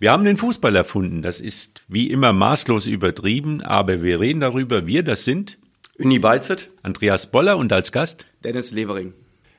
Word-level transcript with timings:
Wir 0.00 0.12
haben 0.12 0.24
den 0.24 0.38
Fußball 0.38 0.74
erfunden. 0.74 1.20
Das 1.20 1.40
ist 1.40 1.82
wie 1.86 2.08
immer 2.10 2.32
maßlos 2.32 2.86
übertrieben, 2.86 3.60
aber 3.60 4.02
wir 4.02 4.18
reden 4.18 4.40
darüber. 4.40 4.86
Wir, 4.86 5.02
das 5.02 5.24
sind 5.24 5.58
Uni 5.98 6.18
Balzet, 6.18 6.70
Andreas 6.82 7.30
Boller 7.30 7.58
und 7.58 7.70
als 7.70 7.92
Gast 7.92 8.26
Dennis 8.42 8.70
Levering. 8.70 9.12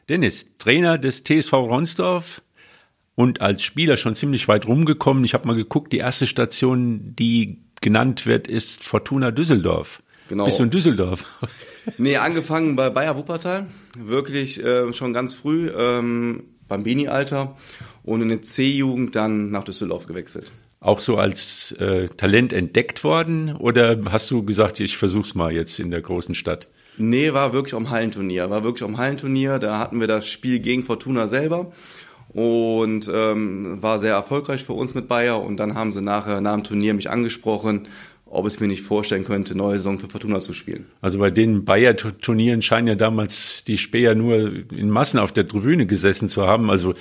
Dennis, 0.10 0.58
Trainer 0.58 0.98
des 0.98 1.24
TSV 1.24 1.54
Ronsdorf 1.54 2.42
und 3.14 3.40
als 3.40 3.62
Spieler 3.62 3.98
schon 3.98 4.16
ziemlich 4.16 4.48
weit 4.48 4.68
rumgekommen. 4.68 5.24
Ich 5.26 5.36
habe 5.36 5.46
mal 5.46 5.56
geguckt, 5.56 5.94
die 5.94 6.00
erste 6.00 6.26
Station, 6.26 7.16
die 7.16 7.60
genannt 7.80 8.26
wird, 8.26 8.48
ist 8.48 8.84
Fortuna 8.84 9.30
Düsseldorf. 9.30 10.02
Genau. 10.28 10.46
Bist 10.46 10.58
du 10.58 10.64
in 10.64 10.72
Düsseldorf? 10.72 11.26
Nee, 11.98 12.18
angefangen 12.18 12.76
bei 12.76 12.92
Bayer 12.92 13.18
Wuppertal, 13.18 13.66
wirklich 13.98 14.64
äh, 14.64 14.94
schon 14.94 15.14
ganz 15.14 15.34
früh, 15.34 15.72
ähm, 15.76 16.44
Bambini-Alter 16.72 17.56
und 18.04 18.22
in 18.22 18.30
der 18.30 18.42
C-Jugend 18.42 19.16
dann 19.16 19.52
nach 19.52 19.64
Düsseldorf 19.64 20.08
gewechselt. 20.08 20.52
Auch 20.80 21.00
so 21.00 21.18
als 21.18 21.74
äh, 21.74 22.08
Talent 22.08 22.54
entdeckt 22.54 23.04
worden 23.04 23.56
oder 23.56 24.00
hast 24.10 24.32
du 24.32 24.44
gesagt, 24.44 24.80
ich 24.80 24.98
versuch's 24.98 25.36
mal 25.36 25.52
jetzt 25.52 25.80
in 25.80 25.92
der 25.92 26.02
großen 26.02 26.34
Stadt? 26.34 26.68
Nee, 26.98 27.34
war 27.34 27.54
wirklich 27.54 27.76
am 27.76 27.90
Hallenturnier. 27.90 28.50
War 28.50 28.64
wirklich 28.64 28.84
am 28.84 28.98
Hallenturnier. 28.98 29.60
Da 29.60 29.78
hatten 29.78 30.00
wir 30.00 30.08
das 30.08 30.28
Spiel 30.28 30.60
gegen 30.60 30.84
Fortuna 30.84 31.28
selber 31.28 31.72
und 32.34 33.10
ähm, 33.14 33.82
war 33.82 34.00
sehr 34.00 34.14
erfolgreich 34.14 34.64
für 34.64 34.74
uns 34.74 34.94
mit 34.94 35.08
Bayer. 35.08 35.42
Und 35.42 35.58
dann 35.58 35.76
haben 35.76 35.92
sie 35.92 36.02
nachher 36.02 36.42
nach 36.42 36.56
dem 36.56 36.64
Turnier 36.64 36.94
mich 36.94 37.10
angesprochen, 37.10 37.88
ob 38.32 38.46
es 38.46 38.60
mir 38.60 38.68
nicht 38.68 38.82
vorstellen 38.82 39.26
könnte, 39.26 39.56
neue 39.56 39.78
Saison 39.78 40.00
für 40.00 40.08
Fortuna 40.08 40.40
zu 40.40 40.54
spielen. 40.54 40.86
Also 41.02 41.20
bei 41.20 41.30
den 41.30 41.66
Bayer-Turnieren 41.66 42.62
scheinen 42.62 42.88
ja 42.88 42.96
damals 42.96 43.66
die 43.66 43.78
Speer 43.78 44.16
nur 44.16 44.54
in 44.72 44.90
Massen 44.90 45.20
auf 45.20 45.34
der 45.34 45.48
Tribüne 45.48 45.86
gesessen 45.86 46.30
zu 46.30 46.48
haben. 46.48 46.72
Also 46.72 46.94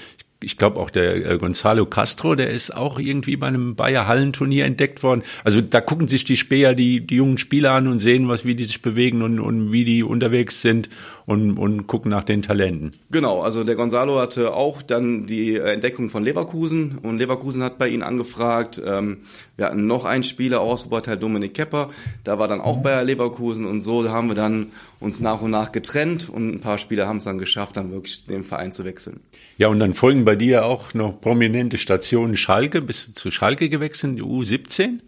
ich 0.43 0.57
glaube 0.57 0.81
auch 0.81 0.91
der 0.91 1.27
äh, 1.27 1.39
Gonzalo 1.39 1.87
Castro, 1.87 2.35
der 2.35 2.51
ist 2.51 2.75
auch 2.75 2.99
irgendwie 2.99 3.37
bei 3.37 3.47
einem 3.47 3.77
Bayer 3.77 4.07
Hallenturnier 4.07 4.65
entdeckt 4.65 5.03
worden. 5.03 5.23
Also 5.45 5.61
da 5.61 5.81
gucken 5.81 6.09
sich 6.09 6.25
die 6.25 6.37
Speer 6.37 6.75
die, 6.75 7.07
die 7.07 7.17
jungen 7.17 7.39
Spieler 7.39 7.73
an 7.73 7.87
und 7.87 8.01
sehen, 8.01 8.29
was, 8.29 8.45
wie 8.45 8.55
die 8.55 8.65
sich 8.65 8.83
bewegen 8.83 9.23
und, 9.23 9.39
und 9.39 9.71
wie 9.71 9.85
die 9.85 10.03
unterwegs 10.03 10.63
sind 10.63 10.89
und, 11.31 11.59
und 11.59 11.87
gucken 11.87 12.11
nach 12.11 12.25
den 12.25 12.43
Talenten. 12.43 12.91
Genau, 13.13 13.41
also 13.41 13.63
der 13.63 13.77
Gonzalo 13.77 14.19
hatte 14.19 14.53
auch 14.53 14.83
dann 14.83 15.29
die 15.29 15.57
Entdeckung 15.57 16.11
von 16.11 16.25
Leverkusen 16.25 16.99
und 16.99 17.19
Leverkusen 17.19 17.63
hat 17.63 17.79
bei 17.79 17.87
ihnen 17.87 18.03
angefragt. 18.03 18.83
Ähm, 18.85 19.19
wir 19.57 19.67
hatten 19.67 19.87
noch 19.87 20.05
einen 20.05 20.25
Spieler 20.25 20.61
aus 20.61 20.87
Oberteil, 20.87 21.19
Dominik 21.19 21.55
Kepper, 21.55 21.91
da 22.25 22.41
war 22.41 22.49
dann 22.49 22.61
auch 22.61 22.79
Bayer 22.79 23.05
Leverkusen 23.05 23.65
und 23.65 23.83
so 23.83 24.09
haben 24.09 24.27
wir 24.27 24.35
dann 24.35 24.73
uns 24.99 25.21
nach 25.21 25.41
und 25.41 25.53
nach 25.53 25.71
getrennt 25.71 26.29
und 26.29 26.53
ein 26.53 26.61
paar 26.61 26.79
Spieler 26.79 27.07
haben 27.07 27.19
es 27.19 27.25
dann 27.25 27.39
geschafft, 27.39 27.77
dann 27.77 27.93
wirklich 27.93 28.27
den 28.27 28.43
Verein 28.43 28.73
zu 28.73 28.85
wechseln. 28.85 29.21
Ja, 29.57 29.69
und 29.69 29.79
dann 29.79 29.95
folgen 29.95 30.25
bei 30.25 30.35
dir 30.35 30.65
auch 30.65 30.95
noch 30.95 31.21
prominente 31.21 31.79
Stationen 31.79 32.37
Schalke. 32.37 32.83
Bist 32.83 33.09
du 33.09 33.13
zu 33.13 33.31
Schalke 33.31 33.69
gewechselt, 33.69 34.19
die 34.19 34.23
U17? 34.23 34.99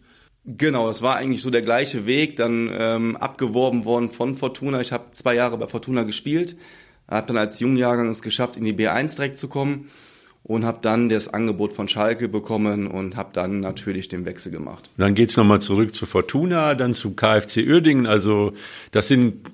Genau, 0.45 0.89
es 0.89 1.03
war 1.03 1.17
eigentlich 1.17 1.43
so 1.43 1.51
der 1.51 1.63
gleiche 1.63 2.05
Weg, 2.05 2.37
dann 2.37 2.69
ähm, 2.73 3.17
abgeworben 3.17 3.85
worden 3.85 4.11
von 4.11 4.35
Fortuna. 4.35 4.81
Ich 4.81 4.91
habe 4.91 5.13
zwei 5.13 5.35
Jahre 5.35 5.57
bei 5.57 5.69
Fortuna 5.69 6.03
gespielt, 6.03 6.57
habe 7.09 7.29
dann 7.29 7.37
als 7.37 7.61
Jungjahrgang 7.61 8.09
es 8.09 8.23
geschafft, 8.23 8.57
in 8.57 8.65
die 8.65 8.73
B1 8.73 9.15
direkt 9.15 9.37
zu 9.37 9.47
kommen 9.47 9.91
und 10.43 10.65
habe 10.65 10.79
dann 10.83 11.09
das 11.09 11.29
Angebot 11.29 11.73
von 11.73 11.87
Schalke 11.87 12.29
bekommen 12.29 12.89
und 12.89 13.15
habe 13.15 13.31
dann 13.33 13.61
natürlich 13.61 14.09
den 14.09 14.25
Wechsel 14.25 14.51
gemacht. 14.51 14.91
Dann 14.97 15.15
geht's 15.15 15.37
nochmal 15.37 15.61
zurück 15.61 15.95
zu 15.95 16.07
Fortuna, 16.07 16.75
dann 16.75 16.93
zu 16.95 17.15
KfC 17.15 17.65
Uerdingen. 17.69 18.07
Also 18.07 18.53
das 18.91 19.07
sind 19.07 19.47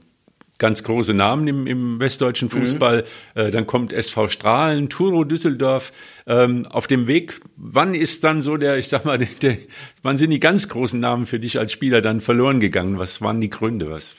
ganz 0.59 0.83
große 0.83 1.15
Namen 1.15 1.47
im, 1.47 1.67
im 1.67 2.01
westdeutschen 2.01 2.51
Fußball. 2.51 3.05
Mhm. 3.35 3.41
Äh, 3.41 3.51
dann 3.51 3.67
kommt 3.67 3.93
SV 3.93 4.29
Strahlen, 4.29 4.89
Turo 4.89 5.25
Düsseldorf. 5.25 5.93
Ähm, 6.27 6.67
auf 6.67 6.87
dem 6.89 7.07
Weg, 7.07 7.41
wann 7.57 7.95
ist 7.95 8.25
dann 8.25 8.43
so 8.43 8.57
der, 8.57 8.77
ich 8.77 8.89
sag 8.89 9.05
mal, 9.05 9.19
der, 9.19 9.29
der, 9.41 9.59
wann 10.03 10.19
sind 10.19 10.31
die 10.31 10.41
ganz 10.41 10.69
großen 10.69 10.99
Namen 10.99 11.27
für 11.27 11.39
dich 11.39 11.59
als 11.59 11.73
Spieler 11.73 12.03
dann 12.03 12.21
verloren 12.21 12.61
gegangen? 12.61 12.99
Was 12.99 13.23
waren 13.23 13.41
die 13.41 13.51
Gründe? 13.51 13.91
Was? 13.91 14.17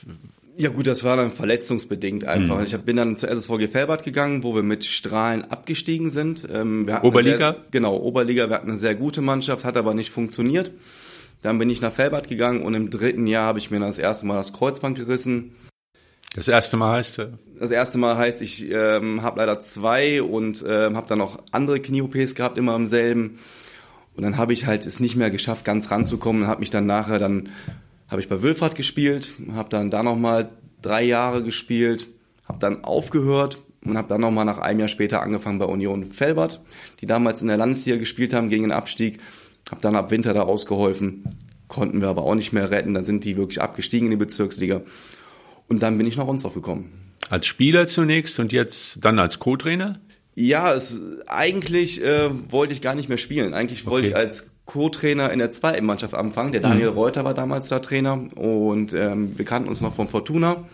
Ja 0.56 0.70
gut, 0.70 0.86
das 0.86 1.04
war 1.04 1.16
dann 1.16 1.32
verletzungsbedingt 1.32 2.24
einfach. 2.24 2.58
Mhm. 2.58 2.64
Ich 2.64 2.76
bin 2.78 2.96
dann 2.96 3.16
zur 3.16 3.30
SSVG 3.30 3.68
Felbert 3.68 4.02
gegangen, 4.02 4.42
wo 4.42 4.54
wir 4.54 4.62
mit 4.62 4.84
Strahlen 4.84 5.44
abgestiegen 5.44 6.10
sind. 6.10 6.46
Ähm, 6.52 6.90
Oberliga? 7.02 7.52
Sehr, 7.52 7.64
genau, 7.70 7.96
Oberliga. 7.96 8.48
Wir 8.48 8.56
hatten 8.56 8.70
eine 8.70 8.78
sehr 8.78 8.94
gute 8.94 9.20
Mannschaft, 9.20 9.64
hat 9.64 9.76
aber 9.76 9.94
nicht 9.94 10.10
funktioniert. 10.10 10.72
Dann 11.42 11.58
bin 11.58 11.70
ich 11.70 11.80
nach 11.80 11.92
Felbert 11.92 12.28
gegangen 12.28 12.62
und 12.62 12.74
im 12.74 12.90
dritten 12.90 13.26
Jahr 13.26 13.46
habe 13.46 13.58
ich 13.58 13.70
mir 13.70 13.78
dann 13.78 13.88
das 13.88 13.98
erste 13.98 14.26
Mal 14.26 14.34
das 14.34 14.52
Kreuzband 14.52 14.98
gerissen 14.98 15.52
das 16.34 16.48
erste 16.48 16.76
Mal 16.76 16.96
heißt? 16.96 17.18
Äh 17.18 17.28
das 17.60 17.70
erste 17.70 17.98
Mal 17.98 18.16
heißt, 18.16 18.40
ich 18.40 18.70
ähm, 18.70 19.22
habe 19.22 19.40
leider 19.40 19.60
zwei 19.60 20.22
und 20.22 20.64
ähm, 20.66 20.96
habe 20.96 21.06
dann 21.06 21.18
noch 21.18 21.42
andere 21.50 21.78
Knie-OPs 21.78 22.34
gehabt, 22.34 22.56
immer 22.56 22.74
im 22.74 22.86
selben. 22.86 23.38
Und 24.16 24.22
dann 24.22 24.38
habe 24.38 24.54
ich 24.54 24.66
halt 24.66 24.86
es 24.86 24.98
nicht 24.98 25.14
mehr 25.14 25.30
geschafft, 25.30 25.66
ganz 25.66 25.90
ranzukommen. 25.90 26.46
Habe 26.46 26.60
mich 26.60 26.70
dann 26.70 26.86
nachher, 26.86 27.18
dann 27.18 27.50
habe 28.08 28.20
ich 28.20 28.28
bei 28.28 28.40
Wilfahrt 28.40 28.76
gespielt, 28.76 29.34
habe 29.54 29.68
dann 29.68 29.90
da 29.90 30.02
nochmal 30.02 30.48
drei 30.80 31.02
Jahre 31.02 31.42
gespielt, 31.42 32.06
habe 32.48 32.58
dann 32.58 32.82
aufgehört 32.82 33.62
und 33.84 33.98
habe 33.98 34.08
dann 34.08 34.22
nochmal 34.22 34.46
nach 34.46 34.58
einem 34.58 34.80
Jahr 34.80 34.88
später 34.88 35.20
angefangen 35.20 35.58
bei 35.58 35.66
Union 35.66 36.12
Felbert, 36.12 36.62
die 37.00 37.06
damals 37.06 37.42
in 37.42 37.48
der 37.48 37.56
Landesliga 37.58 37.98
gespielt 37.98 38.32
haben 38.32 38.48
gegen 38.48 38.64
den 38.64 38.72
Abstieg. 38.72 39.20
Habe 39.70 39.82
dann 39.82 39.96
ab 39.96 40.10
Winter 40.10 40.32
da 40.32 40.42
ausgeholfen, 40.42 41.24
konnten 41.68 42.00
wir 42.00 42.08
aber 42.08 42.22
auch 42.22 42.34
nicht 42.34 42.52
mehr 42.52 42.70
retten. 42.70 42.94
Dann 42.94 43.04
sind 43.04 43.24
die 43.24 43.36
wirklich 43.36 43.60
abgestiegen 43.60 44.06
in 44.06 44.12
die 44.12 44.16
Bezirksliga. 44.16 44.80
Und 45.70 45.82
dann 45.82 45.96
bin 45.96 46.06
ich 46.06 46.16
nach 46.16 46.26
Ronsdorf 46.26 46.54
gekommen. 46.54 47.14
Als 47.30 47.46
Spieler 47.46 47.86
zunächst 47.86 48.40
und 48.40 48.52
jetzt 48.52 49.04
dann 49.04 49.20
als 49.20 49.38
Co-Trainer? 49.38 50.00
Ja, 50.34 50.74
es, 50.74 50.98
eigentlich 51.28 52.02
äh, 52.02 52.30
wollte 52.50 52.72
ich 52.72 52.82
gar 52.82 52.96
nicht 52.96 53.08
mehr 53.08 53.18
spielen. 53.18 53.54
Eigentlich 53.54 53.86
wollte 53.86 54.08
okay. 54.08 54.16
ich 54.16 54.16
als 54.16 54.50
Co-Trainer 54.64 55.30
in 55.30 55.38
der 55.38 55.52
zweiten 55.52 55.86
Mannschaft 55.86 56.14
anfangen. 56.14 56.50
Der 56.50 56.60
Daniel 56.60 56.90
mhm. 56.90 56.96
Reuter 56.96 57.24
war 57.24 57.34
damals 57.34 57.68
da 57.68 57.78
Trainer 57.78 58.14
und 58.36 58.92
ähm, 58.94 59.38
wir 59.38 59.44
kannten 59.44 59.68
uns 59.68 59.80
noch 59.80 59.94
von 59.94 60.08
Fortuna. 60.08 60.64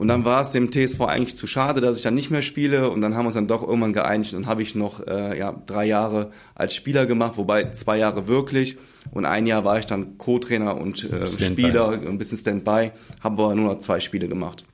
Und 0.00 0.08
dann 0.08 0.24
war 0.24 0.40
es 0.40 0.48
dem 0.48 0.72
TSV 0.72 1.02
eigentlich 1.02 1.36
zu 1.36 1.46
schade, 1.46 1.82
dass 1.82 1.98
ich 1.98 2.02
dann 2.02 2.14
nicht 2.14 2.30
mehr 2.30 2.40
spiele. 2.40 2.88
Und 2.88 3.02
dann 3.02 3.14
haben 3.14 3.24
wir 3.24 3.26
uns 3.26 3.34
dann 3.34 3.48
doch 3.48 3.60
irgendwann 3.60 3.92
geeinigt. 3.92 4.32
Und 4.32 4.40
dann 4.40 4.50
habe 4.50 4.62
ich 4.62 4.74
noch 4.74 5.06
äh, 5.06 5.38
ja, 5.38 5.54
drei 5.66 5.84
Jahre 5.84 6.30
als 6.54 6.74
Spieler 6.74 7.04
gemacht, 7.04 7.34
wobei 7.36 7.72
zwei 7.72 7.98
Jahre 7.98 8.26
wirklich. 8.26 8.78
Und 9.10 9.26
ein 9.26 9.46
Jahr 9.46 9.66
war 9.66 9.78
ich 9.78 9.84
dann 9.84 10.16
Co-Trainer 10.16 10.78
und 10.78 11.04
äh, 11.04 11.28
Spieler, 11.28 11.90
ein 11.90 12.16
bisschen 12.16 12.38
Standby, 12.38 12.92
habe 13.20 13.42
aber 13.42 13.54
nur 13.54 13.74
noch 13.74 13.80
zwei 13.80 14.00
Spiele 14.00 14.26
gemacht. 14.26 14.64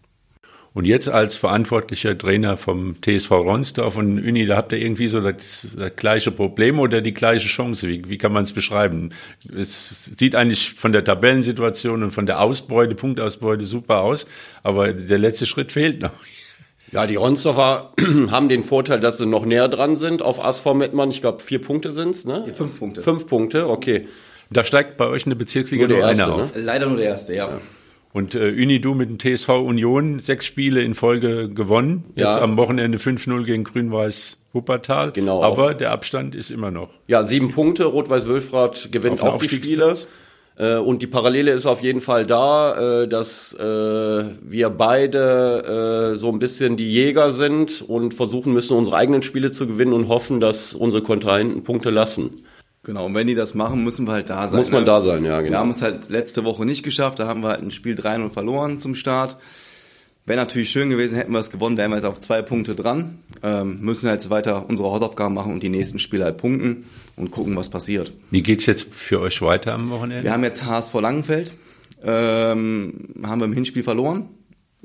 Und 0.77 0.85
jetzt 0.85 1.09
als 1.09 1.39
verantwortlicher 1.39 2.19
Trainer 2.19 2.59
vom 2.59 2.97
TSV 3.01 3.31
Ronsdorf 3.31 3.97
und 3.97 4.19
Uni, 4.19 4.45
da 4.45 4.59
habt 4.59 4.73
ihr 4.73 4.79
irgendwie 4.79 5.09
so 5.09 5.23
das, 5.23 5.69
das 5.75 5.97
gleiche 5.97 6.31
Problem 6.31 6.79
oder 6.81 7.01
die 7.01 7.15
gleiche 7.15 7.49
Chance. 7.49 7.89
Wie, 7.89 8.07
wie 8.11 8.19
kann 8.19 8.31
man 8.31 8.45
es 8.45 8.53
beschreiben? 8.53 9.13
Es 9.59 10.11
sieht 10.19 10.37
eigentlich 10.37 10.75
von 10.75 10.93
der 10.93 11.03
Tabellensituation 11.03 12.03
und 12.03 12.11
von 12.11 12.27
der 12.27 12.43
Ausbeute, 12.43 12.95
Punktausbeute 12.95 13.65
super 13.65 14.03
aus, 14.03 14.27
aber 14.63 14.93
der 14.93 15.17
letzte 15.17 15.47
Schritt 15.47 15.73
fehlt 15.73 16.03
noch. 16.03 16.13
Ja, 16.93 17.07
die 17.07 17.17
Ronsdorfer 17.17 17.95
haben 18.31 18.51
den 18.51 18.63
Vorteil, 18.63 19.01
dass 19.01 19.17
sie 19.17 19.25
noch 19.25 19.47
näher 19.47 19.69
dran 19.69 19.97
sind 19.97 20.21
auf 20.21 20.45
ASV 20.45 20.75
Mettmann. 20.75 21.11
Ich 21.11 21.23
glaube, 21.23 21.43
vier 21.43 21.63
Punkte 21.63 21.95
sind's, 21.95 22.27
ne? 22.27 22.45
Ja, 22.49 22.53
fünf 22.53 22.79
Punkte. 22.79 23.01
Fünf 23.01 23.27
Punkte, 23.27 23.71
okay. 23.71 24.09
Da 24.51 24.63
steigt 24.63 24.99
bei 24.99 25.07
euch 25.07 25.25
eine 25.25 25.37
Bezirksliga 25.37 25.89
nur, 25.89 25.97
nur 25.97 26.07
einer 26.07 26.35
auf. 26.35 26.55
Ne? 26.55 26.61
Leider 26.61 26.85
nur 26.85 26.99
der 26.99 27.07
erste, 27.07 27.35
ja. 27.35 27.49
ja. 27.49 27.61
Und 28.17 28.35
äh, 28.35 28.49
Unidu 28.49 28.95
mit 28.95 29.11
dem 29.11 29.19
TSV 29.19 29.51
Union 29.51 30.21
sechs 30.21 30.47
Spiele 30.47 30.81
in 30.81 30.95
Folge 30.95 31.51
gewonnen. 31.51 32.05
Jetzt 32.15 32.37
ja. 32.37 32.41
am 32.41 32.57
Wochenende 32.57 32.97
5-0 32.97 33.45
gegen 33.45 33.65
Grün-Weiß 33.65 34.39
Wuppertal. 34.55 35.13
Genau. 35.13 35.43
Aber 35.43 35.75
der 35.75 35.91
Abstand 35.91 36.35
ist 36.35 36.51
immer 36.51 36.71
noch. 36.71 36.89
Ja, 37.09 37.25
sieben 37.25 37.51
Punkte. 37.51 37.85
Rot-Weiß-Wölfrath 37.85 38.91
gewinnt 38.91 39.21
auch 39.21 39.39
die 39.39 39.51
Spiele. 39.51 39.93
Äh, 40.57 40.77
und 40.77 41.03
die 41.03 41.07
Parallele 41.07 41.53
ist 41.53 41.67
auf 41.67 41.83
jeden 41.83 42.01
Fall 42.01 42.25
da, 42.25 43.03
äh, 43.03 43.07
dass 43.07 43.53
äh, 43.53 43.61
wir 43.61 44.71
beide 44.71 46.15
äh, 46.15 46.19
so 46.19 46.31
ein 46.33 46.39
bisschen 46.39 46.79
die 46.79 46.91
Jäger 46.91 47.33
sind 47.33 47.83
und 47.87 48.15
versuchen 48.15 48.55
müssen, 48.55 48.79
unsere 48.79 48.97
eigenen 48.97 49.25
Spiele 49.25 49.51
zu 49.51 49.67
gewinnen 49.67 49.93
und 49.93 50.09
hoffen, 50.09 50.41
dass 50.41 50.73
unsere 50.73 51.03
Kontrahenten 51.03 51.65
Punkte 51.65 51.91
lassen. 51.91 52.31
Genau, 52.87 53.07
und 53.07 53.15
wenn 53.17 53.27
die 53.27 53.35
das 53.35 53.55
machen, 53.55 53.83
müssen 53.83 54.07
wir 54.07 54.13
halt 54.13 54.31
da 54.31 54.47
sein. 54.47 54.61
Muss 54.61 54.71
man 54.71 54.83
ne? 54.83 54.87
da 54.87 55.03
sein, 55.03 55.25
ja, 55.25 55.41
genau. 55.41 55.55
Wir 55.55 55.59
haben 55.59 55.71
es 55.71 55.83
halt 55.83 56.09
letzte 56.09 56.45
Woche 56.45 56.65
nicht 56.65 56.85
geschafft, 56.85 57.19
da 57.19 57.27
haben 57.27 57.43
wir 57.43 57.49
halt 57.49 57.61
ein 57.61 57.73
Spiel 57.73 57.97
3-0 57.97 58.31
verloren 58.31 58.79
zum 58.79 58.95
Start. 58.95 59.39
Wäre 60.25 60.39
natürlich 60.39 60.71
schön 60.71 60.89
gewesen, 60.89 61.17
hätten 61.17 61.33
wir 61.33 61.41
es 61.41 61.51
gewonnen, 61.51 61.77
wären 61.77 61.91
wir 61.91 61.97
jetzt 61.97 62.05
auf 62.05 62.21
zwei 62.21 62.43
Punkte 62.43 62.77
dran. 62.77 63.19
Ähm, 63.43 63.81
müssen 63.81 64.09
halt 64.09 64.31
weiter 64.31 64.67
unsere 64.69 64.89
Hausaufgaben 64.89 65.35
machen 65.35 65.53
und 65.53 65.65
die 65.65 65.69
nächsten 65.69 65.99
Spiele 65.99 66.23
halt 66.23 66.37
punkten 66.37 66.85
und 67.17 67.33
gucken, 67.33 67.57
was 67.57 67.71
passiert. 67.71 68.13
Wie 68.31 68.43
geht's 68.43 68.67
jetzt 68.67 68.95
für 68.95 69.21
euch 69.21 69.43
weiter 69.43 69.75
am 69.75 69.91
Wochenende? 69.91 70.23
Wir 70.23 70.31
haben 70.31 70.45
jetzt 70.45 70.65
HSV 70.65 70.95
Langenfeld, 70.95 71.55
ähm, 72.05 73.15
haben 73.25 73.41
wir 73.41 73.47
im 73.47 73.53
Hinspiel 73.53 73.83
verloren. 73.83 74.29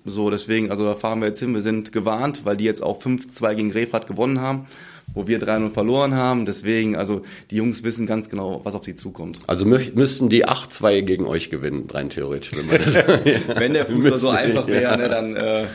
So, 0.05 0.29
deswegen, 0.29 0.71
also 0.71 0.85
da 0.85 0.95
fahren 0.95 1.19
wir 1.19 1.27
jetzt 1.27 1.39
hin. 1.39 1.53
Wir 1.53 1.61
sind 1.61 1.91
gewarnt, 1.91 2.45
weil 2.45 2.57
die 2.57 2.63
jetzt 2.63 2.81
auch 2.81 3.01
5-2 3.01 3.55
gegen 3.55 3.71
Grefrath 3.71 4.07
gewonnen 4.07 4.41
haben 4.41 4.67
wo 5.13 5.27
wir 5.27 5.39
3-0 5.39 5.71
verloren 5.71 6.15
haben. 6.15 6.45
Deswegen, 6.45 6.95
also 6.95 7.21
die 7.49 7.57
Jungs 7.57 7.83
wissen 7.83 8.05
ganz 8.05 8.29
genau, 8.29 8.61
was 8.63 8.75
auf 8.75 8.83
sie 8.83 8.95
zukommt. 8.95 9.41
Also 9.47 9.65
mü 9.65 9.79
müssten 9.93 10.29
die 10.29 10.45
8-2 10.45 11.01
gegen 11.01 11.25
euch 11.25 11.49
gewinnen, 11.49 11.87
rein 11.91 12.09
theoretisch. 12.09 12.51
Wenn, 12.53 12.69
das 12.69 12.95
wenn 13.59 13.73
der 13.73 13.85
Fußball 13.85 14.17
so 14.17 14.29
einfach 14.29 14.67
wäre, 14.67 14.97
ne, 14.97 15.09
dann, 15.09 15.35
äh, 15.35 15.65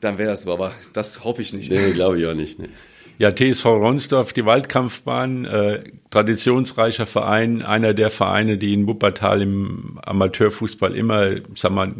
dann 0.00 0.18
wäre 0.18 0.30
das 0.30 0.42
so. 0.42 0.52
Aber 0.52 0.72
das 0.92 1.24
hoffe 1.24 1.42
ich 1.42 1.52
nicht. 1.52 1.70
Nee, 1.70 1.92
glaube 1.92 2.18
ich 2.18 2.26
auch 2.26 2.34
nicht. 2.34 2.58
Nee. 2.58 2.68
Ja, 3.16 3.30
TSV 3.30 3.66
Ronsdorf, 3.66 4.32
die 4.32 4.44
Waldkampfbahn, 4.44 5.44
äh, 5.44 5.84
traditionsreicher 6.10 7.06
Verein, 7.06 7.62
einer 7.62 7.94
der 7.94 8.10
Vereine, 8.10 8.58
die 8.58 8.74
in 8.74 8.88
Wuppertal 8.88 9.40
im 9.40 10.00
Amateurfußball 10.02 10.96
immer, 10.96 11.36
sag 11.54 11.70
mal, 11.70 11.92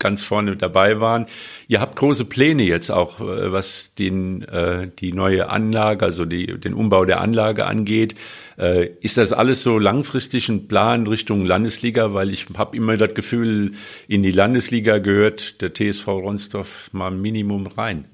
ganz 0.00 0.24
vorne 0.24 0.56
dabei 0.56 1.00
waren. 1.00 1.26
Ihr 1.68 1.80
habt 1.80 1.94
große 1.94 2.24
Pläne 2.24 2.64
jetzt 2.64 2.90
auch, 2.90 3.20
äh, 3.20 3.52
was 3.52 3.94
den, 3.94 4.42
äh, 4.42 4.88
die 4.98 5.12
neue 5.12 5.48
Anlage, 5.48 6.04
also 6.04 6.24
die, 6.24 6.58
den 6.58 6.74
Umbau 6.74 7.04
der 7.04 7.20
Anlage 7.20 7.66
angeht. 7.66 8.16
Äh, 8.58 8.88
ist 9.00 9.16
das 9.16 9.32
alles 9.32 9.62
so 9.62 9.78
langfristig 9.78 10.48
ein 10.48 10.66
Plan 10.66 11.06
Richtung 11.06 11.46
Landesliga? 11.46 12.12
Weil 12.12 12.30
ich 12.30 12.46
habe 12.56 12.76
immer 12.76 12.96
das 12.96 13.14
Gefühl, 13.14 13.72
in 14.08 14.24
die 14.24 14.32
Landesliga 14.32 14.98
gehört 14.98 15.60
der 15.60 15.72
TSV 15.72 16.08
Ronsdorf 16.08 16.90
mal 16.92 17.12
Minimum 17.12 17.68
rein. 17.68 18.06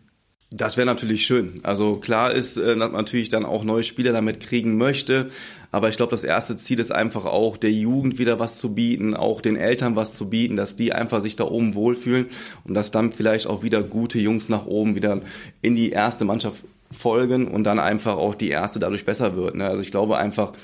Das 0.52 0.76
wäre 0.76 0.86
natürlich 0.86 1.26
schön. 1.26 1.54
Also 1.64 1.96
klar 1.96 2.32
ist, 2.32 2.56
äh, 2.56 2.76
dass 2.76 2.76
man 2.76 2.92
natürlich 2.92 3.28
dann 3.28 3.44
auch 3.44 3.64
neue 3.64 3.82
Spieler 3.82 4.12
damit 4.12 4.40
kriegen 4.40 4.76
möchte. 4.76 5.30
Aber 5.76 5.90
ich 5.90 5.98
glaube, 5.98 6.12
das 6.12 6.24
erste 6.24 6.56
Ziel 6.56 6.80
ist 6.80 6.90
einfach 6.90 7.26
auch, 7.26 7.58
der 7.58 7.70
Jugend 7.70 8.18
wieder 8.18 8.38
was 8.38 8.56
zu 8.56 8.74
bieten, 8.74 9.12
auch 9.12 9.42
den 9.42 9.56
Eltern 9.56 9.94
was 9.94 10.14
zu 10.14 10.30
bieten, 10.30 10.56
dass 10.56 10.74
die 10.74 10.94
einfach 10.94 11.22
sich 11.22 11.36
da 11.36 11.44
oben 11.44 11.74
wohlfühlen 11.74 12.28
und 12.64 12.72
dass 12.72 12.90
dann 12.90 13.12
vielleicht 13.12 13.46
auch 13.46 13.62
wieder 13.62 13.82
gute 13.82 14.18
Jungs 14.18 14.48
nach 14.48 14.64
oben 14.64 14.94
wieder 14.94 15.20
in 15.60 15.76
die 15.76 15.90
erste 15.90 16.24
Mannschaft 16.24 16.64
folgen 16.90 17.46
und 17.46 17.64
dann 17.64 17.78
einfach 17.78 18.16
auch 18.16 18.34
die 18.34 18.48
erste 18.48 18.78
dadurch 18.78 19.04
besser 19.04 19.36
wird. 19.36 19.54
Ne? 19.54 19.66
Also 19.66 19.82
ich 19.82 19.90
glaube 19.90 20.16
einfach, 20.16 20.54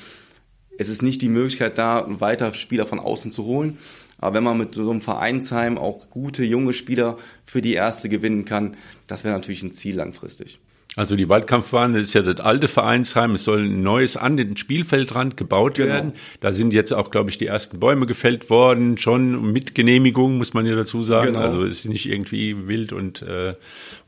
es 0.79 0.89
ist 0.89 1.03
nicht 1.03 1.21
die 1.21 1.29
Möglichkeit 1.29 1.77
da, 1.77 2.07
weiter 2.09 2.55
Spieler 2.55 2.87
von 2.87 2.99
außen 2.99 3.33
zu 3.33 3.45
holen. 3.45 3.77
Aber 4.17 4.37
wenn 4.37 4.45
man 4.45 4.57
mit 4.57 4.75
so 4.75 4.91
einem 4.91 5.03
Vereinsheim 5.03 5.77
auch 5.77 6.09
gute 6.09 6.43
junge 6.43 6.73
Spieler 6.73 7.19
für 7.45 7.61
die 7.61 7.75
erste 7.75 8.09
gewinnen 8.09 8.47
kann, 8.47 8.79
das 9.09 9.25
wäre 9.25 9.35
natürlich 9.35 9.63
ein 9.63 9.73
Ziel 9.73 9.97
langfristig. 9.97 10.59
Also 10.95 11.17
die 11.17 11.29
Waldkampfbahn 11.29 11.95
ist 11.95 12.13
ja 12.13 12.21
das 12.21 12.41
alte 12.41 12.69
Vereinsheim. 12.69 13.33
Es 13.33 13.45
soll 13.45 13.65
ein 13.65 13.83
neues 13.83 14.19
an 14.19 14.37
den 14.37 14.57
Spielfeldrand 14.59 15.39
gebaut 15.39 15.77
genau. 15.77 15.89
werden. 15.89 16.13
Da 16.41 16.53
sind 16.53 16.75
jetzt 16.75 16.93
auch, 16.93 17.11
glaube 17.11 17.31
ich, 17.31 17.39
die 17.39 17.47
ersten 17.47 17.81
Bäume 17.81 18.05
gefällt 18.05 18.51
worden, 18.51 18.99
schon 18.99 19.53
mit 19.53 19.75
Genehmigung, 19.75 20.37
muss 20.37 20.53
man 20.53 20.67
ja 20.67 20.77
dazu 20.77 21.03
sagen. 21.03 21.29
Genau. 21.29 21.41
Also 21.41 21.63
es 21.63 21.81
ist 21.81 21.89
nicht 21.89 22.07
irgendwie 22.07 22.69
wild 22.69 22.93
und, 22.93 23.23
äh, 23.23 23.55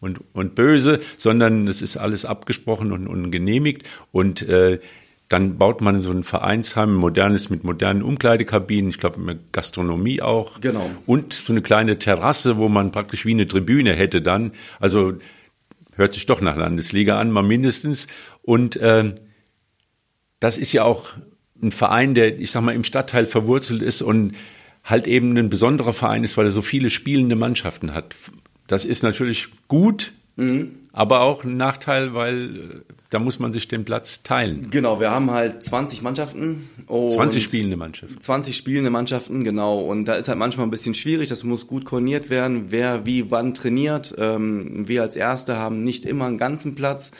und, 0.00 0.20
und 0.34 0.54
böse, 0.54 1.00
sondern 1.16 1.66
es 1.68 1.80
ist 1.80 1.96
alles 1.96 2.26
abgesprochen 2.26 2.92
und, 2.92 3.06
und 3.06 3.30
genehmigt. 3.30 3.88
Und 4.12 4.42
äh, 4.42 4.78
dann 5.30 5.56
baut 5.56 5.80
man 5.80 6.00
so 6.00 6.10
ein 6.10 6.22
Vereinsheim, 6.22 6.94
modernes 6.94 7.48
mit 7.48 7.64
modernen 7.64 8.02
Umkleidekabinen, 8.02 8.90
ich 8.90 8.98
glaube 8.98 9.20
mit 9.20 9.52
Gastronomie 9.52 10.20
auch. 10.20 10.60
Genau. 10.60 10.90
Und 11.06 11.32
so 11.32 11.54
eine 11.54 11.62
kleine 11.62 11.98
Terrasse, 11.98 12.58
wo 12.58 12.68
man 12.68 12.92
praktisch 12.92 13.24
wie 13.24 13.30
eine 13.30 13.48
Tribüne 13.48 13.94
hätte 13.94 14.20
dann. 14.20 14.52
Also 14.80 15.14
hört 15.96 16.12
sich 16.12 16.26
doch 16.26 16.40
nach 16.40 16.56
Landesliga 16.56 17.18
an, 17.18 17.30
mal 17.30 17.42
mindestens. 17.42 18.06
Und 18.42 18.76
äh, 18.76 19.14
das 20.40 20.58
ist 20.58 20.72
ja 20.72 20.84
auch 20.84 21.14
ein 21.62 21.72
Verein, 21.72 22.14
der, 22.14 22.38
ich 22.38 22.50
sag 22.50 22.62
mal, 22.62 22.74
im 22.74 22.84
Stadtteil 22.84 23.26
verwurzelt 23.26 23.82
ist 23.82 24.02
und 24.02 24.34
halt 24.82 25.06
eben 25.06 25.36
ein 25.36 25.48
besonderer 25.48 25.92
Verein 25.92 26.24
ist, 26.24 26.36
weil 26.36 26.46
er 26.46 26.50
so 26.50 26.62
viele 26.62 26.90
spielende 26.90 27.36
Mannschaften 27.36 27.94
hat. 27.94 28.14
Das 28.66 28.84
ist 28.84 29.02
natürlich 29.02 29.48
gut, 29.68 30.12
mhm. 30.36 30.76
aber 30.92 31.20
auch 31.20 31.44
ein 31.44 31.56
Nachteil, 31.56 32.14
weil 32.14 32.56
äh, 32.56 32.60
da 33.10 33.18
muss 33.18 33.38
man 33.38 33.52
sich 33.52 33.68
den 33.68 33.84
Platz 33.84 34.22
teilen. 34.22 34.70
Genau, 34.70 34.98
wir 35.00 35.10
haben 35.10 35.30
halt 35.30 35.64
20 35.64 36.02
Mannschaften. 36.02 36.68
20 36.88 37.42
spielende 37.42 37.76
Mannschaften. 37.76 38.20
20 38.20 38.56
spielende 38.56 38.90
Mannschaften, 38.90 39.44
genau. 39.44 39.80
Und 39.80 40.06
da 40.06 40.14
ist 40.14 40.28
halt 40.28 40.38
manchmal 40.38 40.66
ein 40.66 40.70
bisschen 40.70 40.94
schwierig, 40.94 41.28
das 41.28 41.44
muss 41.44 41.66
gut 41.66 41.84
koordiniert 41.84 42.30
werden, 42.30 42.66
wer 42.70 43.06
wie 43.06 43.30
wann 43.30 43.54
trainiert. 43.54 44.14
Ähm, 44.18 44.88
wir 44.88 45.02
als 45.02 45.16
Erste 45.16 45.56
haben 45.56 45.84
nicht 45.84 46.04
immer 46.04 46.26
einen 46.26 46.38
ganzen 46.38 46.74
Platz 46.74 47.12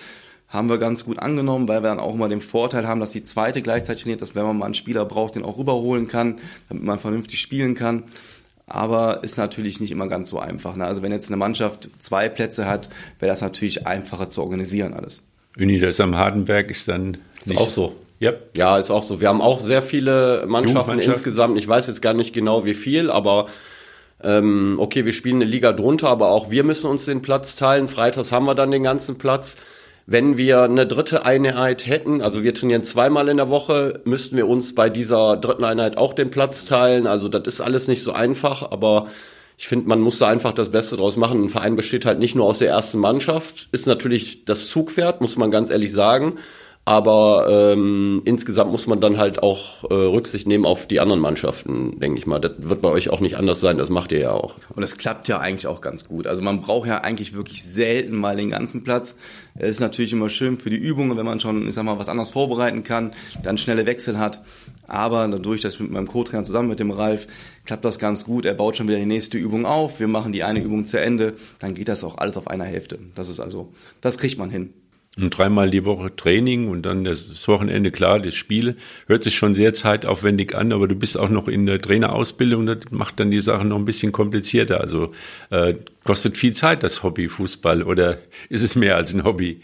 haben 0.55 0.69
wir 0.69 0.78
ganz 0.78 1.05
gut 1.05 1.19
angenommen, 1.19 1.67
weil 1.67 1.82
wir 1.82 1.88
dann 1.88 1.99
auch 1.99 2.14
immer 2.14 2.28
den 2.28 2.40
Vorteil 2.40 2.87
haben, 2.87 3.00
dass 3.00 3.10
die 3.10 3.25
zweite 3.25 3.60
gleichzeitig 3.60 4.05
trainiert, 4.05 4.22
dass 4.22 4.37
wenn 4.37 4.44
man 4.44 4.56
mal 4.56 4.67
einen 4.67 4.75
Spieler 4.75 5.05
braucht, 5.05 5.34
den 5.34 5.43
auch 5.43 5.58
rüberholen 5.58 6.06
kann, 6.06 6.38
damit 6.69 6.84
man 6.84 7.00
vernünftig 7.00 7.40
spielen 7.40 7.75
kann. 7.75 8.05
Aber 8.66 9.22
ist 9.22 9.37
natürlich 9.37 9.81
nicht 9.81 9.90
immer 9.90 10.08
ganz 10.08 10.31
so 10.31 10.38
einfach. 10.38 10.75
Ne? 10.76 10.87
Also 10.87 11.02
wenn 11.02 11.12
jetzt 11.12 11.28
eine 11.28 11.37
Mannschaft 11.37 11.90
zwei 11.99 12.28
Plätze 12.28 12.66
hat, 12.66 12.88
wäre 13.19 13.31
das 13.31 13.43
natürlich 13.43 13.87
einfacher 13.87 14.31
zu 14.31 14.43
organisieren 14.43 14.94
alles. 14.94 15.22
Uni, 15.58 15.78
das 15.78 16.00
am 16.00 16.16
Hardenberg 16.16 16.70
ist 16.70 16.88
dann 16.88 17.19
nicht. 17.44 17.55
Ist 17.55 17.58
auch 17.58 17.70
so. 17.70 17.96
Yep. 18.20 18.56
Ja, 18.56 18.78
ist 18.78 18.90
auch 18.90 19.02
so. 19.02 19.20
Wir 19.20 19.28
haben 19.28 19.43
auch 19.43 19.61
sehr 19.61 19.82
viele 19.82 20.44
Mannschaften 20.46 20.99
insgesamt. 20.99 21.58
Ich 21.58 21.69
weiß 21.69 21.87
jetzt 21.87 22.00
gar 22.00 22.14
nicht 22.14 22.32
genau 22.32 22.64
wie 22.64 22.75
viel, 22.75 23.11
aber 23.11 23.46
ähm, 24.22 24.76
okay, 24.78 25.05
wir 25.05 25.12
spielen 25.12 25.37
eine 25.37 25.44
Liga 25.44 25.72
drunter, 25.72 26.08
aber 26.08 26.31
auch 26.31 26.50
wir 26.50 26.64
müssen 26.64 26.88
uns 26.88 27.05
den 27.05 27.22
Platz 27.22 27.56
teilen. 27.56 27.88
Freitags 27.88 28.32
haben 28.32 28.46
wir 28.46 28.55
dann 28.55 28.70
den 28.70 28.82
ganzen 28.82 29.19
Platz. 29.19 29.56
Wenn 30.06 30.36
wir 30.36 30.62
eine 30.62 30.86
dritte 30.86 31.24
Einheit 31.24 31.86
hätten, 31.86 32.20
also 32.20 32.42
wir 32.42 32.52
trainieren 32.52 32.84
zweimal 32.84 33.28
in 33.28 33.38
der 33.38 33.48
Woche, 33.48 34.02
müssten 34.04 34.36
wir 34.36 34.46
uns 34.46 34.74
bei 34.74 34.90
dieser 34.90 35.38
dritten 35.38 35.64
Einheit 35.64 35.96
auch 35.96 36.12
den 36.12 36.30
Platz 36.30 36.66
teilen. 36.66 37.06
Also 37.06 37.28
das 37.28 37.46
ist 37.46 37.60
alles 37.62 37.88
nicht 37.88 38.02
so 38.02 38.12
einfach, 38.12 38.70
aber 38.70 39.08
ich 39.56 39.66
finde, 39.66 39.88
man 39.88 40.00
muss 40.00 40.18
da 40.18 40.26
einfach 40.26 40.52
das 40.52 40.68
Beste 40.68 40.96
draus 40.96 41.16
machen. 41.16 41.44
Ein 41.44 41.48
Verein 41.48 41.76
besteht 41.76 42.04
halt 42.04 42.18
nicht 42.18 42.34
nur 42.34 42.44
aus 42.44 42.58
der 42.58 42.68
ersten 42.68 42.98
Mannschaft, 42.98 43.68
ist 43.72 43.86
natürlich 43.86 44.44
das 44.44 44.68
Zugpferd, 44.68 45.22
muss 45.22 45.38
man 45.38 45.50
ganz 45.50 45.70
ehrlich 45.70 45.92
sagen. 45.92 46.34
Aber 46.86 47.46
ähm, 47.50 48.20
insgesamt 48.26 48.70
muss 48.70 48.86
man 48.86 49.00
dann 49.00 49.16
halt 49.16 49.42
auch 49.42 49.84
äh, 49.90 49.94
Rücksicht 49.94 50.46
nehmen 50.46 50.66
auf 50.66 50.86
die 50.86 51.00
anderen 51.00 51.20
Mannschaften, 51.20 51.98
denke 51.98 52.19
ich 52.19 52.26
mal. 52.26 52.40
Das 52.40 52.52
wird 52.58 52.82
bei 52.82 52.90
euch 52.90 53.08
auch 53.08 53.20
nicht 53.20 53.38
anders 53.38 53.60
sein, 53.60 53.78
das 53.78 53.88
macht 53.88 54.12
ihr 54.12 54.19
ja 54.19 54.32
auch. 54.32 54.56
Und 54.75 54.82
es 54.82 54.98
klappt 54.98 55.26
ja 55.28 55.38
eigentlich 55.38 55.66
auch 55.66 55.81
ganz 55.81 56.06
gut. 56.06 56.26
Also 56.26 56.42
man 56.42 56.60
braucht 56.60 56.86
ja 56.86 56.98
eigentlich 56.98 57.32
wirklich 57.32 57.64
selten 57.64 58.14
mal 58.16 58.36
den 58.36 58.50
ganzen 58.50 58.84
Platz. 58.84 59.16
Es 59.54 59.70
ist 59.70 59.81
natürlich 59.81 60.12
immer 60.12 60.28
schön 60.28 60.58
für 60.58 60.69
die 60.69 60.76
Übungen, 60.76 61.16
wenn 61.16 61.25
man 61.25 61.40
schon, 61.40 61.66
ich 61.66 61.75
sag 61.75 61.84
mal, 61.84 61.98
was 61.98 62.10
anderes 62.10 62.31
vorbereiten 62.31 62.82
kann, 62.82 63.12
dann 63.42 63.56
schnelle 63.56 63.86
Wechsel 63.86 64.19
hat. 64.19 64.42
Aber 64.86 65.26
dadurch, 65.28 65.62
dass 65.62 65.75
ich 65.75 65.81
mit 65.81 65.90
meinem 65.90 66.06
Co-Trainer 66.06 66.44
zusammen 66.44 66.69
mit 66.69 66.81
dem 66.81 66.90
Ralf, 66.90 67.26
klappt 67.64 67.86
das 67.86 67.98
ganz 67.98 68.25
gut. 68.25 68.44
Er 68.44 68.52
baut 68.52 68.76
schon 68.76 68.88
wieder 68.88 68.98
die 68.98 69.06
nächste 69.06 69.38
Übung 69.38 69.64
auf. 69.64 70.00
Wir 70.00 70.08
machen 70.08 70.32
die 70.32 70.44
eine 70.44 70.60
Übung 70.60 70.84
zu 70.84 71.00
Ende. 71.00 71.32
Dann 71.60 71.72
geht 71.72 71.88
das 71.88 72.04
auch 72.04 72.19
alles 72.19 72.36
auf 72.36 72.48
einer 72.48 72.64
Hälfte. 72.64 72.98
Das 73.14 73.31
ist 73.31 73.41
also, 73.41 73.72
das 74.03 74.19
kriegt 74.19 74.36
man 74.36 74.50
hin. 74.50 74.74
Und 75.16 75.30
dreimal 75.30 75.70
die 75.70 75.84
Woche 75.84 76.14
Training 76.16 76.68
und 76.68 76.82
dann 76.82 77.04
das 77.04 77.46
Wochenende, 77.46 77.92
klar, 77.92 78.18
das 78.18 78.34
Spiel. 78.34 78.76
Hört 79.06 79.22
sich 79.22 79.36
schon 79.36 79.54
sehr 79.54 79.72
zeitaufwendig 79.72 80.56
an, 80.56 80.72
aber 80.72 80.88
du 80.88 80.96
bist 80.96 81.16
auch 81.16 81.28
noch 81.28 81.46
in 81.46 81.66
der 81.66 81.80
Trainerausbildung, 81.80 82.66
das 82.66 82.78
macht 82.90 83.20
dann 83.20 83.30
die 83.30 83.40
Sache 83.40 83.64
noch 83.64 83.76
ein 83.76 83.84
bisschen 83.84 84.10
komplizierter. 84.10 84.80
Also 84.80 85.12
äh, 85.50 85.74
kostet 86.02 86.36
viel 86.36 86.52
Zeit 86.52 86.82
das 86.82 87.04
Hobby 87.04 87.28
Fußball 87.28 87.84
oder 87.84 88.18
ist 88.48 88.62
es 88.62 88.74
mehr 88.74 88.96
als 88.96 89.14
ein 89.14 89.22
Hobby? 89.22 89.60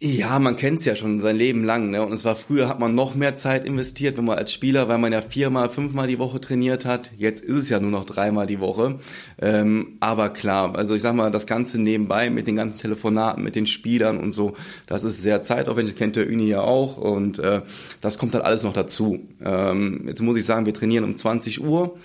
Ja, 0.00 0.38
man 0.40 0.56
kennt's 0.56 0.84
ja 0.84 0.96
schon 0.96 1.20
sein 1.20 1.36
Leben 1.36 1.64
lang. 1.64 1.90
Ne? 1.90 2.04
Und 2.04 2.12
es 2.12 2.24
war 2.24 2.34
früher, 2.34 2.68
hat 2.68 2.80
man 2.80 2.94
noch 2.94 3.14
mehr 3.14 3.36
Zeit 3.36 3.64
investiert, 3.64 4.18
wenn 4.18 4.24
man 4.24 4.36
als 4.36 4.52
Spieler, 4.52 4.88
weil 4.88 4.98
man 4.98 5.12
ja 5.12 5.22
viermal, 5.22 5.70
fünfmal 5.70 6.08
die 6.08 6.18
Woche 6.18 6.40
trainiert 6.40 6.84
hat. 6.84 7.12
Jetzt 7.16 7.42
ist 7.42 7.56
es 7.56 7.68
ja 7.68 7.78
nur 7.80 7.92
noch 7.92 8.04
dreimal 8.04 8.46
die 8.46 8.60
Woche. 8.60 8.98
Ähm, 9.40 9.96
aber 10.00 10.30
klar, 10.30 10.74
also 10.76 10.94
ich 10.94 11.02
sag 11.02 11.14
mal, 11.14 11.30
das 11.30 11.46
Ganze 11.46 11.80
nebenbei 11.80 12.28
mit 12.28 12.46
den 12.48 12.56
ganzen 12.56 12.78
Telefonaten, 12.78 13.42
mit 13.42 13.54
den 13.54 13.66
Spielern 13.66 14.18
und 14.18 14.32
so, 14.32 14.54
das 14.86 15.04
ist 15.04 15.22
sehr 15.22 15.42
zeitaufwendig, 15.42 15.96
kennt 15.96 16.16
der 16.16 16.26
Uni 16.26 16.48
ja 16.48 16.60
auch. 16.60 16.96
Und 16.96 17.38
äh, 17.38 17.62
das 18.00 18.18
kommt 18.18 18.34
halt 18.34 18.44
alles 18.44 18.64
noch 18.64 18.74
dazu. 18.74 19.20
Ähm, 19.42 20.04
jetzt 20.08 20.20
muss 20.20 20.36
ich 20.36 20.44
sagen, 20.44 20.66
wir 20.66 20.74
trainieren 20.74 21.04
um 21.04 21.16
20 21.16 21.62
Uhr. 21.64 21.96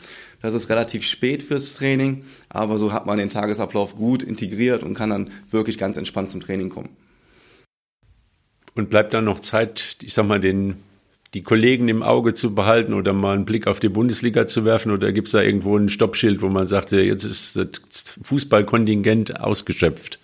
Das 0.41 0.53
ist 0.53 0.69
relativ 0.69 1.03
spät 1.03 1.43
fürs 1.43 1.73
Training, 1.73 2.23
aber 2.47 2.77
so 2.77 2.93
hat 2.93 3.05
man 3.05 3.17
den 3.17 3.29
Tagesablauf 3.29 3.95
gut 3.95 4.23
integriert 4.23 4.83
und 4.83 4.93
kann 4.93 5.09
dann 5.09 5.31
wirklich 5.51 5.77
ganz 5.77 5.97
entspannt 5.97 6.29
zum 6.29 6.39
Training 6.39 6.69
kommen. 6.69 6.89
Und 8.79 8.89
bleibt 8.89 9.13
dann 9.13 9.25
noch 9.25 9.39
Zeit, 9.39 9.97
ich 10.01 10.13
sag 10.13 10.25
mal, 10.25 10.39
den, 10.39 10.75
die 11.33 11.43
Kollegen 11.43 11.89
im 11.89 12.01
Auge 12.01 12.33
zu 12.33 12.55
behalten 12.55 12.93
oder 12.93 13.13
mal 13.13 13.35
einen 13.35 13.45
Blick 13.45 13.67
auf 13.67 13.79
die 13.79 13.89
Bundesliga 13.89 14.47
zu 14.47 14.65
werfen? 14.65 14.91
Oder 14.91 15.11
gibt 15.11 15.27
es 15.27 15.33
da 15.33 15.41
irgendwo 15.41 15.77
ein 15.77 15.89
Stoppschild, 15.89 16.41
wo 16.41 16.47
man 16.47 16.67
sagt, 16.67 16.91
jetzt 16.91 17.23
ist 17.23 17.57
das 17.57 18.19
Fußballkontingent 18.23 19.39
ausgeschöpft? 19.39 20.19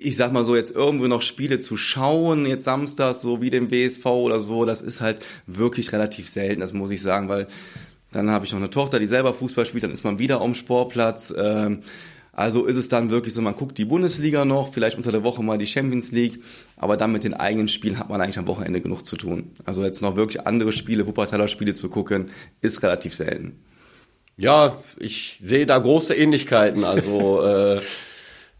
ich 0.00 0.16
sag 0.16 0.32
mal 0.32 0.44
so, 0.44 0.54
jetzt 0.54 0.70
irgendwo 0.70 1.08
noch 1.08 1.20
Spiele 1.20 1.58
zu 1.58 1.76
schauen, 1.76 2.46
jetzt 2.46 2.64
samstags, 2.64 3.22
so 3.22 3.42
wie 3.42 3.50
dem 3.50 3.72
WSV 3.72 4.06
oder 4.06 4.38
so, 4.38 4.64
das 4.64 4.82
ist 4.82 5.00
halt 5.00 5.18
wirklich 5.48 5.92
relativ 5.92 6.28
selten, 6.28 6.60
das 6.60 6.72
muss 6.72 6.92
ich 6.92 7.02
sagen, 7.02 7.28
weil 7.28 7.48
dann 8.12 8.30
habe 8.30 8.44
ich 8.44 8.52
noch 8.52 8.60
eine 8.60 8.70
Tochter, 8.70 9.00
die 9.00 9.08
selber 9.08 9.34
Fußball 9.34 9.66
spielt, 9.66 9.82
dann 9.82 9.90
ist 9.90 10.04
man 10.04 10.20
wieder 10.20 10.40
am 10.40 10.54
Sportplatz. 10.54 11.34
Ähm, 11.36 11.80
also 12.32 12.64
ist 12.64 12.76
es 12.76 12.88
dann 12.88 13.10
wirklich 13.10 13.34
so, 13.34 13.42
man 13.42 13.56
guckt 13.56 13.76
die 13.78 13.84
Bundesliga 13.84 14.44
noch, 14.44 14.72
vielleicht 14.72 14.96
unter 14.96 15.12
der 15.12 15.24
Woche 15.24 15.42
mal 15.42 15.58
die 15.58 15.66
Champions 15.66 16.12
League, 16.12 16.42
aber 16.80 16.96
dann 16.96 17.12
mit 17.12 17.24
den 17.24 17.34
eigenen 17.34 17.68
Spielen 17.68 17.98
hat 17.98 18.08
man 18.08 18.22
eigentlich 18.22 18.38
am 18.38 18.46
Wochenende 18.46 18.80
genug 18.80 19.04
zu 19.04 19.16
tun. 19.16 19.50
Also 19.66 19.84
jetzt 19.84 20.00
noch 20.00 20.16
wirklich 20.16 20.46
andere 20.46 20.72
Spiele, 20.72 21.06
Wuppertaler 21.06 21.46
Spiele 21.46 21.74
zu 21.74 21.90
gucken, 21.90 22.30
ist 22.62 22.82
relativ 22.82 23.12
selten. 23.12 23.60
Ja, 24.38 24.78
ich 24.98 25.38
sehe 25.42 25.66
da 25.66 25.76
große 25.76 26.14
Ähnlichkeiten. 26.14 26.84
Also 26.84 27.42
äh, 27.44 27.80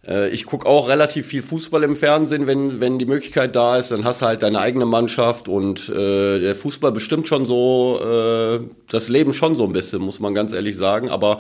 äh, 0.07 0.29
ich 0.29 0.45
gucke 0.45 0.67
auch 0.67 0.91
relativ 0.91 1.29
viel 1.29 1.41
Fußball 1.41 1.83
im 1.83 1.97
Fernsehen, 1.97 2.47
wenn, 2.47 2.79
wenn 2.79 2.99
die 2.99 3.07
Möglichkeit 3.07 3.57
da 3.57 3.79
ist, 3.79 3.91
dann 3.91 4.05
hast 4.05 4.21
du 4.21 4.27
halt 4.27 4.43
deine 4.43 4.59
eigene 4.59 4.85
Mannschaft 4.85 5.49
und 5.49 5.89
äh, 5.89 6.41
der 6.41 6.55
Fußball 6.55 6.93
bestimmt 6.93 7.27
schon 7.27 7.47
so 7.47 8.01
äh, 8.05 8.61
das 8.91 9.09
Leben 9.09 9.33
schon 9.33 9.57
so 9.57 9.65
ein 9.65 9.73
bisschen, 9.73 10.03
muss 10.03 10.21
man 10.21 10.35
ganz 10.35 10.53
ehrlich 10.53 10.77
sagen. 10.77 11.09
Aber 11.09 11.39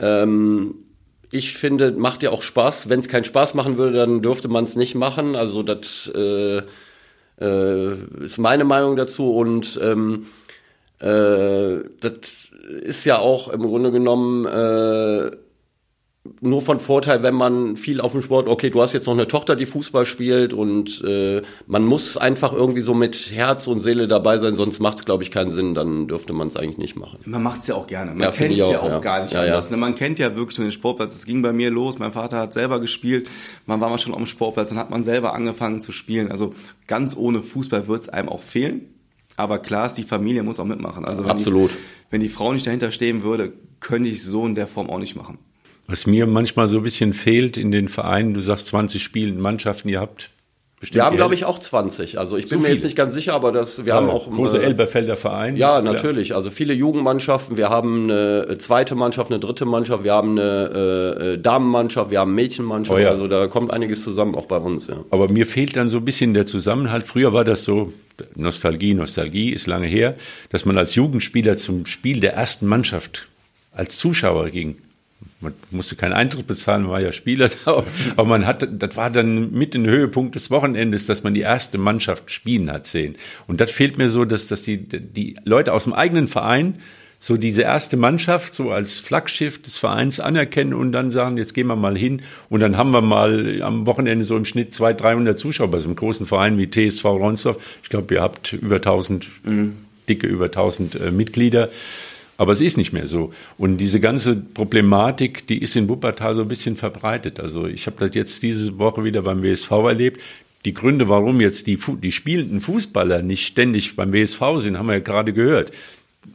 ähm, 0.00 0.85
ich 1.32 1.56
finde, 1.56 1.92
macht 1.92 2.22
ja 2.22 2.30
auch 2.30 2.42
Spaß. 2.42 2.88
Wenn 2.88 3.00
es 3.00 3.08
keinen 3.08 3.24
Spaß 3.24 3.54
machen 3.54 3.76
würde, 3.76 3.98
dann 3.98 4.22
dürfte 4.22 4.48
man 4.48 4.64
es 4.64 4.76
nicht 4.76 4.94
machen. 4.94 5.36
Also 5.36 5.62
das 5.62 6.08
äh, 6.14 6.62
Äh, 7.38 8.24
ist 8.24 8.38
meine 8.38 8.64
Meinung 8.64 8.96
dazu 8.96 9.36
und 9.36 9.78
ähm, 9.82 10.26
äh, 11.00 11.84
das 12.00 12.48
ist 12.82 13.04
ja 13.04 13.18
auch 13.18 13.48
im 13.50 13.60
Grunde 13.62 13.92
genommen 13.92 14.46
äh, 14.46 15.36
nur 16.40 16.62
von 16.62 16.80
Vorteil, 16.80 17.22
wenn 17.22 17.34
man 17.34 17.76
viel 17.76 18.00
auf 18.00 18.12
dem 18.12 18.22
Sport, 18.22 18.48
okay, 18.48 18.70
du 18.70 18.80
hast 18.80 18.92
jetzt 18.92 19.06
noch 19.06 19.14
eine 19.14 19.28
Tochter, 19.28 19.56
die 19.56 19.66
Fußball 19.66 20.06
spielt 20.06 20.52
und 20.52 21.02
äh, 21.04 21.42
man 21.66 21.84
muss 21.84 22.16
einfach 22.16 22.52
irgendwie 22.52 22.80
so 22.80 22.94
mit 22.94 23.30
Herz 23.32 23.66
und 23.66 23.80
Seele 23.80 24.08
dabei 24.08 24.38
sein, 24.38 24.56
sonst 24.56 24.80
macht 24.80 24.98
es, 24.98 25.04
glaube 25.04 25.22
ich, 25.22 25.30
keinen 25.30 25.50
Sinn, 25.50 25.74
dann 25.74 26.08
dürfte 26.08 26.32
man 26.32 26.48
es 26.48 26.56
eigentlich 26.56 26.78
nicht 26.78 26.96
machen. 26.96 27.18
Man 27.24 27.42
macht 27.42 27.60
es 27.60 27.66
ja 27.66 27.74
auch 27.74 27.86
gerne. 27.86 28.12
Man 28.12 28.20
ja, 28.22 28.30
kennt 28.30 28.52
es 28.52 28.58
ja 28.58 28.80
auch 28.80 28.88
ja. 28.88 28.98
gar 28.98 29.22
nicht 29.22 29.32
ja, 29.32 29.42
anders. 29.42 29.70
Ja. 29.70 29.76
Man 29.76 29.94
kennt 29.94 30.18
ja 30.18 30.34
wirklich 30.36 30.56
den 30.56 30.72
Sportplatz. 30.72 31.14
Es 31.14 31.26
ging 31.26 31.42
bei 31.42 31.52
mir 31.52 31.70
los, 31.70 31.98
mein 31.98 32.12
Vater 32.12 32.38
hat 32.38 32.52
selber 32.52 32.80
gespielt, 32.80 33.28
man 33.66 33.80
war 33.80 33.90
mal 33.90 33.98
schon 33.98 34.14
am 34.14 34.26
Sportplatz, 34.26 34.68
dann 34.70 34.78
hat 34.78 34.90
man 34.90 35.04
selber 35.04 35.34
angefangen 35.34 35.80
zu 35.80 35.92
spielen. 35.92 36.30
Also 36.30 36.54
ganz 36.86 37.16
ohne 37.16 37.42
Fußball 37.42 37.88
wird 37.88 38.02
es 38.02 38.08
einem 38.08 38.28
auch 38.28 38.42
fehlen. 38.42 38.92
Aber 39.36 39.58
klar 39.58 39.86
ist, 39.86 39.94
die 39.94 40.02
Familie 40.02 40.42
muss 40.42 40.58
auch 40.58 40.64
mitmachen. 40.64 41.04
Also 41.04 41.24
wenn 41.24 41.30
Absolut. 41.30 41.70
Die, 41.70 41.76
wenn 42.10 42.20
die 42.20 42.28
Frau 42.28 42.52
nicht 42.52 42.66
dahinter 42.66 42.90
stehen 42.90 43.22
würde, 43.22 43.52
könnte 43.80 44.08
ich 44.08 44.22
so 44.22 44.46
in 44.46 44.54
der 44.54 44.66
Form 44.66 44.88
auch 44.88 44.98
nicht 44.98 45.16
machen. 45.16 45.38
Was 45.88 46.06
mir 46.06 46.26
manchmal 46.26 46.68
so 46.68 46.78
ein 46.78 46.82
bisschen 46.82 47.12
fehlt 47.12 47.56
in 47.56 47.70
den 47.70 47.88
Vereinen, 47.88 48.34
du 48.34 48.40
sagst 48.40 48.66
20 48.68 49.02
spielende 49.02 49.40
Mannschaften, 49.40 49.88
ihr 49.88 50.00
habt 50.00 50.30
Bestimmt 50.78 50.96
wir 50.96 51.06
haben, 51.06 51.16
glaube 51.16 51.34
ich, 51.34 51.46
auch 51.46 51.58
20. 51.58 52.18
Also 52.18 52.36
ich 52.36 52.48
bin 52.48 52.60
so 52.60 52.66
mir 52.68 52.74
jetzt 52.74 52.84
nicht 52.84 52.96
ganz 52.96 53.14
sicher, 53.14 53.32
aber 53.32 53.50
das, 53.50 53.86
wir 53.86 53.86
ja, 53.86 53.94
haben 53.94 54.10
auch. 54.10 54.30
Große 54.30 54.58
äh, 54.58 54.64
Elberfelder 54.64 55.16
Verein. 55.16 55.56
Ja, 55.56 55.80
natürlich. 55.80 56.34
Also 56.34 56.50
viele 56.50 56.74
Jugendmannschaften. 56.74 57.56
Wir 57.56 57.70
haben 57.70 58.10
eine 58.10 58.58
zweite 58.58 58.94
Mannschaft, 58.94 59.30
eine 59.30 59.40
dritte 59.40 59.64
Mannschaft. 59.64 60.04
Wir 60.04 60.12
haben 60.12 60.38
eine 60.38 61.16
äh, 61.18 61.32
äh 61.32 61.38
Damenmannschaft, 61.38 62.10
wir 62.10 62.20
haben 62.20 62.32
eine 62.32 62.42
Mädchenmannschaft. 62.42 62.98
Oh 62.98 63.02
ja. 63.02 63.08
Also 63.08 63.26
da 63.26 63.46
kommt 63.46 63.72
einiges 63.72 64.04
zusammen, 64.04 64.34
auch 64.34 64.44
bei 64.44 64.58
uns. 64.58 64.88
Ja. 64.88 64.96
Aber 65.08 65.32
mir 65.32 65.46
fehlt 65.46 65.76
dann 65.76 65.88
so 65.88 65.96
ein 65.96 66.04
bisschen 66.04 66.34
der 66.34 66.44
Zusammenhalt. 66.44 67.04
Früher 67.04 67.32
war 67.32 67.44
das 67.44 67.64
so, 67.64 67.94
Nostalgie, 68.34 68.92
Nostalgie 68.92 69.54
ist 69.54 69.66
lange 69.66 69.86
her, 69.86 70.14
dass 70.50 70.66
man 70.66 70.76
als 70.76 70.94
Jugendspieler 70.94 71.56
zum 71.56 71.86
Spiel 71.86 72.20
der 72.20 72.34
ersten 72.34 72.66
Mannschaft 72.66 73.28
als 73.72 73.96
Zuschauer 73.96 74.50
ging 74.50 74.76
man 75.40 75.54
musste 75.70 75.96
keinen 75.96 76.12
Eintritt 76.12 76.46
bezahlen, 76.46 76.82
man 76.82 76.92
war 76.92 77.00
ja 77.00 77.12
Spieler 77.12 77.50
da, 77.64 77.82
aber 78.16 78.28
man 78.28 78.46
hatte, 78.46 78.68
das 78.68 78.96
war 78.96 79.10
dann 79.10 79.52
mit 79.52 79.74
dem 79.74 79.86
Höhepunkt 79.86 80.34
des 80.34 80.50
Wochenendes, 80.50 81.06
dass 81.06 81.22
man 81.22 81.34
die 81.34 81.40
erste 81.40 81.78
Mannschaft 81.78 82.30
spielen 82.30 82.70
hat 82.70 82.86
sehen. 82.86 83.16
Und 83.46 83.60
das 83.60 83.70
fehlt 83.70 83.98
mir 83.98 84.08
so, 84.08 84.24
dass, 84.24 84.48
dass 84.48 84.62
die, 84.62 84.78
die 84.78 85.36
Leute 85.44 85.72
aus 85.72 85.84
dem 85.84 85.92
eigenen 85.92 86.28
Verein 86.28 86.80
so 87.18 87.36
diese 87.36 87.62
erste 87.62 87.96
Mannschaft 87.96 88.54
so 88.54 88.70
als 88.70 89.00
Flaggschiff 89.00 89.60
des 89.60 89.78
Vereins 89.78 90.20
anerkennen 90.20 90.74
und 90.74 90.92
dann 90.92 91.10
sagen, 91.10 91.38
jetzt 91.38 91.54
gehen 91.54 91.66
wir 91.66 91.76
mal 91.76 91.96
hin 91.96 92.22
und 92.50 92.60
dann 92.60 92.76
haben 92.76 92.90
wir 92.90 93.00
mal 93.00 93.62
am 93.62 93.86
Wochenende 93.86 94.24
so 94.24 94.36
im 94.36 94.44
Schnitt 94.44 94.74
200, 94.74 95.02
300 95.02 95.38
Zuschauer 95.38 95.70
bei 95.70 95.78
so 95.78 95.86
einem 95.86 95.96
großen 95.96 96.26
Verein 96.26 96.58
wie 96.58 96.70
TSV 96.70 97.04
Ronsdorf. 97.04 97.56
Ich 97.82 97.88
glaube, 97.88 98.14
ihr 98.14 98.22
habt 98.22 98.52
über 98.52 98.76
1000, 98.76 99.26
mhm. 99.44 99.76
dicke 100.08 100.26
über 100.26 100.46
1000 100.46 100.94
äh, 101.00 101.10
Mitglieder. 101.10 101.70
Aber 102.38 102.52
es 102.52 102.60
ist 102.60 102.76
nicht 102.76 102.92
mehr 102.92 103.06
so. 103.06 103.32
Und 103.56 103.78
diese 103.78 104.00
ganze 104.00 104.36
Problematik, 104.36 105.46
die 105.46 105.60
ist 105.60 105.76
in 105.76 105.88
Wuppertal 105.88 106.34
so 106.34 106.42
ein 106.42 106.48
bisschen 106.48 106.76
verbreitet. 106.76 107.40
Also 107.40 107.66
ich 107.66 107.86
habe 107.86 107.96
das 107.98 108.14
jetzt 108.14 108.42
diese 108.42 108.78
Woche 108.78 109.04
wieder 109.04 109.22
beim 109.22 109.42
WSV 109.42 109.70
erlebt. 109.70 110.20
Die 110.64 110.74
Gründe, 110.74 111.08
warum 111.08 111.40
jetzt 111.40 111.66
die, 111.66 111.78
die 112.02 112.12
spielenden 112.12 112.60
Fußballer 112.60 113.22
nicht 113.22 113.46
ständig 113.46 113.96
beim 113.96 114.12
WSV 114.12 114.40
sind, 114.58 114.78
haben 114.78 114.86
wir 114.86 114.94
ja 114.94 115.00
gerade 115.00 115.32
gehört. 115.32 115.70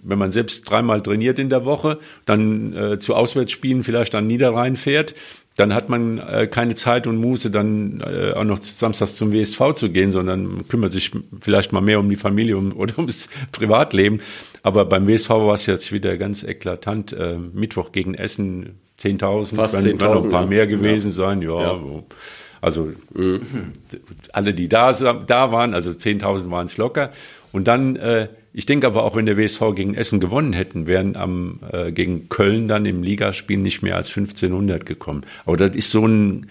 Wenn 0.03 0.17
man 0.17 0.31
selbst 0.31 0.70
dreimal 0.70 1.01
trainiert 1.01 1.38
in 1.38 1.50
der 1.50 1.65
Woche, 1.65 2.00
dann 2.25 2.74
äh, 2.74 2.98
zu 2.98 3.13
Auswärtsspielen 3.13 3.84
vielleicht 3.84 4.15
an 4.15 4.25
Niederrhein 4.25 4.77
fährt, 4.77 5.13
dann 5.58 5.74
hat 5.74 5.89
man 5.89 6.17
äh, 6.17 6.48
keine 6.48 6.75
Zeit 6.75 7.08
und 7.08 7.17
Muße, 7.17 7.51
dann 7.51 8.01
äh, 8.01 8.31
auch 8.31 8.46
noch 8.46 8.62
samstags 8.62 9.15
zum 9.17 9.34
WSV 9.34 9.74
zu 9.74 9.89
gehen, 9.89 10.10
sondern 10.10 10.67
kümmert 10.70 10.93
sich 10.93 11.12
vielleicht 11.41 11.74
mal 11.74 11.81
mehr 11.81 12.00
um 12.00 12.10
die 12.10 12.15
Familie 12.15 12.58
um, 12.58 12.72
oder 12.72 12.98
ums 12.98 13.29
Privatleben. 13.51 14.22
Aber 14.63 14.85
beim 14.85 15.07
WSV 15.07 15.29
war 15.29 15.53
es 15.53 15.65
jetzt 15.65 15.91
wieder 15.91 16.17
ganz 16.17 16.43
eklatant. 16.43 17.13
Äh, 17.13 17.37
Mittwoch 17.37 17.91
gegen 17.91 18.13
Essen 18.13 18.79
10.000, 18.99 19.55
Fast 19.55 19.79
10 19.79 19.97
noch 19.97 20.23
ein 20.23 20.29
paar 20.29 20.45
mehr 20.45 20.67
gewesen 20.67 21.09
ja. 21.09 21.13
sein. 21.13 21.41
Ja, 21.41 21.59
ja. 21.59 22.03
also 22.61 22.91
mhm. 23.13 23.41
alle, 24.31 24.53
die 24.53 24.69
da, 24.69 24.93
da 24.93 25.51
waren, 25.51 25.73
also 25.73 25.89
10.000 25.89 26.51
waren 26.51 26.65
es 26.65 26.77
locker. 26.77 27.11
Und 27.51 27.67
dann 27.67 27.95
äh, 27.95 28.27
ich 28.53 28.65
denke 28.65 28.87
aber 28.87 29.03
auch, 29.03 29.15
wenn 29.15 29.25
der 29.25 29.37
WSV 29.37 29.61
gegen 29.75 29.93
Essen 29.93 30.19
gewonnen 30.19 30.53
hätten, 30.53 30.85
wären 30.85 31.15
am 31.15 31.59
äh, 31.71 31.91
gegen 31.91 32.27
Köln 32.27 32.67
dann 32.67 32.85
im 32.85 33.01
Ligaspiel 33.01 33.57
nicht 33.57 33.81
mehr 33.81 33.95
als 33.95 34.09
1500 34.09 34.85
gekommen. 34.85 35.23
Aber 35.45 35.55
das 35.55 35.75
ist 35.75 35.91
so 35.91 36.05
ein 36.05 36.47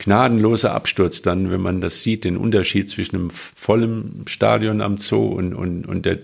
gnadenloser 0.00 0.72
Absturz 0.72 1.20
dann, 1.22 1.50
wenn 1.50 1.60
man 1.60 1.80
das 1.80 2.02
sieht, 2.02 2.24
den 2.24 2.36
Unterschied 2.36 2.88
zwischen 2.88 3.16
einem 3.16 3.30
vollen 3.30 4.24
Stadion 4.26 4.80
am 4.80 4.98
Zoo 4.98 5.26
und, 5.26 5.54
und, 5.54 5.86
und 5.86 6.06
der 6.06 6.18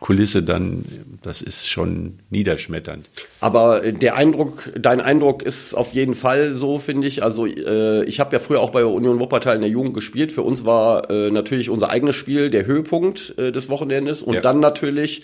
Kulisse 0.00 0.42
dann, 0.42 0.84
das 1.22 1.40
ist 1.40 1.68
schon 1.68 2.18
niederschmetternd. 2.30 3.06
Aber 3.40 3.80
der 3.80 4.16
Eindruck, 4.16 4.70
dein 4.78 5.00
Eindruck 5.00 5.42
ist 5.42 5.72
auf 5.74 5.92
jeden 5.94 6.14
Fall 6.14 6.52
so, 6.52 6.78
finde 6.78 7.08
ich. 7.08 7.22
Also 7.22 7.46
äh, 7.46 8.04
ich 8.04 8.20
habe 8.20 8.34
ja 8.34 8.38
früher 8.38 8.60
auch 8.60 8.70
bei 8.70 8.84
Union 8.84 9.18
Wuppertal 9.18 9.56
in 9.56 9.62
der 9.62 9.70
Jugend 9.70 9.94
gespielt. 9.94 10.30
Für 10.30 10.42
uns 10.42 10.66
war 10.66 11.10
äh, 11.10 11.30
natürlich 11.30 11.70
unser 11.70 11.88
eigenes 11.88 12.16
Spiel 12.16 12.50
der 12.50 12.66
Höhepunkt 12.66 13.34
äh, 13.38 13.50
des 13.50 13.70
Wochenendes 13.70 14.20
und 14.20 14.34
ja. 14.34 14.40
dann 14.42 14.60
natürlich 14.60 15.22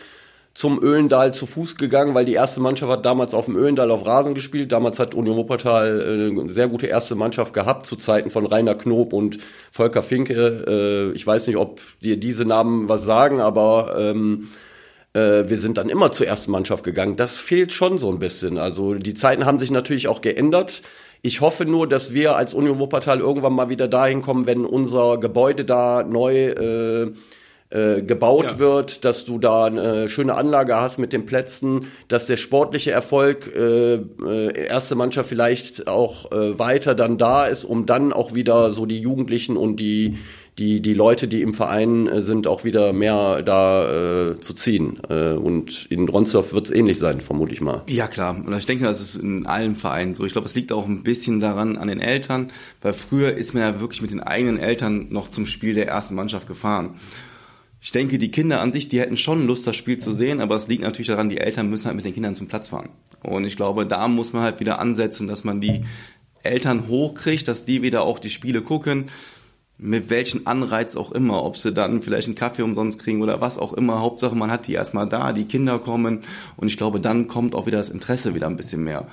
zum 0.55 0.83
Öhlendal 0.83 1.33
zu 1.33 1.47
Fuß 1.47 1.77
gegangen, 1.77 2.15
weil 2.15 2.25
die 2.25 2.35
erste 2.35 2.61
Mannschaft 2.61 2.91
hat 2.91 3.07
damals 3.07 3.33
auf 3.33 3.45
dem 3.45 3.57
Öhlendal 3.57 3.91
auf 3.91 4.05
Rasen 4.05 4.35
gespielt. 4.35 4.73
Damals 4.73 4.99
hat 4.99 5.15
Union 5.15 5.37
Wuppertal 5.37 6.01
äh, 6.01 6.41
eine 6.41 6.53
sehr 6.53 6.69
gute 6.69 6.87
erste 6.87 7.15
Mannschaft 7.15 7.55
gehabt, 7.55 7.87
zu 7.87 7.97
Zeiten 7.97 8.31
von 8.31 8.47
Rainer 8.47 8.75
Knob 8.75 9.13
und 9.13 9.39
Volker 9.71 10.03
Finke. 10.03 11.13
Äh, 11.13 11.17
ich 11.17 11.27
weiß 11.27 11.47
nicht, 11.47 11.57
ob 11.57 11.81
dir 12.01 12.19
diese 12.19 12.45
Namen 12.45 12.89
was 12.89 13.05
sagen, 13.05 13.41
aber 13.41 13.97
ähm, 13.99 14.49
äh, 15.15 15.49
wir 15.49 15.59
sind 15.59 15.79
dann 15.79 15.89
immer 15.89 16.13
zur 16.13 16.27
ersten 16.27 16.51
Mannschaft 16.51 16.85
gegangen. 16.85 17.17
Das 17.17 17.39
fehlt 17.39 17.73
schon 17.73 17.99
so 17.99 18.11
ein 18.11 18.19
bisschen. 18.19 18.59
Also 18.59 18.95
die 18.95 19.15
Zeiten 19.15 19.47
haben 19.47 19.59
sich 19.59 19.71
natürlich 19.71 20.09
auch 20.09 20.21
geändert. 20.21 20.83
Ich 21.23 21.41
hoffe 21.41 21.65
nur, 21.65 21.89
dass 21.89 22.15
wir 22.15 22.37
als 22.37 22.55
Union 22.55 22.79
Wuppertal 22.79 23.21
irgendwann 23.21 23.53
mal 23.53 23.69
wieder 23.69 23.89
dahin 23.89 24.23
kommen, 24.23 24.47
wenn 24.47 24.65
unser 24.65 25.19
Gebäude 25.19 25.65
da 25.65 26.05
neu 26.05 26.49
äh, 26.49 27.13
äh, 27.71 28.03
gebaut 28.03 28.53
ja. 28.53 28.59
wird, 28.59 29.05
dass 29.05 29.25
du 29.25 29.39
da 29.39 29.67
eine 29.67 30.09
schöne 30.09 30.35
Anlage 30.35 30.77
hast 30.77 30.99
mit 30.99 31.13
den 31.13 31.27
Plätzen, 31.27 31.89
dass 32.09 32.27
der 32.27 32.37
sportliche 32.37 32.93
Erfolg 32.93 33.55
äh, 33.55 33.95
äh, 33.97 34.67
erste 34.69 34.95
Mannschaft 34.95 35.29
vielleicht 35.29 35.87
auch 35.87 36.33
äh, 36.33 36.59
weiter 36.59 36.95
dann 36.95 37.19
da 37.19 37.47
ist, 37.47 37.65
um 37.65 37.87
dann 37.87 38.13
auch 38.13 38.35
wieder 38.35 38.73
so 38.73 38.87
die 38.87 39.01
Jugendlichen 39.01 39.57
und 39.57 39.77
die 39.77 40.19
die 40.59 40.81
die 40.81 40.95
Leute, 40.95 41.29
die 41.29 41.43
im 41.43 41.55
Verein 41.55 42.09
äh, 42.09 42.23
sind, 42.23 42.47
auch 42.47 42.65
wieder 42.65 42.93
mehr 42.93 43.43
da 43.43 44.31
äh, 44.31 44.41
zu 44.41 44.55
ziehen. 44.55 44.99
Äh, 45.09 45.35
und 45.35 45.87
in 45.91 46.09
Ronsdorf 46.09 46.53
wird 46.53 46.67
es 46.67 46.75
ähnlich 46.75 46.99
sein, 46.99 47.21
vermute 47.21 47.53
ich 47.53 47.61
mal. 47.61 47.83
Ja 47.89 48.09
klar. 48.09 48.37
Und 48.37 48.53
ich 48.57 48.67
denke, 48.67 48.85
das 48.85 49.01
ist 49.01 49.17
in 49.17 49.47
allen 49.47 49.77
Vereinen 49.77 50.15
so. 50.15 50.25
Ich 50.25 50.33
glaube, 50.33 50.49
es 50.49 50.55
liegt 50.55 50.73
auch 50.73 50.87
ein 50.87 51.03
bisschen 51.03 51.39
daran 51.41 51.77
an 51.77 51.89
den 51.89 52.01
Eltern, 52.01 52.51
weil 52.83 52.93
früher 52.93 53.35
ist 53.35 53.55
man 53.55 53.63
ja 53.63 53.81
wirklich 53.81 54.03
mit 54.03 54.11
den 54.11 54.21
eigenen 54.21 54.59
Eltern 54.59 55.07
noch 55.11 55.29
zum 55.29 55.47
Spiel 55.47 55.75
der 55.75 55.87
ersten 55.87 56.15
Mannschaft 56.15 56.49
gefahren 56.49 56.97
ich 57.89 57.93
denke, 57.93 58.19
die 58.19 58.31
Kinder 58.31 58.61
an 58.61 58.71
sich, 58.71 58.91
die 58.91 59.01
hätten 59.01 59.17
schon 59.17 59.47
Lust, 59.47 59.67
das 59.67 59.75
Spiel 59.75 59.97
zu 59.97 60.13
sehen, 60.13 60.43
aber 60.43 60.57
es 60.57 60.69
liegt 60.69 60.83
natürlich 60.83 61.07
daran, 61.07 61.31
die 61.31 61.39
Eltern 61.39 61.71
müssen 61.71 61.87
halt 61.87 61.97
mit 61.97 62.05
den 62.05 62.13
Kindern 62.13 62.35
zum 62.35 62.47
Platz 62.47 62.69
fahren. 62.69 62.91
Und 63.23 63.47
ich 63.47 63.57
glaube, 63.57 63.87
da 63.87 64.09
muss 64.09 64.35
man 64.35 64.43
halt 64.43 64.61
wieder 64.61 64.79
ansetzen, 64.79 65.27
dass 65.27 65.43
man 65.43 65.63
die 65.63 65.87
Eltern 66.43 66.89
hochkriegt, 66.89 67.49
dass 67.49 67.65
die 67.65 67.81
wieder 67.81 68.03
auch 68.03 68.19
die 68.19 68.29
Spiele 68.29 68.61
gucken, 68.61 69.07
mit 69.79 70.11
welchen 70.11 70.47
Anreiz 70.47 70.97
auch 70.97 71.13
immer, 71.13 71.43
ob 71.43 71.57
sie 71.57 71.73
dann 71.73 72.03
vielleicht 72.03 72.29
einen 72.29 72.37
Kaffee 72.37 72.61
umsonst 72.61 72.99
kriegen 72.99 73.23
oder 73.23 73.41
was 73.41 73.57
auch 73.57 73.73
immer. 73.73 74.03
Hauptsache, 74.03 74.37
man 74.37 74.51
hat 74.51 74.67
die 74.67 74.75
erstmal 74.75 75.09
da, 75.09 75.33
die 75.33 75.47
Kinder 75.47 75.79
kommen 75.79 76.25
und 76.59 76.69
ich 76.69 76.77
glaube, 76.77 77.01
dann 77.01 77.27
kommt 77.27 77.55
auch 77.55 77.65
wieder 77.65 77.79
das 77.79 77.89
Interesse 77.89 78.35
wieder 78.35 78.49
ein 78.49 78.57
bisschen 78.59 78.85
mehr. 78.85 79.07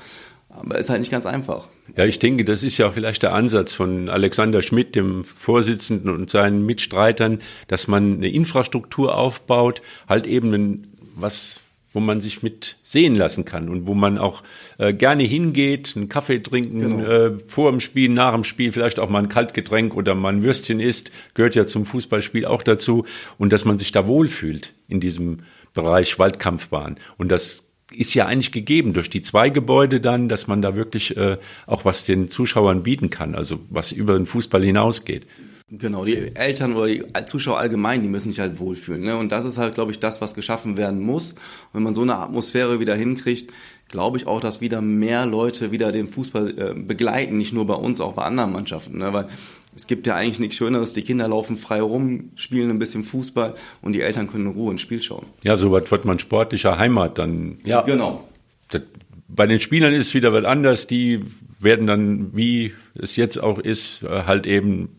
Aber 0.50 0.78
ist 0.78 0.90
halt 0.90 1.00
nicht 1.00 1.12
ganz 1.12 1.26
einfach. 1.26 1.70
Ja, 1.96 2.06
ich 2.06 2.20
denke, 2.20 2.46
das 2.46 2.64
ist 2.64 2.78
ja 2.78 2.92
vielleicht 2.92 3.24
der 3.24 3.34
Ansatz 3.34 3.74
von 3.74 4.10
Alexander 4.10 4.62
Schmidt, 4.62 4.96
dem 4.96 5.24
Vorsitzenden 5.24 6.10
und 6.10 6.30
seinen 6.30 6.66
Mitstreitern, 6.66 7.40
dass 7.68 7.88
man 7.88 8.16
eine 8.16 8.30
Infrastruktur 8.30 9.16
aufbaut, 9.16 9.82
halt 10.10 10.26
eben 10.26 10.88
was, 11.16 11.62
wo 11.94 12.00
man 12.00 12.22
sich 12.22 12.42
mit 12.42 12.78
sehen 12.82 13.16
lassen 13.16 13.46
kann 13.46 13.70
und 13.70 13.86
wo 13.86 13.94
man 13.94 14.18
auch 14.18 14.42
äh, 14.80 14.94
gerne 14.94 15.24
hingeht, 15.24 15.94
einen 15.96 16.10
Kaffee 16.10 16.40
trinken, 16.40 16.80
genau. 16.80 17.04
äh, 17.04 17.38
vor 17.48 17.72
dem 17.72 17.80
Spiel, 17.80 18.10
nach 18.10 18.34
dem 18.34 18.44
Spiel, 18.44 18.72
vielleicht 18.72 19.00
auch 19.00 19.10
mal 19.10 19.20
ein 19.20 19.30
Kaltgetränk 19.30 19.96
oder 19.96 20.16
mal 20.16 20.34
ein 20.34 20.44
Würstchen 20.44 20.80
isst, 20.80 21.12
gehört 21.36 21.56
ja 21.56 21.66
zum 21.66 21.86
Fußballspiel 21.86 22.46
auch 22.46 22.64
dazu 22.64 23.06
und 23.38 23.54
dass 23.54 23.64
man 23.64 23.78
sich 23.78 23.92
da 23.92 24.08
wohlfühlt 24.08 24.74
in 24.88 25.00
diesem 25.00 25.44
Bereich 25.74 26.18
Waldkampfbahn. 26.18 26.98
Und 27.18 27.32
das 27.32 27.65
ist 27.92 28.14
ja 28.14 28.26
eigentlich 28.26 28.52
gegeben 28.52 28.94
durch 28.94 29.10
die 29.10 29.22
zwei 29.22 29.50
Gebäude 29.50 30.02
dann, 30.02 30.28
dass 30.28 30.48
man 30.48 30.62
da 30.62 30.76
wirklich 30.76 31.16
äh, 31.18 31.38
auch 31.68 31.86
was 31.86 32.06
den 32.06 32.28
Zuschauern 32.28 32.84
bieten 32.84 33.10
kann, 33.10 33.36
also 33.36 33.60
was 33.70 33.92
über 33.92 34.18
den 34.18 34.26
Fußball 34.26 34.64
hinausgeht. 34.64 35.28
Genau, 35.68 36.06
die 36.06 36.36
Eltern 36.36 36.76
oder 36.76 36.88
die 36.88 37.04
Zuschauer 37.26 37.58
allgemein, 37.58 38.04
die 38.04 38.08
müssen 38.08 38.30
sich 38.30 38.40
halt 38.40 38.60
wohlfühlen. 38.60 39.02
Ne? 39.02 39.18
Und 39.18 39.32
das 39.32 39.46
ist 39.46 39.58
halt, 39.58 39.74
glaube 39.74 39.92
ich, 39.92 40.00
das, 40.00 40.22
was 40.22 40.36
geschaffen 40.36 40.78
werden 40.78 41.02
muss. 41.02 41.32
Und 41.32 41.74
wenn 41.74 41.84
man 41.84 41.96
so 41.96 42.04
eine 42.04 42.18
Atmosphäre 42.18 42.80
wieder 42.80 42.94
hinkriegt, 42.94 43.52
glaube 43.88 44.18
ich 44.18 44.28
auch, 44.28 44.42
dass 44.42 44.62
wieder 44.62 44.82
mehr 44.82 45.26
Leute 45.26 45.72
wieder 45.72 45.92
den 45.92 46.08
Fußball 46.08 46.60
äh, 46.60 46.74
begleiten, 46.76 47.38
nicht 47.38 47.52
nur 47.52 47.66
bei 47.66 47.74
uns, 47.74 48.00
auch 48.00 48.14
bei 48.14 48.24
anderen 48.24 48.52
Mannschaften. 48.52 49.00
Ne? 49.00 49.12
Weil 49.12 49.28
es 49.76 49.88
gibt 49.88 50.08
ja 50.08 50.16
eigentlich 50.16 50.40
nichts 50.40 50.56
Schöneres, 50.56 50.94
die 50.94 51.02
Kinder 51.02 51.28
laufen 51.28 51.58
frei 51.58 51.82
rum, 51.82 52.32
spielen 52.36 52.70
ein 52.70 52.80
bisschen 52.80 53.04
Fußball 53.04 53.56
und 53.82 53.94
die 53.94 54.02
Eltern 54.02 54.28
können 54.28 54.48
in 54.48 54.52
Ruhe 54.54 54.72
ins 54.72 54.82
Spiel 54.82 55.02
schauen. 55.02 55.26
Ja, 55.44 55.58
so 55.58 55.72
was 55.72 55.92
wird 55.92 56.06
man 56.06 56.18
sportlicher 56.18 56.78
Heimat 56.78 57.18
dann. 57.18 57.58
Ja, 57.66 57.82
genau. 57.82 58.28
Das, 58.70 58.82
bei 59.28 59.46
den 59.48 59.60
Spielern 59.60 59.94
ist 59.94 60.08
es 60.08 60.14
wieder 60.14 60.32
was 60.32 60.46
anders. 60.46 60.88
Die 60.88 61.26
werden 61.60 61.88
dann, 61.88 62.36
wie 62.36 62.74
es 62.96 63.16
jetzt 63.16 63.38
auch 63.38 63.60
ist, 63.60 64.04
äh, 64.04 64.24
halt 64.24 64.48
eben 64.48 64.90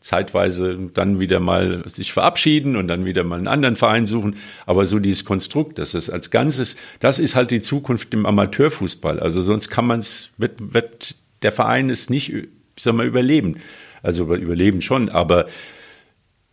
zeitweise 0.00 0.78
dann 0.94 1.20
wieder 1.20 1.40
mal 1.40 1.86
sich 1.86 2.12
verabschieden 2.12 2.76
und 2.76 2.88
dann 2.88 3.04
wieder 3.04 3.22
mal 3.22 3.36
einen 3.36 3.48
anderen 3.48 3.76
Verein 3.76 4.06
suchen. 4.06 4.36
Aber 4.64 4.86
so 4.86 4.98
dieses 4.98 5.26
Konstrukt, 5.26 5.78
das 5.78 5.94
ist 5.94 6.08
als 6.08 6.30
Ganzes, 6.30 6.76
das 7.00 7.18
ist 7.18 7.34
halt 7.34 7.50
die 7.50 7.60
Zukunft 7.60 8.14
im 8.14 8.24
Amateurfußball. 8.24 9.20
Also 9.20 9.42
sonst 9.42 9.68
kann 9.68 9.86
man 9.86 10.00
es, 10.00 10.30
wird, 10.38 10.72
wird 10.72 11.16
der 11.42 11.52
Verein 11.52 11.90
es 11.90 12.08
nicht, 12.08 12.32
ich 12.32 12.48
sag 12.78 12.94
mal, 12.94 13.06
überleben. 13.06 13.58
Also 14.02 14.34
überleben 14.34 14.82
schon, 14.82 15.08
aber 15.08 15.46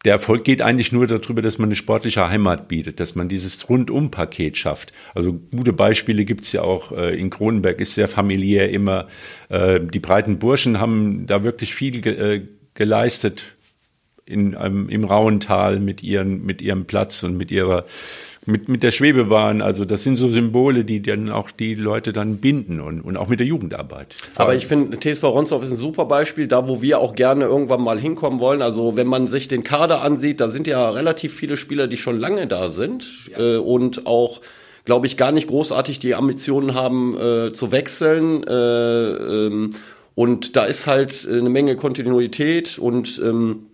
der 0.05 0.13
Erfolg 0.13 0.43
geht 0.43 0.61
eigentlich 0.61 0.91
nur 0.91 1.07
darüber, 1.07 1.41
dass 1.41 1.57
man 1.57 1.69
eine 1.69 1.75
sportliche 1.75 2.29
Heimat 2.29 2.67
bietet, 2.67 2.99
dass 2.99 3.15
man 3.15 3.27
dieses 3.27 3.67
Rundum-Paket 3.67 4.55
schafft. 4.55 4.93
Also 5.15 5.33
gute 5.33 5.73
Beispiele 5.73 6.23
gibt's 6.23 6.51
ja 6.51 6.61
auch. 6.61 6.91
Äh, 6.91 7.19
in 7.19 7.29
Kronenberg 7.29 7.81
ist 7.81 7.95
sehr 7.95 8.07
familiär 8.07 8.69
immer. 8.69 9.07
Äh, 9.49 9.79
die 9.81 9.99
breiten 9.99 10.39
Burschen 10.39 10.79
haben 10.79 11.25
da 11.25 11.43
wirklich 11.43 11.73
viel 11.73 12.05
äh, 12.07 12.43
geleistet 12.75 13.43
in, 14.25 14.55
ähm, 14.59 14.87
im 14.89 15.03
Rauental 15.03 15.79
mit, 15.79 16.03
ihren, 16.03 16.45
mit 16.45 16.61
ihrem 16.61 16.85
Platz 16.85 17.23
und 17.23 17.35
mit 17.35 17.49
ihrer 17.49 17.85
mit, 18.47 18.69
mit 18.69 18.81
der 18.81 18.91
Schwebebahn. 18.91 19.61
Also 19.61 19.85
das 19.85 20.03
sind 20.03 20.15
so 20.15 20.29
Symbole, 20.29 20.85
die 20.85 21.01
dann 21.01 21.29
auch 21.29 21.51
die 21.51 21.75
Leute 21.75 22.13
dann 22.13 22.37
binden 22.37 22.79
und, 22.79 23.01
und 23.01 23.17
auch 23.17 23.27
mit 23.27 23.39
der 23.39 23.45
Jugendarbeit. 23.45 24.15
Aber 24.35 24.55
ich 24.55 24.67
finde, 24.67 24.97
TSV 24.97 25.23
Ronsdorf 25.23 25.63
ist 25.63 25.71
ein 25.71 25.75
super 25.75 26.05
Beispiel, 26.05 26.47
da 26.47 26.67
wo 26.67 26.81
wir 26.81 26.99
auch 26.99 27.13
gerne 27.13 27.45
irgendwann 27.45 27.83
mal 27.83 27.99
hinkommen 27.99 28.39
wollen. 28.39 28.61
Also 28.61 28.95
wenn 28.95 29.07
man 29.07 29.27
sich 29.27 29.49
den 29.49 29.63
Kader 29.63 30.01
ansieht, 30.01 30.39
da 30.39 30.49
sind 30.49 30.65
ja 30.65 30.89
relativ 30.89 31.33
viele 31.33 31.57
Spieler, 31.57 31.87
die 31.87 31.97
schon 31.97 32.17
lange 32.17 32.47
da 32.47 32.69
sind 32.69 33.29
ja. 33.31 33.55
äh, 33.55 33.57
und 33.57 34.07
auch 34.07 34.41
glaube 34.85 35.05
ich, 35.05 35.17
gar 35.17 35.33
nicht 35.33 35.49
großartig 35.49 35.99
die 35.99 36.15
Ambitionen 36.15 36.73
haben 36.73 37.17
äh, 37.17 37.51
zu 37.51 37.73
wechseln. 37.73 38.43
Äh, 38.45 38.53
ähm, 38.53 39.71
und 40.15 40.55
da 40.55 40.63
ist 40.63 40.87
halt 40.87 41.27
eine 41.29 41.49
Menge 41.49 41.75
Kontinuität 41.75 42.79
und 42.79 43.21
ähm, 43.23 43.66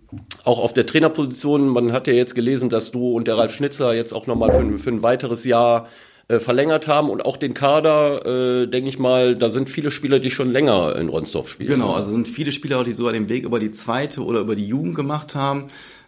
auch 0.44 0.58
auf 0.58 0.72
der 0.72 0.86
Trainerposition. 0.86 1.68
Man 1.68 1.92
hat 1.92 2.06
ja 2.06 2.12
jetzt 2.12 2.34
gelesen, 2.34 2.68
dass 2.68 2.90
du 2.90 3.12
und 3.12 3.26
der 3.26 3.36
Ralf 3.36 3.52
Schnitzer 3.52 3.94
jetzt 3.94 4.12
auch 4.12 4.26
nochmal 4.26 4.52
für, 4.52 4.78
für 4.78 4.90
ein 4.90 5.02
weiteres 5.02 5.44
Jahr 5.44 5.88
äh, 6.28 6.40
verlängert 6.40 6.88
haben 6.88 7.10
und 7.10 7.24
auch 7.24 7.36
den 7.36 7.52
Kader, 7.52 8.62
äh, 8.62 8.66
denke 8.66 8.88
ich 8.88 8.98
mal, 8.98 9.36
da 9.36 9.50
sind 9.50 9.68
viele 9.68 9.90
Spieler, 9.90 10.20
die 10.20 10.30
schon 10.30 10.50
länger 10.50 10.96
in 10.96 11.10
Ronsdorf 11.10 11.48
spielen. 11.48 11.68
Genau, 11.68 11.92
also 11.92 12.10
sind 12.10 12.28
viele 12.28 12.50
Spieler, 12.50 12.82
die 12.82 12.92
sogar 12.92 13.12
den 13.12 13.28
Weg 13.28 13.44
über 13.44 13.58
die 13.58 13.72
zweite 13.72 14.24
oder 14.24 14.40
über 14.40 14.56
die 14.56 14.66
Jugend 14.66 14.94
gemacht 14.94 15.34
haben. 15.34 15.66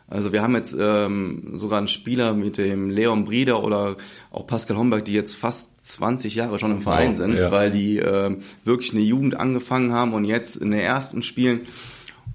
Also 0.08 0.32
wir 0.32 0.40
haben 0.40 0.54
jetzt 0.54 0.74
ähm, 0.78 1.50
sogar 1.54 1.78
einen 1.78 1.88
Spieler 1.88 2.32
mit 2.32 2.58
dem 2.58 2.90
Leon 2.90 3.24
Brieder 3.24 3.62
oder 3.62 3.96
auch 4.30 4.46
Pascal 4.46 4.76
Homberg, 4.76 5.04
die 5.04 5.12
jetzt 5.12 5.34
fast 5.34 5.68
20 5.80 6.34
Jahre 6.34 6.58
schon 6.58 6.70
im 6.70 6.80
Verein 6.80 7.16
sind, 7.16 7.38
ja. 7.38 7.50
weil 7.50 7.70
die 7.70 7.98
äh, 7.98 8.36
wirklich 8.64 8.92
eine 8.92 9.02
Jugend 9.02 9.36
angefangen 9.36 9.92
haben 9.92 10.14
und 10.14 10.24
jetzt 10.24 10.56
in 10.56 10.70
der 10.70 10.82
ersten 10.82 11.22
spielen. 11.22 11.62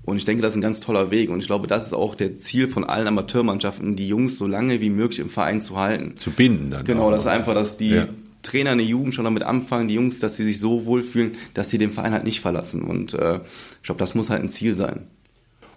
Und 0.03 0.17
ich 0.17 0.25
denke, 0.25 0.41
das 0.41 0.53
ist 0.53 0.57
ein 0.57 0.62
ganz 0.62 0.79
toller 0.79 1.12
Weg. 1.12 1.29
Und 1.29 1.39
ich 1.39 1.48
glaube, 1.48 1.67
das 1.67 1.86
ist 1.86 1.93
auch 1.93 2.15
der 2.15 2.35
Ziel 2.35 2.68
von 2.68 2.83
allen 2.83 3.07
Amateurmannschaften, 3.07 3.96
die 3.96 4.07
Jungs 4.07 4.37
so 4.37 4.48
lange 4.48 4.81
wie 4.81 4.89
möglich 4.89 5.20
im 5.20 5.29
Verein 5.29 5.61
zu 5.61 5.77
halten. 5.77 6.18
Zu 6.18 6.31
binden 6.31 6.72
dann. 6.72 6.85
Genau, 6.85 7.11
das 7.11 7.22
ist 7.22 7.27
einfach, 7.27 7.53
dass 7.53 7.77
die 7.77 7.92
ja. 7.92 8.07
Trainer 8.42 8.72
in 8.72 8.79
der 8.79 8.87
Jugend 8.87 9.13
schon 9.13 9.25
damit 9.25 9.44
anfangen, 9.44 9.87
die 9.87 9.94
Jungs, 9.94 10.20
dass 10.20 10.35
sie 10.35 10.44
sich 10.44 10.59
so 10.59 10.85
wohlfühlen, 10.85 11.33
dass 11.53 11.70
sie 11.70 11.77
den 11.77 11.92
Verein 11.92 12.13
halt 12.13 12.24
nicht 12.24 12.42
verlassen. 12.42 12.81
Und 12.81 13.13
äh, 13.13 13.35
ich 13.35 13.83
glaube, 13.83 14.00
das 14.00 14.15
muss 14.15 14.29
halt 14.29 14.42
ein 14.42 14.50
Ziel 14.50 14.75
sein. 14.75 15.07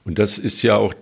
Und 0.04 0.18
das 0.18 0.38
ist 0.38 0.62
ja 0.62 0.76
auch 0.76 0.94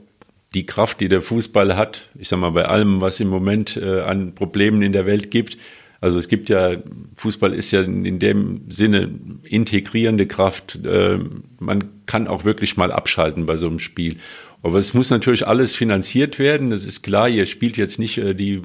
die 0.54 0.66
Kraft, 0.66 1.00
die 1.00 1.08
der 1.08 1.22
Fußball 1.22 1.76
hat. 1.76 2.10
Ich 2.18 2.28
sag 2.28 2.38
mal, 2.38 2.50
bei 2.50 2.66
allem, 2.66 3.00
was 3.00 3.20
im 3.20 3.28
Moment 3.28 3.76
äh, 3.76 4.00
an 4.00 4.34
Problemen 4.34 4.82
in 4.82 4.92
der 4.92 5.06
Welt 5.06 5.30
gibt, 5.30 5.56
also 6.02 6.18
es 6.18 6.26
gibt 6.26 6.48
ja, 6.48 6.76
Fußball 7.14 7.54
ist 7.54 7.70
ja 7.70 7.80
in 7.80 8.18
dem 8.18 8.62
Sinne 8.68 9.08
integrierende 9.44 10.26
Kraft. 10.26 10.80
Äh, 10.84 11.20
man 11.60 11.84
kann 12.06 12.26
auch 12.26 12.44
wirklich 12.44 12.76
mal 12.76 12.90
abschalten 12.90 13.46
bei 13.46 13.54
so 13.54 13.68
einem 13.68 13.78
Spiel. 13.78 14.16
Aber 14.64 14.78
es 14.78 14.94
muss 14.94 15.10
natürlich 15.10 15.46
alles 15.46 15.76
finanziert 15.76 16.40
werden. 16.40 16.70
Das 16.70 16.86
ist 16.86 17.02
klar. 17.02 17.28
Ihr 17.28 17.46
spielt 17.46 17.76
jetzt 17.76 18.00
nicht 18.00 18.18
äh, 18.18 18.34
die 18.34 18.62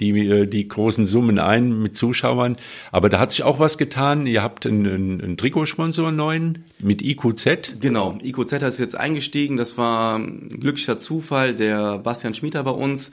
die, 0.00 0.10
äh, 0.26 0.46
die 0.46 0.66
großen 0.66 1.06
Summen 1.06 1.38
ein 1.38 1.82
mit 1.82 1.96
Zuschauern. 1.96 2.56
Aber 2.92 3.10
da 3.10 3.18
hat 3.18 3.30
sich 3.30 3.42
auch 3.42 3.58
was 3.58 3.76
getan. 3.76 4.26
Ihr 4.26 4.42
habt 4.42 4.66
einen, 4.66 5.20
einen, 5.20 5.36
Trikotsponsor 5.36 6.12
neuen 6.12 6.64
mit 6.78 7.02
IQZ. 7.02 7.76
Genau, 7.80 8.18
IQZ 8.22 8.52
ist 8.52 8.78
jetzt 8.78 8.96
eingestiegen. 8.96 9.56
Das 9.58 9.76
war 9.76 10.18
ein 10.18 10.48
glücklicher 10.48 10.98
Zufall. 10.98 11.54
Der 11.54 11.98
Bastian 11.98 12.34
Schmieter 12.34 12.62
bei 12.62 12.70
uns 12.70 13.10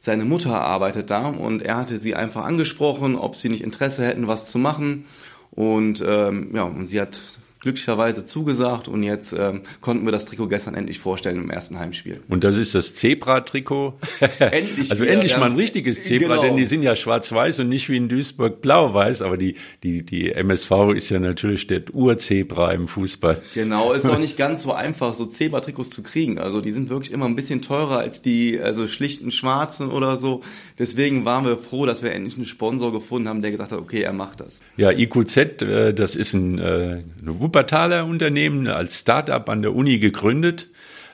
seine 0.00 0.24
Mutter 0.24 0.60
arbeitet 0.60 1.10
da 1.10 1.28
und 1.28 1.62
er 1.62 1.76
hatte 1.76 1.98
sie 1.98 2.14
einfach 2.14 2.44
angesprochen, 2.44 3.16
ob 3.16 3.36
sie 3.36 3.48
nicht 3.48 3.62
Interesse 3.62 4.06
hätten, 4.06 4.26
was 4.26 4.50
zu 4.50 4.58
machen. 4.58 5.04
Und 5.50 6.04
ähm, 6.06 6.50
ja, 6.54 6.62
und 6.62 6.86
sie 6.86 7.00
hat 7.00 7.20
glücklicherweise 7.68 8.24
zugesagt 8.24 8.88
und 8.88 9.02
jetzt 9.02 9.34
ähm, 9.34 9.60
konnten 9.82 10.06
wir 10.06 10.12
das 10.12 10.24
Trikot 10.24 10.48
gestern 10.48 10.74
endlich 10.74 11.00
vorstellen 11.00 11.36
im 11.36 11.50
ersten 11.50 11.78
Heimspiel. 11.78 12.20
Und 12.28 12.42
das 12.42 12.56
ist 12.56 12.74
das 12.74 12.94
Zebra-Trikot. 12.94 13.94
endlich. 14.38 14.90
also 14.90 15.04
endlich 15.04 15.36
mal 15.36 15.50
ein 15.50 15.56
richtiges 15.56 16.04
Zebra, 16.04 16.36
genau. 16.36 16.42
denn 16.42 16.56
die 16.56 16.64
sind 16.64 16.82
ja 16.82 16.96
schwarz-weiß 16.96 17.60
und 17.60 17.68
nicht 17.68 17.90
wie 17.90 17.98
in 17.98 18.08
Duisburg 18.08 18.62
blau-weiß, 18.62 19.20
aber 19.20 19.36
die, 19.36 19.56
die, 19.82 20.02
die 20.02 20.32
MSV 20.32 20.70
ist 20.94 21.10
ja 21.10 21.18
natürlich 21.18 21.66
der 21.66 21.82
Urzebra 21.92 22.72
im 22.72 22.88
Fußball. 22.88 23.42
Genau, 23.52 23.92
ist 23.92 24.06
auch 24.08 24.18
nicht 24.18 24.38
ganz 24.38 24.62
so 24.62 24.72
einfach, 24.72 25.12
so 25.12 25.26
Zebra-Trikots 25.26 25.90
zu 25.90 26.02
kriegen. 26.02 26.38
Also 26.38 26.62
die 26.62 26.70
sind 26.70 26.88
wirklich 26.88 27.12
immer 27.12 27.26
ein 27.26 27.36
bisschen 27.36 27.60
teurer 27.60 27.98
als 27.98 28.22
die 28.22 28.58
also 28.58 28.88
schlichten 28.88 29.30
schwarzen 29.30 29.90
oder 29.90 30.16
so. 30.16 30.40
Deswegen 30.78 31.26
waren 31.26 31.44
wir 31.44 31.58
froh, 31.58 31.84
dass 31.84 32.02
wir 32.02 32.12
endlich 32.12 32.36
einen 32.36 32.46
Sponsor 32.46 32.92
gefunden 32.92 33.28
haben, 33.28 33.42
der 33.42 33.50
gesagt 33.50 33.72
hat, 33.72 33.78
okay, 33.78 34.00
er 34.00 34.14
macht 34.14 34.40
das. 34.40 34.62
Ja, 34.78 34.90
IQZ, 34.90 35.36
äh, 35.36 35.92
das 35.92 36.16
ist 36.16 36.32
ein, 36.32 36.58
äh, 36.58 36.62
eine 36.62 37.40
Wuppertaler 37.58 38.06
Unternehmen 38.06 38.68
als 38.68 39.00
Start-up 39.00 39.48
an 39.48 39.62
der 39.62 39.74
Uni 39.74 39.98
gegründet 39.98 40.68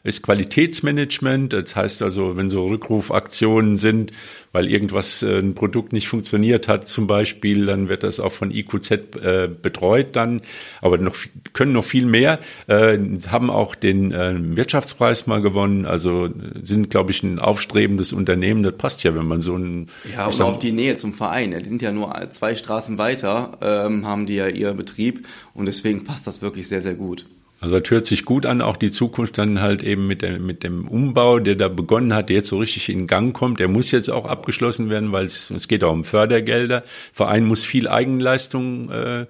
ist 0.04 0.22
Qualitätsmanagement. 0.22 1.52
Das 1.54 1.74
heißt 1.74 2.02
also, 2.02 2.36
wenn 2.36 2.48
so 2.48 2.66
Rückrufaktionen 2.66 3.76
sind, 3.76 4.12
weil 4.52 4.70
irgendwas, 4.70 5.22
äh, 5.22 5.38
ein 5.38 5.54
Produkt 5.54 5.92
nicht 5.92 6.08
funktioniert 6.08 6.68
hat 6.68 6.86
zum 6.86 7.06
Beispiel, 7.06 7.66
dann 7.66 7.88
wird 7.88 8.04
das 8.04 8.20
auch 8.20 8.32
von 8.32 8.52
IQZ 8.52 8.90
äh, 8.90 9.48
betreut 9.48 10.14
dann, 10.14 10.42
aber 10.80 10.98
noch, 10.98 11.16
können 11.54 11.72
noch 11.72 11.84
viel 11.84 12.06
mehr, 12.06 12.38
äh, 12.68 12.98
haben 13.28 13.50
auch 13.50 13.74
den 13.74 14.12
äh, 14.12 14.34
Wirtschaftspreis 14.56 15.26
mal 15.26 15.40
gewonnen, 15.40 15.86
also 15.86 16.28
sind, 16.62 16.90
glaube 16.90 17.10
ich, 17.10 17.22
ein 17.22 17.38
aufstrebendes 17.38 18.12
Unternehmen. 18.12 18.62
Das 18.62 18.76
passt 18.76 19.02
ja, 19.04 19.14
wenn 19.14 19.26
man 19.26 19.40
so 19.40 19.56
ein... 19.56 19.86
Ja, 20.14 20.26
und 20.26 20.40
auch 20.40 20.58
die 20.58 20.72
Nähe 20.72 20.96
zum 20.96 21.14
Verein. 21.14 21.50
Die 21.58 21.68
sind 21.68 21.82
ja 21.82 21.90
nur 21.92 22.14
zwei 22.30 22.54
Straßen 22.54 22.98
weiter, 22.98 23.58
ähm, 23.60 24.06
haben 24.06 24.26
die 24.26 24.34
ja 24.34 24.48
ihr 24.48 24.74
Betrieb 24.74 25.26
und 25.54 25.66
deswegen 25.66 26.04
passt 26.04 26.26
das 26.26 26.42
wirklich 26.42 26.68
sehr, 26.68 26.82
sehr 26.82 26.94
gut. 26.94 27.26
Also 27.64 27.78
das 27.78 27.90
hört 27.90 28.04
sich 28.04 28.26
gut 28.26 28.44
an, 28.44 28.60
auch 28.60 28.76
die 28.76 28.90
Zukunft 28.90 29.38
dann 29.38 29.62
halt 29.62 29.82
eben 29.82 30.06
mit, 30.06 30.20
der, 30.20 30.38
mit 30.38 30.64
dem 30.64 30.86
Umbau, 30.86 31.38
der 31.38 31.54
da 31.54 31.68
begonnen 31.68 32.12
hat, 32.12 32.28
der 32.28 32.36
jetzt 32.36 32.48
so 32.48 32.58
richtig 32.58 32.90
in 32.90 33.06
Gang 33.06 33.34
kommt. 33.34 33.58
Der 33.58 33.68
muss 33.68 33.90
jetzt 33.90 34.10
auch 34.10 34.26
abgeschlossen 34.26 34.90
werden, 34.90 35.12
weil 35.12 35.24
es, 35.24 35.48
es 35.48 35.66
geht 35.66 35.82
auch 35.82 35.92
um 35.92 36.04
Fördergelder. 36.04 36.84
Verein 37.14 37.46
muss 37.46 37.64
viel 37.64 37.88
Eigenleistung 37.88 38.90
äh, 38.90 39.24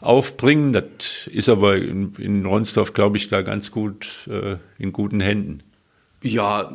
aufbringen. 0.00 0.72
Das 0.72 1.28
ist 1.30 1.50
aber 1.50 1.76
in, 1.76 2.14
in 2.16 2.46
Ronsdorf, 2.46 2.94
glaube 2.94 3.18
ich, 3.18 3.28
da 3.28 3.42
ganz 3.42 3.70
gut 3.70 4.06
äh, 4.30 4.56
in 4.78 4.94
guten 4.94 5.20
Händen. 5.20 5.58
Ja, 6.26 6.72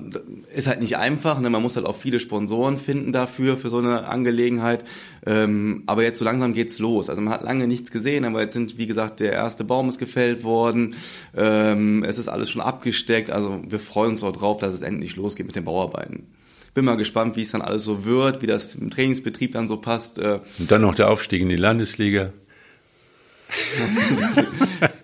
ist 0.55 0.67
halt 0.67 0.79
nicht 0.79 0.97
einfach. 0.97 1.39
Ne? 1.39 1.49
Man 1.49 1.63
muss 1.63 1.75
halt 1.75 1.87
auch 1.87 1.95
viele 1.95 2.19
Sponsoren 2.19 2.77
finden 2.77 3.11
dafür, 3.11 3.57
für 3.57 3.71
so 3.71 3.79
eine 3.79 4.07
Angelegenheit. 4.07 4.85
Ähm, 5.25 5.81
aber 5.87 6.03
jetzt 6.03 6.19
so 6.19 6.25
langsam 6.25 6.53
geht's 6.53 6.77
los. 6.77 7.09
Also 7.09 7.19
man 7.23 7.33
hat 7.33 7.41
lange 7.41 7.65
nichts 7.65 7.89
gesehen, 7.89 8.25
aber 8.25 8.43
jetzt 8.43 8.53
sind, 8.53 8.77
wie 8.77 8.85
gesagt, 8.85 9.19
der 9.19 9.31
erste 9.31 9.63
Baum 9.63 9.89
ist 9.89 9.97
gefällt 9.97 10.43
worden. 10.43 10.93
Ähm, 11.35 12.03
es 12.03 12.19
ist 12.19 12.27
alles 12.27 12.51
schon 12.51 12.61
abgesteckt. 12.61 13.31
Also 13.31 13.59
wir 13.67 13.79
freuen 13.79 14.11
uns 14.11 14.23
auch 14.23 14.33
drauf, 14.33 14.57
dass 14.59 14.75
es 14.75 14.83
endlich 14.83 15.15
losgeht 15.15 15.47
mit 15.47 15.55
den 15.55 15.65
Bauarbeiten. 15.65 16.27
Bin 16.75 16.85
mal 16.85 16.97
gespannt, 16.97 17.35
wie 17.35 17.41
es 17.41 17.49
dann 17.49 17.63
alles 17.63 17.83
so 17.83 18.05
wird, 18.05 18.43
wie 18.43 18.47
das 18.47 18.75
im 18.75 18.91
Trainingsbetrieb 18.91 19.53
dann 19.53 19.67
so 19.67 19.77
passt. 19.77 20.19
Äh. 20.19 20.41
Und 20.59 20.69
dann 20.69 20.81
noch 20.81 20.93
der 20.93 21.09
Aufstieg 21.09 21.41
in 21.41 21.49
die 21.49 21.55
Landesliga. 21.55 22.33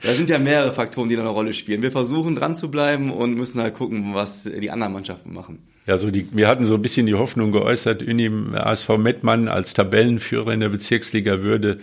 Da 0.01 0.13
sind 0.13 0.29
ja 0.29 0.39
mehrere 0.39 0.73
Faktoren, 0.73 1.09
die 1.09 1.15
da 1.15 1.21
eine 1.21 1.31
Rolle 1.31 1.53
spielen. 1.53 1.81
Wir 1.81 1.91
versuchen 1.91 2.35
dran 2.35 2.55
zu 2.55 2.69
bleiben 2.69 3.11
und 3.11 3.33
müssen 3.35 3.61
halt 3.61 3.73
gucken, 3.73 4.13
was 4.13 4.43
die 4.43 4.69
anderen 4.69 4.93
Mannschaften 4.93 5.33
machen. 5.33 5.59
Ja, 5.87 5.97
so 5.97 6.09
die, 6.11 6.27
wir 6.31 6.47
hatten 6.47 6.65
so 6.65 6.75
ein 6.75 6.81
bisschen 6.81 7.05
die 7.05 7.15
Hoffnung 7.15 7.51
geäußert, 7.51 8.01
Unim 8.01 8.55
ASV 8.55 8.97
Mettmann 8.97 9.47
als 9.47 9.73
Tabellenführer 9.73 10.51
in 10.51 10.59
der 10.59 10.69
Bezirksliga 10.69 11.41
würde 11.41 11.79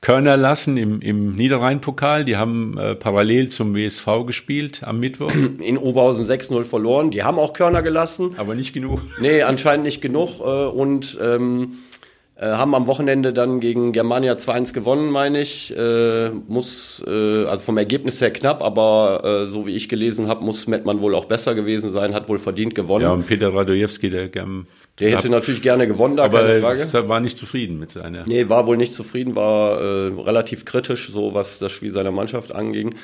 Körner 0.00 0.36
lassen 0.36 0.76
im, 0.76 1.00
im 1.00 1.34
Niederrhein-Pokal. 1.34 2.24
Die 2.24 2.36
haben 2.36 2.78
äh, 2.78 2.94
parallel 2.94 3.48
zum 3.48 3.74
WSV 3.74 4.06
gespielt 4.26 4.82
am 4.84 5.00
Mittwoch. 5.00 5.32
In 5.32 5.76
Oberhausen 5.76 6.24
6-0 6.24 6.64
verloren. 6.64 7.10
Die 7.10 7.24
haben 7.24 7.38
auch 7.38 7.52
Körner 7.52 7.82
gelassen. 7.82 8.34
Aber 8.36 8.54
nicht 8.54 8.72
genug. 8.72 9.00
Nee, 9.20 9.42
anscheinend 9.42 9.84
nicht 9.84 10.00
genug. 10.00 10.40
Äh, 10.40 10.66
und 10.66 11.18
ähm, 11.20 11.72
äh, 11.72 11.97
haben 12.46 12.74
am 12.74 12.86
Wochenende 12.86 13.32
dann 13.32 13.60
gegen 13.60 13.92
Germania 13.92 14.34
2-1 14.34 14.72
gewonnen, 14.72 15.10
meine 15.10 15.40
ich. 15.40 15.76
Äh, 15.76 16.30
muss, 16.30 17.04
äh, 17.06 17.44
also 17.46 17.60
vom 17.60 17.78
Ergebnis 17.78 18.20
her 18.20 18.30
knapp, 18.30 18.62
aber 18.62 19.22
äh, 19.24 19.50
so 19.50 19.66
wie 19.66 19.74
ich 19.74 19.88
gelesen 19.88 20.28
habe, 20.28 20.44
muss 20.44 20.66
Mettmann 20.66 21.00
wohl 21.00 21.14
auch 21.14 21.24
besser 21.24 21.54
gewesen 21.54 21.90
sein, 21.90 22.14
hat 22.14 22.28
wohl 22.28 22.38
verdient 22.38 22.74
gewonnen. 22.74 23.02
Ja, 23.02 23.12
und 23.12 23.26
Peter 23.26 23.52
Radojewski, 23.52 24.10
der 24.10 24.28
gern 24.28 24.66
der 24.98 25.12
hätte 25.12 25.30
natürlich 25.30 25.62
gerne 25.62 25.86
gewonnen, 25.86 26.16
da 26.16 26.24
aber 26.24 26.40
keine 26.40 26.60
Frage. 26.60 26.86
Aber 26.92 27.08
war 27.08 27.20
nicht 27.20 27.36
zufrieden 27.36 27.78
mit 27.78 27.90
seiner. 27.90 28.24
Nee, 28.26 28.48
war 28.48 28.66
wohl 28.66 28.76
nicht 28.76 28.94
zufrieden, 28.94 29.36
war 29.36 29.80
äh, 29.80 30.08
relativ 30.20 30.64
kritisch, 30.64 31.10
so 31.10 31.34
was 31.34 31.58
das 31.58 31.70
Spiel 31.70 31.92
seiner 31.92 32.10
Mannschaft 32.10 32.54
anging. 32.54 32.94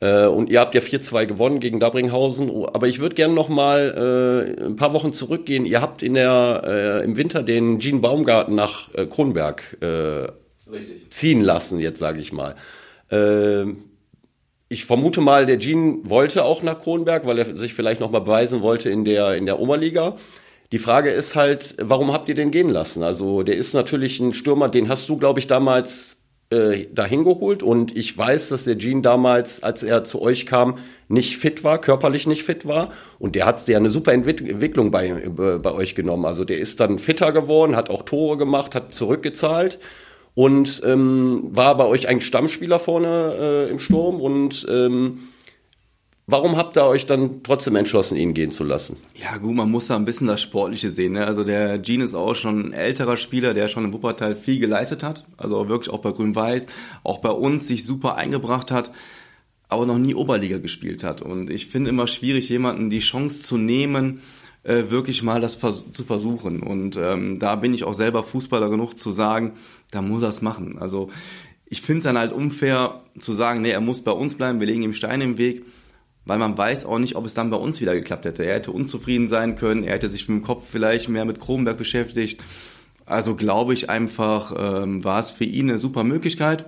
Äh, 0.00 0.26
und 0.26 0.48
ihr 0.48 0.60
habt 0.60 0.74
ja 0.74 0.80
4-2 0.80 1.26
gewonnen 1.26 1.60
gegen 1.60 1.80
Dabringhausen. 1.80 2.50
Oh, 2.50 2.66
aber 2.72 2.86
ich 2.86 3.00
würde 3.00 3.14
gerne 3.14 3.34
noch 3.34 3.48
mal 3.48 4.54
äh, 4.58 4.64
ein 4.64 4.76
paar 4.76 4.92
Wochen 4.92 5.12
zurückgehen. 5.12 5.64
Ihr 5.64 5.80
habt 5.80 6.02
in 6.02 6.14
der, 6.14 6.62
äh, 6.64 7.04
im 7.04 7.16
Winter 7.16 7.42
den 7.42 7.80
Jean 7.80 8.00
Baumgarten 8.00 8.54
nach 8.54 8.92
äh, 8.94 9.06
Kronberg 9.06 9.76
äh, 9.80 10.28
ziehen 11.10 11.40
lassen, 11.40 11.80
jetzt 11.80 11.98
sage 11.98 12.20
ich 12.20 12.32
mal. 12.32 12.54
Äh, 13.10 13.64
ich 14.68 14.84
vermute 14.84 15.20
mal, 15.20 15.46
der 15.46 15.58
Jean 15.58 16.08
wollte 16.08 16.44
auch 16.44 16.62
nach 16.62 16.78
Kronberg, 16.78 17.26
weil 17.26 17.38
er 17.38 17.56
sich 17.56 17.74
vielleicht 17.74 18.00
noch 18.00 18.10
mal 18.10 18.20
beweisen 18.20 18.60
wollte 18.60 18.90
in 18.90 19.04
der, 19.04 19.34
in 19.34 19.46
der 19.46 19.58
Oberliga. 19.58 20.16
Die 20.70 20.78
Frage 20.78 21.10
ist 21.10 21.34
halt, 21.34 21.74
warum 21.80 22.12
habt 22.12 22.28
ihr 22.28 22.34
den 22.34 22.50
gehen 22.50 22.68
lassen? 22.68 23.02
Also 23.02 23.42
der 23.42 23.56
ist 23.56 23.72
natürlich 23.72 24.20
ein 24.20 24.34
Stürmer, 24.34 24.68
den 24.68 24.90
hast 24.90 25.08
du, 25.08 25.16
glaube 25.16 25.40
ich, 25.40 25.46
damals 25.46 26.18
äh, 26.50 26.86
dahin 26.92 27.24
geholt. 27.24 27.62
Und 27.62 27.96
ich 27.96 28.16
weiß, 28.16 28.48
dass 28.48 28.64
der 28.64 28.78
Jean 28.78 29.02
damals, 29.02 29.62
als 29.62 29.82
er 29.82 30.04
zu 30.04 30.22
euch 30.22 30.46
kam, 30.46 30.78
nicht 31.08 31.38
fit 31.38 31.64
war, 31.64 31.80
körperlich 31.80 32.26
nicht 32.26 32.42
fit 32.42 32.66
war. 32.66 32.90
Und 33.18 33.34
der 33.34 33.46
hat 33.46 33.66
ja 33.68 33.76
eine 33.76 33.90
super 33.90 34.12
Entwicklung 34.12 34.90
bei, 34.90 35.08
äh, 35.08 35.28
bei 35.28 35.72
euch 35.72 35.94
genommen. 35.94 36.24
Also 36.24 36.44
der 36.44 36.58
ist 36.58 36.80
dann 36.80 36.98
fitter 36.98 37.32
geworden, 37.32 37.76
hat 37.76 37.90
auch 37.90 38.02
Tore 38.02 38.36
gemacht, 38.36 38.74
hat 38.74 38.94
zurückgezahlt 38.94 39.78
und 40.34 40.82
ähm, 40.84 41.48
war 41.50 41.76
bei 41.76 41.86
euch 41.86 42.08
ein 42.08 42.20
Stammspieler 42.20 42.78
vorne 42.78 43.66
äh, 43.68 43.70
im 43.70 43.78
Sturm. 43.78 44.20
Und 44.20 44.66
ähm, 44.70 45.20
Warum 46.30 46.58
habt 46.58 46.76
ihr 46.76 46.84
euch 46.84 47.06
dann 47.06 47.42
trotzdem 47.42 47.74
entschlossen, 47.74 48.14
ihn 48.14 48.34
gehen 48.34 48.50
zu 48.50 48.62
lassen? 48.62 48.98
Ja, 49.14 49.38
gut, 49.38 49.54
man 49.54 49.70
muss 49.70 49.86
da 49.86 49.96
ein 49.96 50.04
bisschen 50.04 50.26
das 50.26 50.42
Sportliche 50.42 50.90
sehen. 50.90 51.14
Ne? 51.14 51.26
Also 51.26 51.42
der 51.42 51.78
Gene 51.78 52.04
ist 52.04 52.12
auch 52.14 52.34
schon 52.34 52.66
ein 52.66 52.72
älterer 52.74 53.16
Spieler, 53.16 53.54
der 53.54 53.68
schon 53.68 53.84
im 53.84 53.94
Wuppertal 53.94 54.36
viel 54.36 54.58
geleistet 54.60 55.02
hat. 55.02 55.24
Also 55.38 55.70
wirklich 55.70 55.88
auch 55.88 56.00
bei 56.00 56.12
Grün-Weiß, 56.12 56.66
auch 57.02 57.20
bei 57.20 57.30
uns 57.30 57.66
sich 57.66 57.86
super 57.86 58.16
eingebracht 58.16 58.70
hat, 58.70 58.90
aber 59.70 59.86
noch 59.86 59.96
nie 59.96 60.14
Oberliga 60.14 60.58
gespielt 60.58 61.02
hat. 61.02 61.22
Und 61.22 61.48
ich 61.48 61.68
finde 61.68 61.88
immer 61.88 62.06
schwierig, 62.06 62.50
jemanden 62.50 62.90
die 62.90 62.98
Chance 62.98 63.42
zu 63.44 63.56
nehmen, 63.56 64.20
äh, 64.64 64.90
wirklich 64.90 65.22
mal 65.22 65.40
das 65.40 65.56
vers 65.56 65.90
zu 65.90 66.04
versuchen. 66.04 66.60
Und 66.60 66.98
ähm, 66.98 67.38
da 67.38 67.56
bin 67.56 67.72
ich 67.72 67.84
auch 67.84 67.94
selber 67.94 68.22
Fußballer 68.22 68.68
genug 68.68 68.98
zu 68.98 69.12
sagen, 69.12 69.52
da 69.92 70.02
muss 70.02 70.22
er 70.22 70.28
es 70.28 70.42
machen. 70.42 70.76
Also 70.78 71.08
ich 71.64 71.80
finde 71.80 72.00
es 72.00 72.04
dann 72.04 72.18
halt 72.18 72.32
unfair 72.32 73.00
zu 73.18 73.32
sagen, 73.32 73.62
nee, 73.62 73.70
er 73.70 73.80
muss 73.80 74.02
bei 74.02 74.12
uns 74.12 74.34
bleiben, 74.34 74.60
wir 74.60 74.66
legen 74.66 74.82
ihm 74.82 74.92
Steine 74.92 75.24
im 75.24 75.38
Weg 75.38 75.64
weil 76.28 76.38
man 76.38 76.58
weiß 76.58 76.84
auch 76.84 76.98
nicht, 76.98 77.16
ob 77.16 77.24
es 77.24 77.32
dann 77.32 77.48
bei 77.48 77.56
uns 77.56 77.80
wieder 77.80 77.94
geklappt 77.94 78.26
hätte. 78.26 78.44
Er 78.44 78.56
hätte 78.56 78.70
unzufrieden 78.70 79.28
sein 79.28 79.56
können, 79.56 79.82
er 79.82 79.94
hätte 79.94 80.08
sich 80.08 80.28
mit 80.28 80.38
dem 80.38 80.44
Kopf 80.44 80.66
vielleicht 80.70 81.08
mehr 81.08 81.24
mit 81.24 81.40
Kronberg 81.40 81.78
beschäftigt. 81.78 82.42
Also 83.06 83.34
glaube 83.34 83.72
ich 83.72 83.88
einfach, 83.88 84.54
ähm, 84.84 85.02
war 85.02 85.20
es 85.20 85.30
für 85.30 85.44
ihn 85.44 85.70
eine 85.70 85.78
super 85.78 86.04
Möglichkeit. 86.04 86.66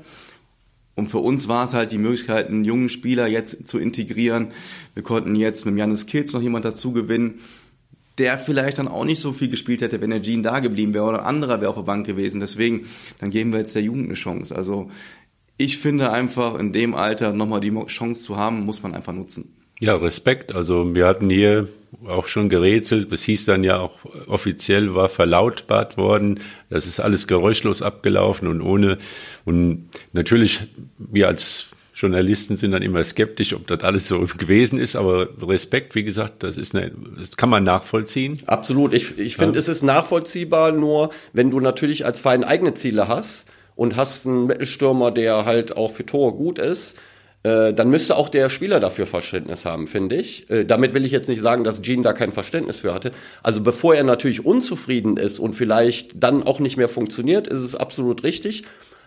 Und 0.94 1.08
für 1.08 1.18
uns 1.18 1.46
war 1.46 1.66
es 1.66 1.74
halt 1.74 1.92
die 1.92 1.98
Möglichkeit, 1.98 2.48
einen 2.48 2.64
jungen 2.64 2.88
Spieler 2.88 3.26
jetzt 3.26 3.68
zu 3.68 3.78
integrieren. 3.78 4.48
Wir 4.94 5.02
konnten 5.02 5.36
jetzt 5.36 5.66
mit 5.66 5.76
Janis 5.76 6.06
Kilz 6.06 6.32
noch 6.32 6.40
jemand 6.40 6.64
dazu 6.64 6.92
gewinnen, 6.92 7.40
der 8.16 8.38
vielleicht 8.38 8.78
dann 8.78 8.88
auch 8.88 9.04
nicht 9.04 9.20
so 9.20 9.32
viel 9.32 9.48
gespielt 9.48 9.82
hätte, 9.82 10.00
wenn 10.00 10.10
der 10.10 10.22
Jean 10.22 10.42
da 10.42 10.60
geblieben 10.60 10.94
wäre 10.94 11.04
oder 11.04 11.20
ein 11.20 11.26
anderer 11.26 11.60
wäre 11.60 11.68
auf 11.68 11.76
der 11.76 11.82
Bank 11.82 12.06
gewesen. 12.06 12.40
Deswegen, 12.40 12.86
dann 13.18 13.30
geben 13.30 13.52
wir 13.52 13.60
jetzt 13.60 13.74
der 13.74 13.82
Jugend 13.82 14.06
eine 14.06 14.14
Chance. 14.14 14.56
Also 14.56 14.90
ich 15.60 15.76
finde 15.76 16.10
einfach, 16.10 16.58
in 16.58 16.72
dem 16.72 16.94
Alter 16.94 17.34
nochmal 17.34 17.60
die 17.60 17.74
Chance 17.86 18.22
zu 18.22 18.38
haben, 18.38 18.60
muss 18.60 18.82
man 18.82 18.94
einfach 18.94 19.12
nutzen. 19.12 19.54
Ja, 19.78 19.94
Respekt. 19.94 20.54
Also 20.54 20.94
wir 20.94 21.06
hatten 21.06 21.28
hier 21.28 21.68
auch 22.06 22.28
schon 22.28 22.48
gerätselt. 22.48 23.12
Es 23.12 23.24
hieß 23.24 23.44
dann 23.44 23.62
ja 23.62 23.78
auch 23.78 23.98
offiziell 24.26 24.94
war 24.94 25.10
verlautbart 25.10 25.98
worden. 25.98 26.40
Das 26.70 26.86
ist 26.86 26.98
alles 26.98 27.26
geräuschlos 27.26 27.82
abgelaufen 27.82 28.48
und 28.48 28.62
ohne. 28.62 28.96
Und 29.44 29.90
natürlich, 30.14 30.60
wir 30.96 31.28
als 31.28 31.66
Journalisten 31.92 32.56
sind 32.56 32.70
dann 32.70 32.80
immer 32.80 33.04
skeptisch, 33.04 33.52
ob 33.52 33.66
das 33.66 33.80
alles 33.80 34.08
so 34.08 34.20
gewesen 34.38 34.78
ist, 34.78 34.96
aber 34.96 35.28
Respekt, 35.46 35.94
wie 35.94 36.04
gesagt, 36.04 36.42
das 36.42 36.56
ist 36.56 36.74
eine, 36.74 36.90
das 37.18 37.36
kann 37.36 37.50
man 37.50 37.64
nachvollziehen. 37.64 38.40
Absolut. 38.46 38.94
Ich, 38.94 39.18
ich 39.18 39.36
finde, 39.36 39.56
ja. 39.56 39.60
es 39.60 39.68
ist 39.68 39.82
nachvollziehbar, 39.82 40.72
nur 40.72 41.10
wenn 41.34 41.50
du 41.50 41.60
natürlich 41.60 42.06
als 42.06 42.20
Verein 42.20 42.44
eigene 42.44 42.72
Ziele 42.72 43.08
hast, 43.08 43.44
und 43.76 43.96
hast 43.96 44.26
einen 44.26 44.46
Mittelstürmer, 44.46 45.10
der 45.10 45.44
halt 45.44 45.76
auch 45.76 45.90
für 45.92 46.06
Tore 46.06 46.32
gut 46.32 46.58
ist, 46.58 46.96
äh, 47.42 47.72
dann 47.72 47.88
müsste 47.88 48.16
auch 48.16 48.28
der 48.28 48.50
Spieler 48.50 48.80
dafür 48.80 49.06
Verständnis 49.06 49.64
haben, 49.64 49.86
finde 49.86 50.16
ich. 50.16 50.50
Äh, 50.50 50.64
damit 50.64 50.92
will 50.92 51.06
ich 51.06 51.12
jetzt 51.12 51.28
nicht 51.28 51.40
sagen, 51.40 51.64
dass 51.64 51.80
Gene 51.80 52.02
da 52.02 52.12
kein 52.12 52.32
Verständnis 52.32 52.78
für 52.78 52.92
hatte. 52.92 53.12
Also 53.42 53.62
bevor 53.62 53.94
er 53.94 54.04
natürlich 54.04 54.44
unzufrieden 54.44 55.16
ist 55.16 55.38
und 55.38 55.54
vielleicht 55.54 56.22
dann 56.22 56.42
auch 56.42 56.60
nicht 56.60 56.76
mehr 56.76 56.88
funktioniert, 56.88 57.46
ist 57.46 57.60
es 57.60 57.74
absolut 57.74 58.24
richtig. 58.24 58.64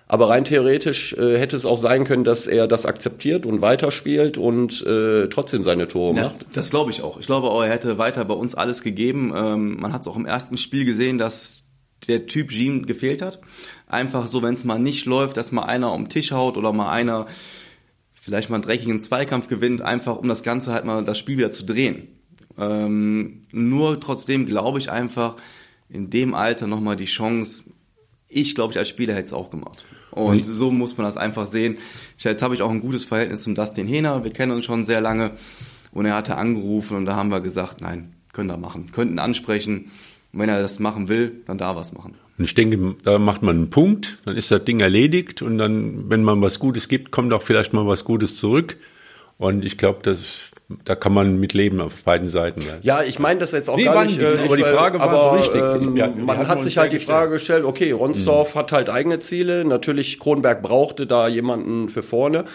Aber 0.07 0.29
rein 0.29 0.43
theoretisch 0.43 1.13
äh, 1.13 1.37
hätte 1.37 1.55
es 1.55 1.65
auch 1.65 1.77
sein 1.77 2.05
können, 2.05 2.23
dass 2.23 2.45
er 2.45 2.67
das 2.67 2.85
akzeptiert 2.85 3.45
und 3.45 3.61
weiterspielt 3.61 4.37
und 4.37 4.85
äh, 4.85 5.27
trotzdem 5.27 5.63
seine 5.63 5.87
Tore 5.87 6.15
ja, 6.15 6.23
macht. 6.25 6.45
Das 6.53 6.71
glaube 6.71 6.91
ich 6.91 7.01
auch. 7.01 7.19
Ich 7.19 7.27
glaube 7.27 7.49
auch, 7.49 7.61
er 7.61 7.69
hätte 7.69 7.97
weiter 7.99 8.25
bei 8.25 8.33
uns 8.33 8.55
alles 8.55 8.81
gegeben. 8.81 9.31
Ähm, 9.35 9.79
man 9.79 9.93
hat 9.93 10.01
es 10.01 10.07
auch 10.07 10.17
im 10.17 10.25
ersten 10.25 10.57
Spiel 10.57 10.85
gesehen, 10.85 11.17
dass 11.19 11.63
der 12.07 12.25
Typ 12.25 12.49
Jean 12.49 12.85
gefehlt 12.85 13.21
hat. 13.21 13.39
Einfach 13.93 14.27
so, 14.27 14.41
wenn 14.41 14.55
es 14.55 14.65
mal 14.65 14.79
nicht 14.79 15.05
läuft, 15.05 15.37
dass 15.37 15.51
mal 15.51 15.63
einer 15.63 15.93
um 15.93 16.05
den 16.05 16.09
Tisch 16.09 16.31
haut 16.31 16.57
oder 16.57 16.73
mal 16.73 16.91
einer 16.91 17.27
vielleicht 18.13 18.49
mal 18.49 18.55
einen 18.55 18.63
dreckigen 18.63 19.01
Zweikampf 19.01 19.47
gewinnt, 19.47 19.81
einfach 19.81 20.17
um 20.17 20.29
das 20.29 20.43
Ganze 20.43 20.71
halt 20.71 20.85
mal 20.85 21.03
das 21.03 21.17
Spiel 21.17 21.37
wieder 21.37 21.51
zu 21.51 21.65
drehen. 21.65 22.07
Ähm, 22.57 23.43
nur 23.51 23.99
trotzdem 23.99 24.45
glaube 24.45 24.79
ich 24.79 24.89
einfach, 24.89 25.35
in 25.89 26.09
dem 26.09 26.33
Alter 26.33 26.65
nochmal 26.67 26.95
die 26.95 27.05
Chance, 27.05 27.65
ich 28.29 28.55
glaube, 28.55 28.71
ich 28.71 28.79
als 28.79 28.89
Spieler 28.89 29.13
hätte 29.13 29.27
es 29.27 29.33
auch 29.33 29.51
gemacht. 29.51 29.85
Und 30.11 30.47
mhm. 30.47 30.53
so 30.53 30.71
muss 30.71 30.97
man 30.97 31.05
das 31.05 31.17
einfach 31.17 31.45
sehen. 31.45 31.77
Jetzt 32.17 32.41
habe 32.41 32.55
ich 32.55 32.61
auch 32.61 32.69
ein 32.69 32.81
gutes 32.81 33.05
Verhältnis 33.05 33.43
zum 33.43 33.55
Dustin 33.55 33.87
Hehner. 33.87 34.23
Wir 34.23 34.31
kennen 34.31 34.51
uns 34.51 34.65
schon 34.65 34.85
sehr 34.85 35.01
lange. 35.01 35.31
Und 35.91 36.05
er 36.05 36.15
hatte 36.15 36.37
angerufen 36.37 36.97
und 36.97 37.05
da 37.05 37.15
haben 37.15 37.29
wir 37.29 37.41
gesagt, 37.41 37.81
nein, 37.81 38.13
können 38.31 38.49
wir 38.49 38.57
machen. 38.57 38.91
Könnten 38.91 39.19
ansprechen. 39.19 39.91
Und 40.31 40.39
wenn 40.39 40.49
er 40.49 40.61
das 40.61 40.79
machen 40.79 41.09
will, 41.09 41.43
dann 41.45 41.57
da 41.57 41.75
was 41.75 41.93
machen. 41.93 42.15
Und 42.37 42.45
ich 42.45 42.55
denke, 42.55 42.95
da 43.03 43.19
macht 43.19 43.43
man 43.43 43.55
einen 43.55 43.69
Punkt, 43.69 44.17
dann 44.25 44.35
ist 44.35 44.51
das 44.51 44.63
Ding 44.65 44.79
erledigt 44.79 45.41
und 45.41 45.57
dann, 45.57 46.09
wenn 46.09 46.23
man 46.23 46.41
was 46.41 46.59
Gutes 46.59 46.87
gibt, 46.87 47.11
kommt 47.11 47.31
auch 47.31 47.43
vielleicht 47.43 47.73
mal 47.73 47.85
was 47.85 48.05
Gutes 48.05 48.37
zurück. 48.37 48.77
Und 49.37 49.65
ich 49.65 49.77
glaube, 49.77 49.99
das 50.03 50.51
da 50.85 50.95
kann 50.95 51.13
man 51.13 51.39
mit 51.39 51.53
leben 51.53 51.81
auf 51.81 52.03
beiden 52.03 52.29
Seiten. 52.29 52.61
Ja, 52.61 52.77
ja 52.81 53.03
ich 53.03 53.19
meine 53.19 53.39
das 53.39 53.51
jetzt 53.51 53.69
auch 53.69 53.75
nee, 53.75 53.83
gar 53.83 54.05
nicht. 54.05 54.19
Äh, 54.19 54.37
aber 54.43 54.57
die 54.57 54.63
Frage 54.63 54.99
war 54.99 55.09
aber, 55.09 55.39
richtig. 55.39 55.61
Ähm, 55.61 55.95
ja, 55.95 56.07
man 56.07 56.47
hat 56.47 56.61
sich 56.61 56.77
halt 56.77 56.91
die 56.91 56.99
Frage 56.99 57.33
gestellt, 57.33 57.65
okay, 57.65 57.91
Ronsdorf 57.91 58.55
mhm. 58.55 58.59
hat 58.59 58.71
halt 58.71 58.89
eigene 58.89 59.19
Ziele. 59.19 59.65
Natürlich, 59.65 60.19
Kronberg 60.19 60.61
brauchte 60.61 61.05
da 61.05 61.27
jemanden 61.27 61.89
für 61.89 62.03
vorne. 62.03 62.45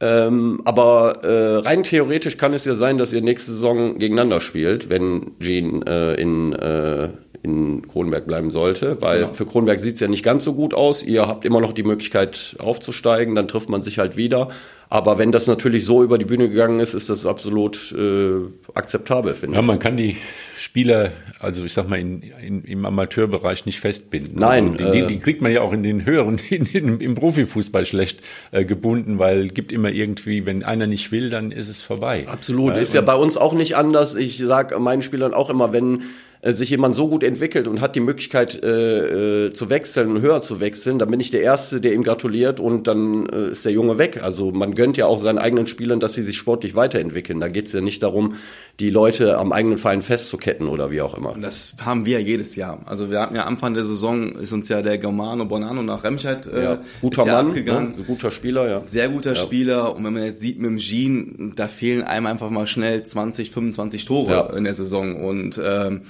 Ähm, 0.00 0.60
aber 0.64 1.24
äh, 1.24 1.56
rein 1.56 1.82
theoretisch 1.82 2.36
kann 2.36 2.54
es 2.54 2.64
ja 2.64 2.76
sein, 2.76 2.98
dass 2.98 3.12
ihr 3.12 3.20
nächste 3.20 3.50
Saison 3.50 3.98
gegeneinander 3.98 4.40
spielt, 4.40 4.90
wenn 4.90 5.32
Jean 5.40 5.82
äh, 5.82 6.14
in, 6.14 6.52
äh, 6.52 7.08
in 7.42 7.86
Kronberg 7.88 8.26
bleiben 8.26 8.50
sollte. 8.50 9.00
Weil 9.00 9.20
genau. 9.20 9.32
für 9.32 9.46
Kronberg 9.46 9.80
sieht 9.80 9.94
es 9.94 10.00
ja 10.00 10.08
nicht 10.08 10.24
ganz 10.24 10.44
so 10.44 10.54
gut 10.54 10.74
aus. 10.74 11.02
Ihr 11.02 11.26
habt 11.26 11.44
immer 11.44 11.60
noch 11.60 11.72
die 11.72 11.82
Möglichkeit 11.82 12.56
aufzusteigen, 12.58 13.34
dann 13.34 13.48
trifft 13.48 13.68
man 13.68 13.82
sich 13.82 13.98
halt 13.98 14.16
wieder. 14.16 14.48
Aber 14.90 15.18
wenn 15.18 15.32
das 15.32 15.46
natürlich 15.46 15.84
so 15.84 16.02
über 16.02 16.16
die 16.16 16.24
Bühne 16.24 16.48
gegangen 16.48 16.80
ist, 16.80 16.94
ist 16.94 17.10
das 17.10 17.26
absolut 17.26 17.92
äh, 17.92 18.40
akzeptabel, 18.72 19.34
finde 19.34 19.54
ich. 19.54 19.56
Ja, 19.56 19.62
man 19.62 19.78
kann 19.78 19.98
die 19.98 20.16
Spieler, 20.56 21.12
also 21.40 21.66
ich 21.66 21.74
sag 21.74 21.90
mal, 21.90 21.98
in, 21.98 22.22
in, 22.22 22.64
im 22.64 22.86
Amateurbereich 22.86 23.66
nicht 23.66 23.80
festbinden. 23.80 24.38
Nein. 24.38 24.78
Also 24.78 24.92
die, 24.92 25.06
die, 25.06 25.18
kriegt 25.18 25.42
man 25.42 25.52
ja 25.52 25.60
auch 25.60 25.74
in 25.74 25.82
den 25.82 26.06
höheren, 26.06 26.40
in, 26.48 26.64
in, 26.64 27.00
im 27.00 27.14
Profifußball 27.14 27.84
schlecht 27.84 28.20
äh, 28.50 28.64
gebunden, 28.64 29.18
weil 29.18 29.48
gibt 29.48 29.72
immer 29.72 29.90
irgendwie, 29.90 30.46
wenn 30.46 30.62
einer 30.62 30.86
nicht 30.86 31.12
will, 31.12 31.28
dann 31.28 31.52
ist 31.52 31.68
es 31.68 31.82
vorbei. 31.82 32.24
Absolut. 32.26 32.74
Ja, 32.74 32.80
ist 32.80 32.94
ja 32.94 33.02
bei 33.02 33.14
uns 33.14 33.36
auch 33.36 33.52
nicht 33.52 33.76
anders. 33.76 34.14
Ich 34.14 34.38
sage 34.38 34.78
meinen 34.78 35.02
Spielern 35.02 35.34
auch 35.34 35.50
immer, 35.50 35.70
wenn 35.74 36.00
äh, 36.00 36.04
sich 36.42 36.70
jemand 36.70 36.94
so 36.94 37.08
gut 37.08 37.24
entwickelt 37.24 37.66
und 37.66 37.80
hat 37.80 37.96
die 37.96 38.00
Möglichkeit 38.00 38.62
äh, 38.62 39.46
äh, 39.46 39.52
zu 39.52 39.70
wechseln 39.70 40.10
und 40.10 40.22
höher 40.22 40.40
zu 40.40 40.60
wechseln, 40.60 40.98
dann 40.98 41.10
bin 41.10 41.18
ich 41.18 41.30
der 41.30 41.42
Erste, 41.42 41.80
der 41.80 41.92
ihm 41.94 42.02
gratuliert 42.02 42.60
und 42.60 42.86
dann 42.86 43.28
äh, 43.28 43.50
ist 43.50 43.64
der 43.64 43.72
Junge 43.72 43.98
weg. 43.98 44.22
Also 44.22 44.52
man 44.52 44.74
gönnt 44.74 44.96
ja 44.96 45.06
auch 45.06 45.20
seinen 45.20 45.38
eigenen 45.38 45.66
Spielern, 45.66 45.98
dass 45.98 46.14
sie 46.14 46.22
sich 46.22 46.36
sportlich 46.36 46.76
weiterentwickeln. 46.76 47.40
Da 47.40 47.48
geht 47.48 47.66
es 47.66 47.72
ja 47.72 47.80
nicht 47.80 48.02
darum, 48.02 48.34
die 48.80 48.90
Leute 48.90 49.38
am 49.38 49.50
eigenen 49.50 49.76
Verein 49.76 50.02
festzuketten 50.02 50.68
oder 50.68 50.90
wie 50.92 51.00
auch 51.00 51.14
immer. 51.14 51.32
Und 51.32 51.42
das 51.42 51.74
haben 51.84 52.06
wir 52.06 52.22
jedes 52.22 52.54
Jahr. 52.54 52.78
Also 52.86 53.10
wir 53.10 53.20
hatten 53.20 53.34
ja 53.34 53.44
Anfang 53.44 53.74
der 53.74 53.84
Saison 53.84 54.36
ist 54.36 54.52
uns 54.52 54.68
ja 54.68 54.82
der 54.82 54.98
Germano 54.98 55.46
Bonano 55.46 55.82
nach 55.82 56.04
Remscheid 56.04 56.46
äh, 56.46 56.62
ja, 56.62 56.82
guter 57.00 57.26
ja 57.26 57.32
Mann, 57.32 57.48
abgegangen. 57.48 57.94
Ne? 57.96 58.04
guter 58.04 58.30
Spieler, 58.30 58.68
ja. 58.68 58.78
Sehr 58.78 59.08
guter 59.08 59.34
ja. 59.34 59.36
Spieler. 59.36 59.96
Und 59.96 60.04
wenn 60.04 60.12
man 60.12 60.22
jetzt 60.22 60.40
sieht 60.40 60.58
mit 60.58 60.66
dem 60.66 60.78
Jean, 60.78 61.54
da 61.56 61.66
fehlen 61.66 62.04
einem 62.04 62.26
einfach 62.26 62.50
mal 62.50 62.68
schnell 62.68 63.02
20, 63.02 63.50
25 63.50 64.04
Tore 64.04 64.30
ja. 64.30 64.56
in 64.56 64.62
der 64.62 64.74
Saison. 64.74 65.24
Und 65.24 65.60
ähm, 65.62 66.02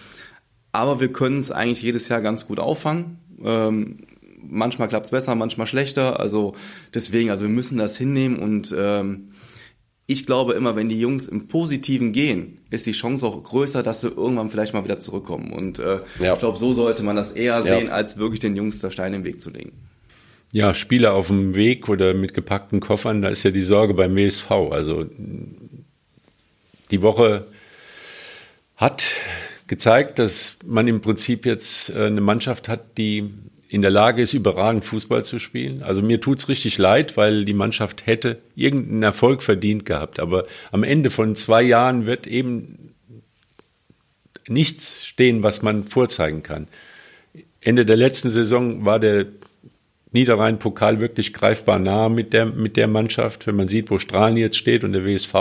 aber 0.71 1.01
wir 1.01 1.11
können 1.11 1.39
es 1.39 1.51
eigentlich 1.51 1.81
jedes 1.81 2.09
Jahr 2.09 2.21
ganz 2.21 2.47
gut 2.47 2.59
auffangen. 2.59 3.19
Ähm, 3.43 3.99
manchmal 4.43 4.89
klappt 4.89 5.07
es 5.07 5.13
besser, 5.13 5.35
manchmal 5.35 5.67
schlechter. 5.67 6.21
Also 6.21 6.55
deswegen, 6.93 7.31
also 7.31 7.45
wir 7.45 7.51
müssen 7.51 7.79
das 7.79 7.97
hinnehmen 7.97 8.39
und 8.39 8.75
ähm, 8.77 9.31
ich 10.11 10.25
glaube 10.25 10.55
immer, 10.55 10.75
wenn 10.75 10.89
die 10.89 10.99
Jungs 10.99 11.27
im 11.27 11.49
Positiven 11.49 12.13
gehen, 12.13 12.59
ist 12.71 12.87
die 12.87 12.93
Chance 12.93 13.27
auch 13.27 13.43
größer, 13.43 13.83
dass 13.83 14.01
sie 14.01 14.09
irgendwann 14.09 14.49
vielleicht 14.49 14.73
mal 14.73 14.83
wieder 14.83 14.99
zurückkommen. 14.99 15.53
Und 15.53 15.79
äh, 15.81 16.01
ja. 16.19 16.33
ich 16.33 16.39
glaube, 16.39 16.57
so 16.57 16.73
sollte 16.73 17.03
man 17.03 17.15
das 17.15 17.33
eher 17.33 17.61
sehen, 17.61 17.91
als 17.91 18.17
wirklich 18.17 18.41
den 18.41 18.57
Jungs 18.57 18.81
der 18.81 18.91
Stein 18.91 19.13
im 19.13 19.25
Weg 19.25 19.43
zu 19.43 19.51
legen. 19.51 19.73
Ja, 20.51 20.73
Spieler 20.73 21.13
auf 21.13 21.27
dem 21.27 21.55
Weg 21.55 21.91
oder 21.91 22.15
mit 22.15 22.33
gepackten 22.33 22.81
Koffern, 22.81 23.21
da 23.21 23.29
ist 23.29 23.43
ja 23.43 23.51
die 23.51 23.61
Sorge 23.61 23.93
beim 23.93 24.17
WSV. 24.17 24.51
Also 24.51 25.05
die 26.91 27.03
Woche 27.03 27.47
hat 28.77 29.09
gezeigt, 29.67 30.19
dass 30.19 30.57
man 30.65 30.89
im 30.89 31.03
Prinzip 31.03 31.45
jetzt 31.45 31.91
äh, 31.91 32.07
eine 32.07 32.23
Mannschaft 32.23 32.67
hat, 32.67 32.97
die 32.97 33.31
in 33.69 33.83
der 33.83 33.91
Lage 33.91 34.23
ist, 34.23 34.33
überragend 34.33 34.85
Fußball 34.85 35.25
zu 35.25 35.39
spielen. 35.39 35.83
Also 35.83 36.01
mir 36.01 36.21
tut's 36.21 36.49
richtig 36.49 36.79
leid, 36.79 37.17
weil 37.17 37.45
die 37.45 37.55
Mannschaft 37.55 38.07
hätte 38.07 38.39
irgendeinen 38.57 39.03
Erfolg 39.03 39.43
verdient 39.43 39.85
gehabt. 39.85 40.21
Aber 40.21 40.47
am 40.73 40.83
Ende 40.83 41.11
von 41.11 41.37
zwei 41.37 41.63
Jahren 41.63 42.07
wird 42.07 42.27
eben 42.27 42.95
nichts 44.49 45.05
stehen, 45.05 45.43
was 45.43 45.63
man 45.63 45.85
vorzeigen 45.85 46.43
kann. 46.43 46.67
Ende 47.61 47.85
der 47.85 47.97
letzten 47.97 48.31
Saison 48.31 48.87
war 48.87 48.99
der 48.99 49.27
Niederrhein-Pokal 50.13 51.01
wirklich 51.01 51.33
greifbar 51.33 51.79
nah 51.79 52.09
mit 52.09 52.33
der, 52.33 52.47
mit 52.47 52.77
der 52.77 52.89
Mannschaft. 52.89 53.47
Wenn 53.47 53.57
man 53.57 53.69
sieht, 53.69 53.91
wo 53.91 53.99
Strahlen 53.99 54.37
jetzt 54.37 54.57
steht 54.57 54.85
und 54.85 54.93
der 54.93 55.05
WSV, 55.05 55.35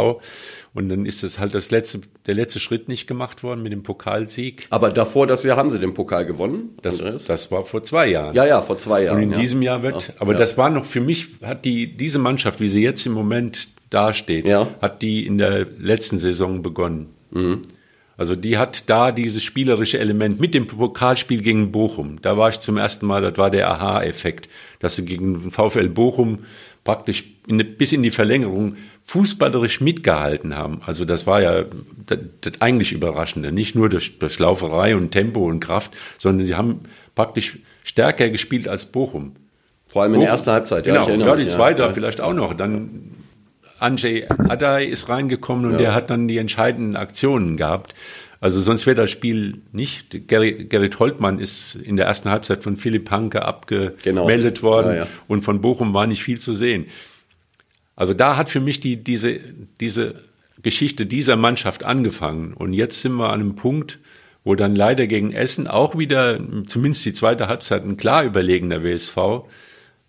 und 0.74 0.90
dann 0.90 1.06
ist 1.06 1.24
das 1.24 1.40
halt 1.40 1.56
das 1.56 1.72
letzte, 1.72 2.02
der 2.28 2.36
letzte 2.36 2.60
Schritt 2.60 2.88
nicht 2.88 3.08
gemacht 3.08 3.42
worden 3.42 3.64
mit 3.64 3.72
dem 3.72 3.82
Pokalsieg. 3.82 4.68
Aber 4.70 4.92
davor, 4.92 5.26
dass 5.26 5.44
wir 5.44 5.56
haben 5.56 5.72
sie 5.72 5.80
den 5.80 5.96
Pokal 5.96 6.26
gewonnen. 6.26 6.78
Das, 6.82 7.02
das 7.26 7.52
war 7.52 7.66
vor 7.66 7.82
zwei 7.82 8.08
Jahren. 8.08 8.36
Ja, 8.36 8.46
ja, 8.46 8.62
vor 8.62 8.78
zwei 8.78 9.04
Jahren. 9.04 9.18
Und 9.18 9.24
in 9.24 9.32
ja. 9.32 9.40
diesem 9.40 9.62
Jahr 9.64 9.82
wird, 9.82 10.14
aber 10.20 10.34
ja. 10.34 10.38
das 10.38 10.58
war 10.58 10.70
noch 10.70 10.86
für 10.86 11.02
mich, 11.02 11.30
hat 11.42 11.66
die, 11.66 11.98
diese 11.98 12.20
Mannschaft, 12.20 12.60
wie 12.60 12.68
sie 12.68 12.84
jetzt 12.84 13.06
im 13.08 13.14
Moment 13.14 13.70
dasteht, 13.90 14.46
ja. 14.46 14.68
hat 14.80 15.02
die 15.02 15.26
in 15.26 15.40
der 15.40 15.66
letzten 15.80 16.20
Saison 16.20 16.62
begonnen. 16.62 17.08
Mhm. 17.32 17.62
Also 18.18 18.36
die 18.36 18.58
hat 18.58 18.90
da 18.90 19.12
dieses 19.12 19.44
spielerische 19.44 20.00
Element 20.00 20.40
mit 20.40 20.56
dem 20.56 20.66
Pokalspiel 20.66 21.42
gegen 21.42 21.72
Bochum. 21.72 22.20
Da 22.22 22.36
war 22.36 22.50
ich 22.50 22.60
zum 22.60 22.78
ersten 22.78 23.06
Mal, 23.06 23.22
das 23.22 23.38
war 23.38 23.52
der 23.52 23.70
Aha-Effekt, 23.70 24.50
dass 24.80 24.96
sie 24.96 25.06
gegen 25.06 25.52
VfL 25.52 25.88
Bochum 25.90 26.40
praktisch 26.84 27.26
in, 27.48 27.58
bis 27.78 27.94
in 27.94 28.02
die 28.02 28.12
Verlängerung 28.12 28.76
fußballerisch 29.06 29.82
mitgehalten 29.82 30.56
haben. 30.56 30.82
Also 30.86 31.06
das 31.06 31.28
war 31.28 31.42
ja 31.42 31.66
das, 32.08 32.20
das 32.42 32.54
eigentlich 32.60 32.92
Überraschende. 32.92 33.52
Nicht 33.52 33.76
nur 33.76 33.88
durch, 33.88 34.18
durch 34.18 34.40
Lauferei 34.40 34.96
und 34.96 35.12
Tempo 35.12 35.48
und 35.48 35.60
Kraft, 35.60 35.92
sondern 36.18 36.46
sie 36.46 36.56
haben 36.56 36.82
praktisch 37.14 37.60
stärker 37.84 38.30
gespielt 38.30 38.68
als 38.68 38.88
Bochum. 38.88 39.36
Vor 39.88 40.04
allem 40.04 40.16
in 40.16 40.22
der 40.22 40.30
ersten 40.30 40.52
Halbzeit, 40.52 40.86
ja. 40.88 41.06
Genau, 41.06 41.26
ja, 41.26 41.36
die 41.36 41.48
zweite 41.48 41.84
ja. 41.84 41.94
vielleicht 41.94 42.20
auch 42.20 42.34
noch. 42.34 42.54
Dann 42.54 43.12
Andrzej 43.80 44.28
Adai 44.30 44.86
ist 44.86 45.10
reingekommen 45.10 45.66
und 45.66 45.72
ja. 45.74 45.78
der 45.78 45.94
hat 45.94 46.10
dann 46.10 46.28
die 46.28 46.38
entscheidenden 46.38 46.96
Aktionen 46.96 47.58
gehabt. 47.58 47.96
Also 48.40 48.60
sonst 48.60 48.86
wäre 48.86 48.96
das 48.96 49.10
Spiel 49.10 49.62
nicht. 49.72 50.28
Gerrit 50.28 51.00
Holtmann 51.00 51.40
ist 51.40 51.76
in 51.76 51.96
der 51.96 52.06
ersten 52.06 52.30
Halbzeit 52.30 52.64
von 52.64 52.78
Philipp 52.78 53.10
Hanke 53.10 53.44
abgemeldet 53.44 54.56
genau. 54.56 54.62
worden 54.62 54.88
ja, 54.90 54.96
ja. 54.96 55.08
und 55.28 55.44
von 55.44 55.62
Bochum 55.62 55.94
war 55.94 56.06
nicht 56.06 56.24
viel 56.24 56.38
zu 56.38 56.54
sehen. 56.54 56.86
Also 57.96 58.14
da 58.14 58.38
hat 58.38 58.50
für 58.50 58.60
mich 58.60 58.80
die, 58.80 58.98
diese, 58.98 59.40
diese 59.80 60.16
Geschichte 60.62 61.08
dieser 61.08 61.36
Mannschaft 61.36 61.84
angefangen. 61.84 62.54
Und 62.54 62.74
jetzt 62.74 63.02
sind 63.02 63.14
wir 63.14 63.32
an 63.32 63.42
einem 63.42 63.56
Punkt, 63.56 63.98
wo 64.44 64.54
dann 64.54 64.76
leider 64.76 65.08
gegen 65.08 65.34
Essen 65.34 65.68
auch 65.68 65.98
wieder, 65.98 66.40
zumindest 66.68 67.06
die 67.06 67.14
zweite 67.14 67.48
Halbzeit, 67.48 67.84
ein 67.84 67.98
klar 67.98 68.24
überlegener 68.24 68.84
WSV 68.84 69.18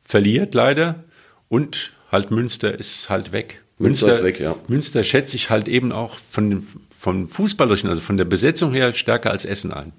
verliert 0.04 0.54
leider. 0.54 1.04
Und 1.48 1.92
halt 2.10 2.30
Münster 2.30 2.78
ist 2.78 3.08
halt 3.10 3.32
weg. 3.32 3.62
Münster, 3.78 4.06
Münster 4.06 4.12
ist 4.12 4.24
weg, 4.24 4.40
ja. 4.40 4.56
Münster 4.66 5.04
schätze 5.04 5.36
ich 5.36 5.50
halt 5.50 5.68
eben 5.68 5.92
auch 5.92 6.18
von 6.30 6.50
dem, 6.50 6.66
vom 6.98 7.28
Fußballerischen, 7.28 7.88
also 7.88 8.02
von 8.02 8.16
der 8.16 8.24
Besetzung 8.24 8.72
her 8.72 8.92
stärker 8.92 9.30
als 9.30 9.44
Essen 9.44 9.72
ein. 9.72 9.92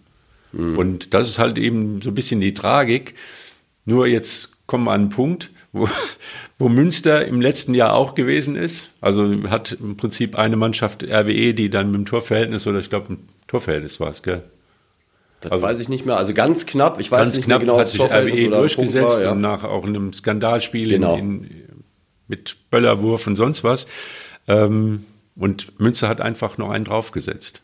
Mhm. 0.52 0.78
Und 0.78 1.14
das 1.14 1.30
ist 1.30 1.40
halt 1.40 1.58
eben 1.58 2.02
so 2.02 2.10
ein 2.10 2.16
bisschen 2.16 2.42
die 2.42 2.54
Tragik. 2.54 3.16
Nur 3.86 4.08
jetzt 4.08 4.52
kommen 4.68 4.84
wir 4.86 4.92
an 4.92 5.02
einen 5.02 5.10
Punkt, 5.10 5.50
wo, 5.72 5.88
wo 6.60 6.70
Münster 6.70 7.26
im 7.26 7.42
letzten 7.42 7.74
Jahr 7.74 7.94
auch 7.94 8.16
gewesen 8.16 8.56
ist. 8.56 8.92
Also 9.00 9.50
hat 9.50 9.78
im 9.80 9.96
Prinzip 9.96 10.38
eine 10.38 10.58
Mannschaft 10.58 11.04
RWE, 11.04 11.54
die 11.54 11.70
dann 11.70 11.92
mit 11.92 12.00
dem 12.00 12.06
Torverhältnis 12.06 12.68
oder 12.68 12.80
ich 12.80 12.90
glaube 12.90 13.14
ein 13.14 13.28
Torverhältnis 13.48 14.00
war 14.00 14.10
es, 14.10 14.24
gell? 14.24 14.44
Das 15.42 15.54
also, 15.54 15.64
weiß 15.64 15.80
ich 15.80 15.88
nicht 15.88 16.06
mehr. 16.06 16.18
Also 16.18 16.34
ganz 16.34 16.66
knapp. 16.66 17.00
Ich 17.00 17.12
weiß 17.12 17.22
ganz 17.22 17.36
nicht 17.38 17.46
knapp 17.46 17.60
mehr 17.60 17.68
genau, 17.68 17.80
hat 17.80 17.90
sich 17.90 18.02
RWE 18.02 18.50
durchgesetzt 18.50 19.18
war, 19.20 19.24
ja. 19.24 19.32
und 19.32 19.42
nach 19.42 19.64
auch 19.64 19.86
einem 19.86 20.12
Skandalspiel 20.12 20.90
genau. 20.90 21.16
in, 21.16 21.50
mit 22.30 22.56
Böllerwurf 22.70 23.28
und 23.28 23.36
sonst 23.36 23.66
was. 23.66 23.88
Ähm, 24.48 25.06
und 25.36 25.80
Münster 25.80 26.08
hat 26.08 26.22
einfach 26.22 26.58
noch 26.58 26.70
einen 26.70 26.86
draufgesetzt. 26.86 27.64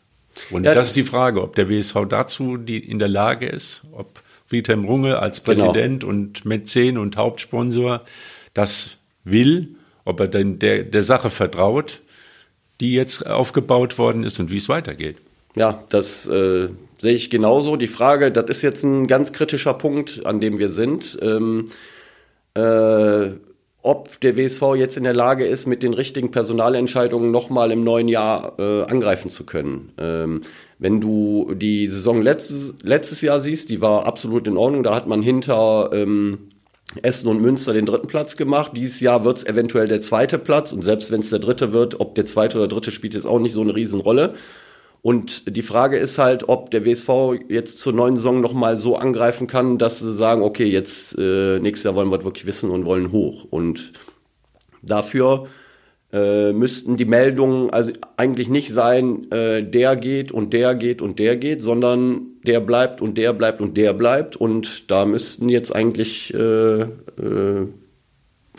Und 0.50 0.64
ja, 0.64 0.74
das 0.74 0.88
ist 0.88 0.96
die 0.96 1.04
Frage, 1.04 1.42
ob 1.42 1.56
der 1.56 1.70
WSV 1.70 2.06
dazu 2.08 2.58
die 2.58 2.78
in 2.78 2.98
der 2.98 3.08
Lage 3.08 3.46
ist, 3.46 3.86
ob 3.92 4.20
Friedhelm 4.46 4.84
Runge 4.84 5.18
als 5.18 5.42
genau. 5.42 5.62
Präsident 5.72 6.00
genau. 6.00 6.12
und 6.12 6.44
Mäzen 6.44 6.98
und 6.98 7.16
Hauptsponsor 7.16 8.02
das 8.54 8.98
will, 9.24 9.74
ob 10.04 10.20
er 10.20 10.28
denn 10.28 10.58
der, 10.58 10.84
der 10.84 11.02
Sache 11.02 11.30
vertraut, 11.30 12.00
die 12.80 12.92
jetzt 12.92 13.26
aufgebaut 13.26 13.98
worden 13.98 14.24
ist 14.24 14.38
und 14.38 14.50
wie 14.50 14.56
es 14.56 14.68
weitergeht. 14.68 15.16
Ja, 15.54 15.82
das 15.88 16.26
äh, 16.26 16.68
sehe 16.98 17.14
ich 17.14 17.30
genauso. 17.30 17.76
Die 17.76 17.88
Frage, 17.88 18.30
das 18.30 18.44
ist 18.48 18.62
jetzt 18.62 18.84
ein 18.84 19.06
ganz 19.06 19.32
kritischer 19.32 19.74
Punkt, 19.74 20.24
an 20.24 20.40
dem 20.40 20.58
wir 20.58 20.70
sind. 20.70 21.18
Ähm, 21.22 21.70
äh, 22.54 23.30
ob 23.86 24.20
der 24.20 24.36
WSV 24.36 24.74
jetzt 24.76 24.96
in 24.96 25.04
der 25.04 25.14
Lage 25.14 25.46
ist, 25.46 25.66
mit 25.66 25.84
den 25.84 25.94
richtigen 25.94 26.32
Personalentscheidungen 26.32 27.30
nochmal 27.30 27.70
im 27.70 27.84
neuen 27.84 28.08
Jahr 28.08 28.58
äh, 28.58 28.82
angreifen 28.82 29.30
zu 29.30 29.46
können. 29.46 29.92
Ähm, 29.98 30.40
wenn 30.80 31.00
du 31.00 31.54
die 31.54 31.86
Saison 31.86 32.20
letztes, 32.20 32.74
letztes 32.82 33.20
Jahr 33.20 33.38
siehst, 33.38 33.70
die 33.70 33.80
war 33.80 34.04
absolut 34.04 34.48
in 34.48 34.56
Ordnung. 34.56 34.82
Da 34.82 34.92
hat 34.92 35.06
man 35.06 35.22
hinter 35.22 35.90
ähm, 35.92 36.48
Essen 37.02 37.28
und 37.28 37.40
Münster 37.40 37.72
den 37.74 37.86
dritten 37.86 38.08
Platz 38.08 38.36
gemacht. 38.36 38.72
Dieses 38.74 38.98
Jahr 38.98 39.24
wird 39.24 39.38
es 39.38 39.46
eventuell 39.46 39.86
der 39.86 40.00
zweite 40.00 40.38
Platz. 40.38 40.72
Und 40.72 40.82
selbst 40.82 41.12
wenn 41.12 41.20
es 41.20 41.30
der 41.30 41.38
dritte 41.38 41.72
wird, 41.72 42.00
ob 42.00 42.16
der 42.16 42.26
zweite 42.26 42.58
oder 42.58 42.66
dritte 42.66 42.90
spielt 42.90 43.14
jetzt 43.14 43.26
auch 43.26 43.38
nicht 43.38 43.52
so 43.52 43.60
eine 43.60 43.76
Riesenrolle. 43.76 44.34
Und 45.02 45.56
die 45.56 45.62
Frage 45.62 45.98
ist 45.98 46.18
halt, 46.18 46.48
ob 46.48 46.70
der 46.70 46.84
WSV 46.84 47.08
jetzt 47.48 47.78
zur 47.78 47.92
neuen 47.92 48.16
Saison 48.16 48.40
nochmal 48.40 48.76
so 48.76 48.96
angreifen 48.96 49.46
kann, 49.46 49.78
dass 49.78 50.00
sie 50.00 50.12
sagen, 50.12 50.42
okay, 50.42 50.64
jetzt 50.64 51.16
äh, 51.18 51.60
nächstes 51.60 51.84
Jahr 51.84 51.94
wollen 51.94 52.10
wir 52.10 52.24
wirklich 52.24 52.46
wissen 52.46 52.70
und 52.70 52.86
wollen 52.86 53.12
hoch. 53.12 53.46
Und 53.48 53.92
dafür 54.82 55.46
äh, 56.12 56.52
müssten 56.52 56.96
die 56.96 57.04
Meldungen 57.04 57.70
also 57.70 57.92
eigentlich 58.16 58.48
nicht 58.48 58.72
sein, 58.72 59.30
äh, 59.30 59.62
der 59.62 59.96
geht 59.96 60.32
und 60.32 60.52
der 60.52 60.74
geht 60.74 61.02
und 61.02 61.18
der 61.18 61.36
geht, 61.36 61.62
sondern 61.62 62.22
der 62.46 62.60
bleibt 62.60 63.00
und 63.02 63.18
der 63.18 63.32
bleibt 63.32 63.60
und 63.60 63.76
der 63.76 63.92
bleibt. 63.92 64.36
Und 64.36 64.90
da 64.90 65.04
müssten 65.04 65.48
jetzt 65.48 65.74
eigentlich 65.74 66.32
äh, 66.32 66.82
äh, 66.82 67.68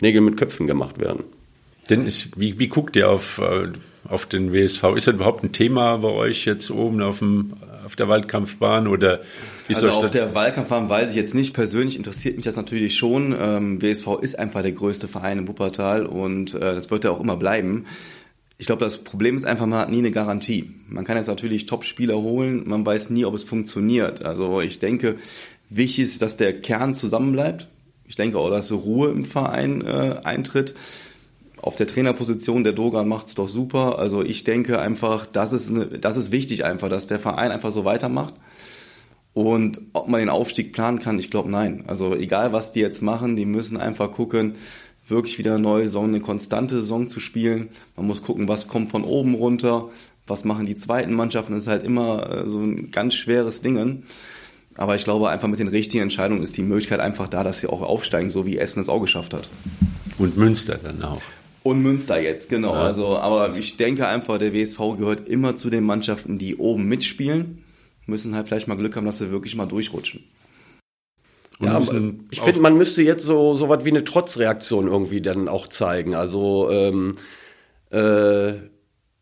Nägel 0.00 0.20
mit 0.20 0.36
Köpfen 0.36 0.66
gemacht 0.66 0.98
werden. 1.00 1.24
Denn 1.90 2.06
wie, 2.36 2.58
wie 2.58 2.68
guckt 2.68 2.96
ihr 2.96 3.10
auf, 3.10 3.38
äh, 3.38 3.68
auf 4.08 4.26
den 4.26 4.52
WSV? 4.52 4.82
Ist 4.96 5.06
das 5.06 5.14
überhaupt 5.14 5.44
ein 5.44 5.52
Thema 5.52 5.98
bei 5.98 6.08
euch 6.08 6.44
jetzt 6.44 6.70
oben 6.70 7.02
auf, 7.02 7.18
dem, 7.18 7.54
auf 7.84 7.96
der 7.96 8.08
Waldkampfbahn 8.08 8.86
oder 8.86 9.20
ist 9.68 9.84
also 9.84 10.00
auf 10.00 10.10
der 10.10 10.34
Waldkampfbahn 10.34 10.88
weiß 10.88 11.10
ich 11.10 11.16
jetzt 11.16 11.34
nicht. 11.34 11.52
Persönlich 11.52 11.96
interessiert 11.96 12.36
mich 12.36 12.44
das 12.44 12.56
natürlich 12.56 12.96
schon. 12.96 13.36
Ähm, 13.38 13.82
WSV 13.82 14.18
ist 14.22 14.38
einfach 14.38 14.62
der 14.62 14.72
größte 14.72 15.08
Verein 15.08 15.40
in 15.40 15.48
Wuppertal 15.48 16.06
und 16.06 16.54
äh, 16.54 16.60
das 16.60 16.90
wird 16.90 17.04
ja 17.04 17.10
auch 17.10 17.20
immer 17.20 17.36
bleiben. 17.36 17.84
Ich 18.56 18.66
glaube, 18.66 18.84
das 18.84 18.98
Problem 18.98 19.36
ist 19.36 19.44
einfach, 19.44 19.66
man 19.66 19.78
hat 19.78 19.90
nie 19.90 19.98
eine 19.98 20.10
Garantie. 20.10 20.70
Man 20.88 21.04
kann 21.04 21.16
jetzt 21.16 21.28
natürlich 21.28 21.66
Top-Spieler 21.66 22.16
holen, 22.16 22.64
man 22.66 22.84
weiß 22.84 23.10
nie, 23.10 23.24
ob 23.24 23.34
es 23.34 23.44
funktioniert. 23.44 24.24
Also 24.24 24.60
ich 24.60 24.80
denke, 24.80 25.16
wichtig 25.70 26.04
ist, 26.04 26.22
dass 26.22 26.36
der 26.36 26.60
Kern 26.60 26.94
zusammenbleibt. 26.94 27.68
Ich 28.06 28.16
denke 28.16 28.38
auch, 28.38 28.50
dass 28.50 28.72
Ruhe 28.72 29.10
im 29.10 29.26
Verein 29.26 29.82
äh, 29.82 30.20
eintritt. 30.24 30.74
Auf 31.62 31.76
der 31.76 31.86
Trainerposition, 31.86 32.64
der 32.64 32.72
Dogan 32.72 33.08
macht 33.08 33.28
es 33.28 33.34
doch 33.34 33.48
super. 33.48 33.98
Also 33.98 34.22
ich 34.22 34.44
denke 34.44 34.78
einfach, 34.78 35.26
das 35.26 35.52
ist, 35.52 35.70
eine, 35.70 35.86
das 35.86 36.16
ist 36.16 36.32
wichtig 36.32 36.64
einfach, 36.64 36.88
dass 36.88 37.06
der 37.06 37.18
Verein 37.18 37.50
einfach 37.50 37.70
so 37.70 37.84
weitermacht. 37.84 38.34
Und 39.34 39.80
ob 39.92 40.08
man 40.08 40.20
den 40.20 40.30
Aufstieg 40.30 40.72
planen 40.72 40.98
kann, 40.98 41.18
ich 41.18 41.30
glaube 41.30 41.50
nein. 41.50 41.84
Also 41.86 42.14
egal, 42.14 42.52
was 42.52 42.72
die 42.72 42.80
jetzt 42.80 43.02
machen, 43.02 43.36
die 43.36 43.46
müssen 43.46 43.76
einfach 43.76 44.10
gucken, 44.10 44.56
wirklich 45.06 45.38
wieder 45.38 45.54
eine 45.54 45.62
neue 45.62 45.84
Saison, 45.84 46.06
eine 46.06 46.20
konstante 46.20 46.76
Saison 46.76 47.08
zu 47.08 47.20
spielen. 47.20 47.68
Man 47.96 48.06
muss 48.06 48.22
gucken, 48.22 48.48
was 48.48 48.68
kommt 48.68 48.90
von 48.90 49.04
oben 49.04 49.34
runter, 49.34 49.90
was 50.26 50.44
machen 50.44 50.66
die 50.66 50.76
zweiten 50.76 51.14
Mannschaften. 51.14 51.52
Das 51.52 51.62
ist 51.62 51.68
halt 51.68 51.84
immer 51.84 52.30
äh, 52.30 52.48
so 52.48 52.60
ein 52.60 52.90
ganz 52.90 53.14
schweres 53.14 53.62
Dingen. 53.62 54.04
Aber 54.76 54.94
ich 54.94 55.04
glaube, 55.04 55.28
einfach 55.28 55.48
mit 55.48 55.58
den 55.58 55.68
richtigen 55.68 56.04
Entscheidungen 56.04 56.42
ist 56.42 56.56
die 56.56 56.62
Möglichkeit 56.62 57.00
einfach 57.00 57.28
da, 57.28 57.42
dass 57.42 57.60
sie 57.60 57.66
auch 57.66 57.82
aufsteigen, 57.82 58.30
so 58.30 58.46
wie 58.46 58.58
Essen 58.58 58.80
es 58.80 58.88
auch 58.88 59.00
geschafft 59.00 59.34
hat. 59.34 59.48
Und 60.18 60.36
Münster 60.36 60.78
dann 60.82 61.02
auch. 61.02 61.22
Und 61.62 61.82
Münster 61.82 62.20
jetzt, 62.20 62.48
genau. 62.48 62.74
Ja. 62.74 62.82
Also, 62.82 63.16
aber 63.18 63.54
ich 63.56 63.76
denke 63.76 64.06
einfach, 64.06 64.38
der 64.38 64.54
WSV 64.54 64.78
gehört 64.98 65.28
immer 65.28 65.56
zu 65.56 65.70
den 65.70 65.84
Mannschaften, 65.84 66.38
die 66.38 66.56
oben 66.56 66.84
mitspielen, 66.84 67.64
müssen 68.06 68.34
halt 68.34 68.48
vielleicht 68.48 68.68
mal 68.68 68.76
Glück 68.76 68.96
haben, 68.96 69.06
dass 69.06 69.18
sie 69.18 69.30
wirklich 69.30 69.54
mal 69.54 69.66
durchrutschen. 69.66 70.24
Ja, 71.60 71.80
ich 72.30 72.40
finde, 72.40 72.60
man 72.60 72.76
müsste 72.76 73.02
jetzt 73.02 73.26
so 73.26 73.56
so 73.56 73.68
was 73.68 73.84
wie 73.84 73.90
eine 73.90 74.04
Trotzreaktion 74.04 74.86
irgendwie 74.86 75.20
dann 75.20 75.48
auch 75.48 75.66
zeigen. 75.66 76.14
Also 76.14 76.70
ähm, 76.70 77.16
äh, 77.90 78.52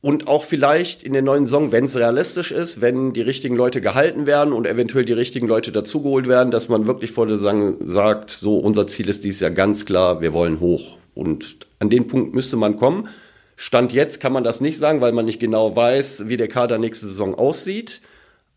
und 0.02 0.28
auch 0.28 0.44
vielleicht 0.44 1.02
in 1.02 1.14
der 1.14 1.22
neuen 1.22 1.46
Saison, 1.46 1.72
wenn 1.72 1.86
es 1.86 1.96
realistisch 1.96 2.52
ist, 2.52 2.80
wenn 2.80 3.12
die 3.12 3.22
richtigen 3.22 3.56
Leute 3.56 3.80
gehalten 3.80 4.26
werden 4.26 4.52
und 4.52 4.66
eventuell 4.66 5.04
die 5.04 5.14
richtigen 5.14 5.48
Leute 5.48 5.72
dazugeholt 5.72 6.28
werden, 6.28 6.50
dass 6.50 6.68
man 6.68 6.86
wirklich 6.86 7.10
vor 7.10 7.26
der 7.26 7.38
Saison 7.38 7.78
sagt, 7.84 8.30
so 8.30 8.58
unser 8.58 8.86
Ziel 8.86 9.08
ist 9.08 9.24
dies 9.24 9.40
Jahr 9.40 9.50
ganz 9.50 9.86
klar, 9.86 10.20
wir 10.20 10.32
wollen 10.32 10.60
hoch. 10.60 10.98
Und 11.14 11.65
an 11.78 11.90
den 11.90 12.06
Punkt 12.06 12.34
müsste 12.34 12.56
man 12.56 12.76
kommen. 12.76 13.08
Stand 13.56 13.92
jetzt 13.92 14.20
kann 14.20 14.32
man 14.32 14.44
das 14.44 14.60
nicht 14.60 14.78
sagen, 14.78 15.00
weil 15.00 15.12
man 15.12 15.24
nicht 15.24 15.40
genau 15.40 15.74
weiß, 15.74 16.28
wie 16.28 16.36
der 16.36 16.48
Kader 16.48 16.78
nächste 16.78 17.06
Saison 17.06 17.34
aussieht. 17.34 18.00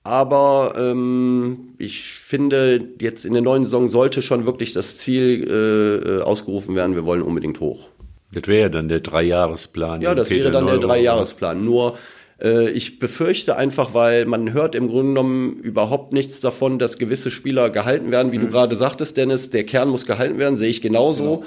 Aber 0.03 0.73
ähm, 0.77 1.73
ich 1.77 2.03
finde, 2.13 2.89
jetzt 2.99 3.25
in 3.25 3.33
der 3.33 3.41
neuen 3.41 3.63
Saison 3.63 3.89
sollte 3.89 4.21
schon 4.21 4.45
wirklich 4.45 4.73
das 4.73 4.97
Ziel 4.97 5.45
äh, 5.49 6.17
äh 6.17 6.21
ausgerufen 6.21 6.75
werden, 6.75 6.95
wir 6.95 7.05
wollen 7.05 7.21
unbedingt 7.21 7.59
hoch. 7.59 7.89
Das 8.33 8.47
wäre 8.47 8.69
dann 8.69 8.87
der 8.89 8.99
Dreijahresplan. 9.01 10.01
Ja, 10.01 10.15
das 10.15 10.29
wäre 10.29 10.51
dann 10.51 10.67
der 10.67 10.77
Dreijahresplan. 10.77 11.63
Nur 11.63 11.97
äh, 12.41 12.69
ich 12.69 12.99
befürchte 12.99 13.57
einfach, 13.57 13.93
weil 13.93 14.25
man 14.25 14.53
hört 14.53 14.75
im 14.75 14.87
Grunde 14.87 15.13
genommen 15.13 15.57
überhaupt 15.57 16.13
nichts 16.13 16.39
davon, 16.39 16.79
dass 16.79 16.97
gewisse 16.97 17.31
Spieler 17.31 17.69
gehalten 17.69 18.11
werden, 18.11 18.31
wie 18.31 18.37
mhm. 18.37 18.43
du 18.43 18.47
gerade 18.49 18.77
sagtest, 18.77 19.17
Dennis, 19.17 19.49
der 19.49 19.63
Kern 19.63 19.89
muss 19.89 20.05
gehalten 20.05 20.37
werden, 20.37 20.57
sehe 20.57 20.69
ich 20.69 20.81
genauso. 20.81 21.43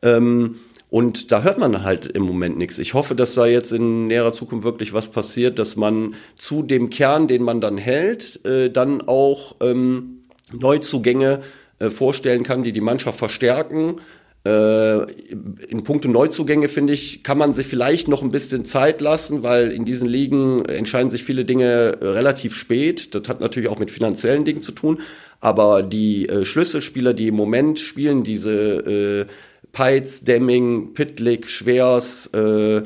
Genau. 0.00 0.16
Ähm, 0.16 0.56
und 0.94 1.32
da 1.32 1.42
hört 1.42 1.58
man 1.58 1.82
halt 1.82 2.06
im 2.06 2.22
Moment 2.22 2.56
nichts. 2.56 2.78
Ich 2.78 2.94
hoffe, 2.94 3.16
dass 3.16 3.34
da 3.34 3.46
jetzt 3.46 3.72
in 3.72 4.06
näherer 4.06 4.32
Zukunft 4.32 4.64
wirklich 4.64 4.92
was 4.92 5.08
passiert, 5.08 5.58
dass 5.58 5.74
man 5.74 6.14
zu 6.36 6.62
dem 6.62 6.88
Kern, 6.88 7.26
den 7.26 7.42
man 7.42 7.60
dann 7.60 7.78
hält, 7.78 8.46
äh, 8.46 8.70
dann 8.70 9.02
auch 9.02 9.56
ähm, 9.60 10.20
Neuzugänge 10.52 11.40
äh, 11.80 11.90
vorstellen 11.90 12.44
kann, 12.44 12.62
die 12.62 12.70
die 12.70 12.80
Mannschaft 12.80 13.18
verstärken. 13.18 13.96
Äh, 14.46 15.10
in 15.68 15.82
puncto 15.82 16.08
Neuzugänge, 16.08 16.68
finde 16.68 16.92
ich, 16.92 17.24
kann 17.24 17.38
man 17.38 17.54
sich 17.54 17.66
vielleicht 17.66 18.06
noch 18.06 18.22
ein 18.22 18.30
bisschen 18.30 18.64
Zeit 18.64 19.00
lassen, 19.00 19.42
weil 19.42 19.72
in 19.72 19.84
diesen 19.84 20.08
Ligen 20.08 20.64
entscheiden 20.66 21.10
sich 21.10 21.24
viele 21.24 21.44
Dinge 21.44 21.98
äh, 22.00 22.06
relativ 22.06 22.54
spät. 22.54 23.16
Das 23.16 23.28
hat 23.28 23.40
natürlich 23.40 23.68
auch 23.68 23.80
mit 23.80 23.90
finanziellen 23.90 24.44
Dingen 24.44 24.62
zu 24.62 24.70
tun. 24.70 25.00
Aber 25.40 25.82
die 25.82 26.28
äh, 26.28 26.44
Schlüsselspieler, 26.44 27.14
die 27.14 27.26
im 27.26 27.34
Moment 27.34 27.80
spielen, 27.80 28.22
diese 28.22 29.26
äh, 29.28 29.32
Peitz, 29.74 30.24
Demming, 30.24 30.94
Pitlick, 30.94 31.50
Schwers, 31.50 32.30
äh, 32.32 32.78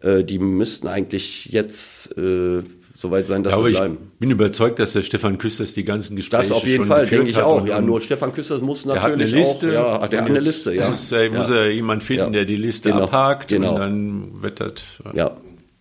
äh, 0.00 0.24
die 0.24 0.38
müssten 0.38 0.88
eigentlich 0.88 1.46
jetzt 1.46 2.16
äh, 2.16 2.62
soweit 2.94 3.26
sein, 3.26 3.42
dass 3.42 3.52
ja, 3.52 3.58
sie 3.58 3.70
bleiben. 3.70 3.98
Ich 4.14 4.18
bin 4.20 4.30
überzeugt, 4.30 4.78
dass 4.78 4.92
der 4.92 5.02
Stefan 5.02 5.36
Küsters 5.36 5.74
die 5.74 5.84
ganzen 5.84 6.16
Gespräche 6.16 6.48
Das 6.48 6.52
auf 6.52 6.66
jeden 6.66 6.86
Fall, 6.86 7.06
denke 7.06 7.28
ich 7.28 7.36
auch. 7.36 7.66
Ja, 7.66 7.80
nur 7.80 8.00
Stefan 8.00 8.32
Küsters 8.32 8.62
muss 8.62 8.86
natürlich 8.86 9.30
der 9.30 9.40
Liste, 9.40 9.84
auch, 9.84 10.00
ja, 10.00 10.08
der 10.08 10.20
hat 10.22 10.30
eine 10.30 10.40
Liste, 10.40 10.74
ja. 10.74 10.88
Muss, 10.88 11.12
äh, 11.12 11.28
muss 11.28 11.50
er 11.50 11.70
jemand 11.70 12.02
finden, 12.02 12.24
ja. 12.24 12.30
der 12.30 12.44
die 12.44 12.56
Liste 12.56 12.90
genau. 12.90 13.04
abhakt 13.04 13.48
genau. 13.48 13.74
und 13.74 13.80
dann 13.80 14.54
das. 14.54 15.02
Ja. 15.14 15.36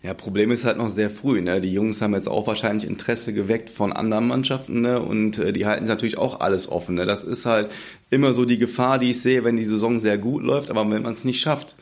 Ja, 0.07 0.13
Problem 0.13 0.51
ist 0.51 0.63
halt 0.63 0.77
noch 0.77 0.87
sehr 0.87 1.09
früh. 1.09 1.41
Ne? 1.41 1.59
Die 1.59 1.73
Jungs 1.73 2.01
haben 2.01 2.13
jetzt 2.13 2.29
auch 2.29 2.47
wahrscheinlich 2.47 2.89
Interesse 2.89 3.33
geweckt 3.33 3.69
von 3.69 3.91
anderen 3.91 4.25
Mannschaften 4.25 4.79
ne? 4.79 5.01
und 5.01 5.37
äh, 5.37 5.51
die 5.51 5.65
halten 5.65 5.85
natürlich 5.85 6.17
auch 6.17 6.39
alles 6.39 6.69
offen. 6.69 6.95
Ne? 6.95 7.05
Das 7.05 7.25
ist 7.25 7.45
halt 7.45 7.69
immer 8.09 8.31
so 8.31 8.45
die 8.45 8.57
Gefahr, 8.57 8.99
die 8.99 9.09
ich 9.09 9.21
sehe, 9.21 9.43
wenn 9.43 9.57
die 9.57 9.65
Saison 9.65 9.99
sehr 9.99 10.17
gut 10.17 10.43
läuft, 10.43 10.69
aber 10.69 10.89
wenn 10.89 11.01
man 11.01 11.11
es 11.11 11.25
nicht 11.25 11.41
schafft. 11.41 11.75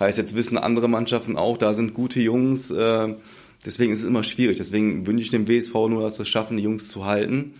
Heißt, 0.00 0.16
jetzt 0.16 0.34
wissen 0.34 0.56
andere 0.56 0.88
Mannschaften 0.88 1.36
auch, 1.36 1.58
da 1.58 1.74
sind 1.74 1.92
gute 1.92 2.20
Jungs. 2.20 2.70
Äh, 2.70 3.16
deswegen 3.66 3.92
ist 3.92 3.98
es 3.98 4.06
immer 4.06 4.24
schwierig. 4.24 4.56
Deswegen 4.56 5.06
wünsche 5.06 5.24
ich 5.24 5.30
dem 5.30 5.46
WSV 5.46 5.74
nur, 5.90 6.00
dass 6.00 6.16
sie 6.16 6.22
es 6.22 6.28
schaffen, 6.28 6.56
die 6.56 6.62
Jungs 6.62 6.88
zu 6.88 7.04
halten. 7.04 7.52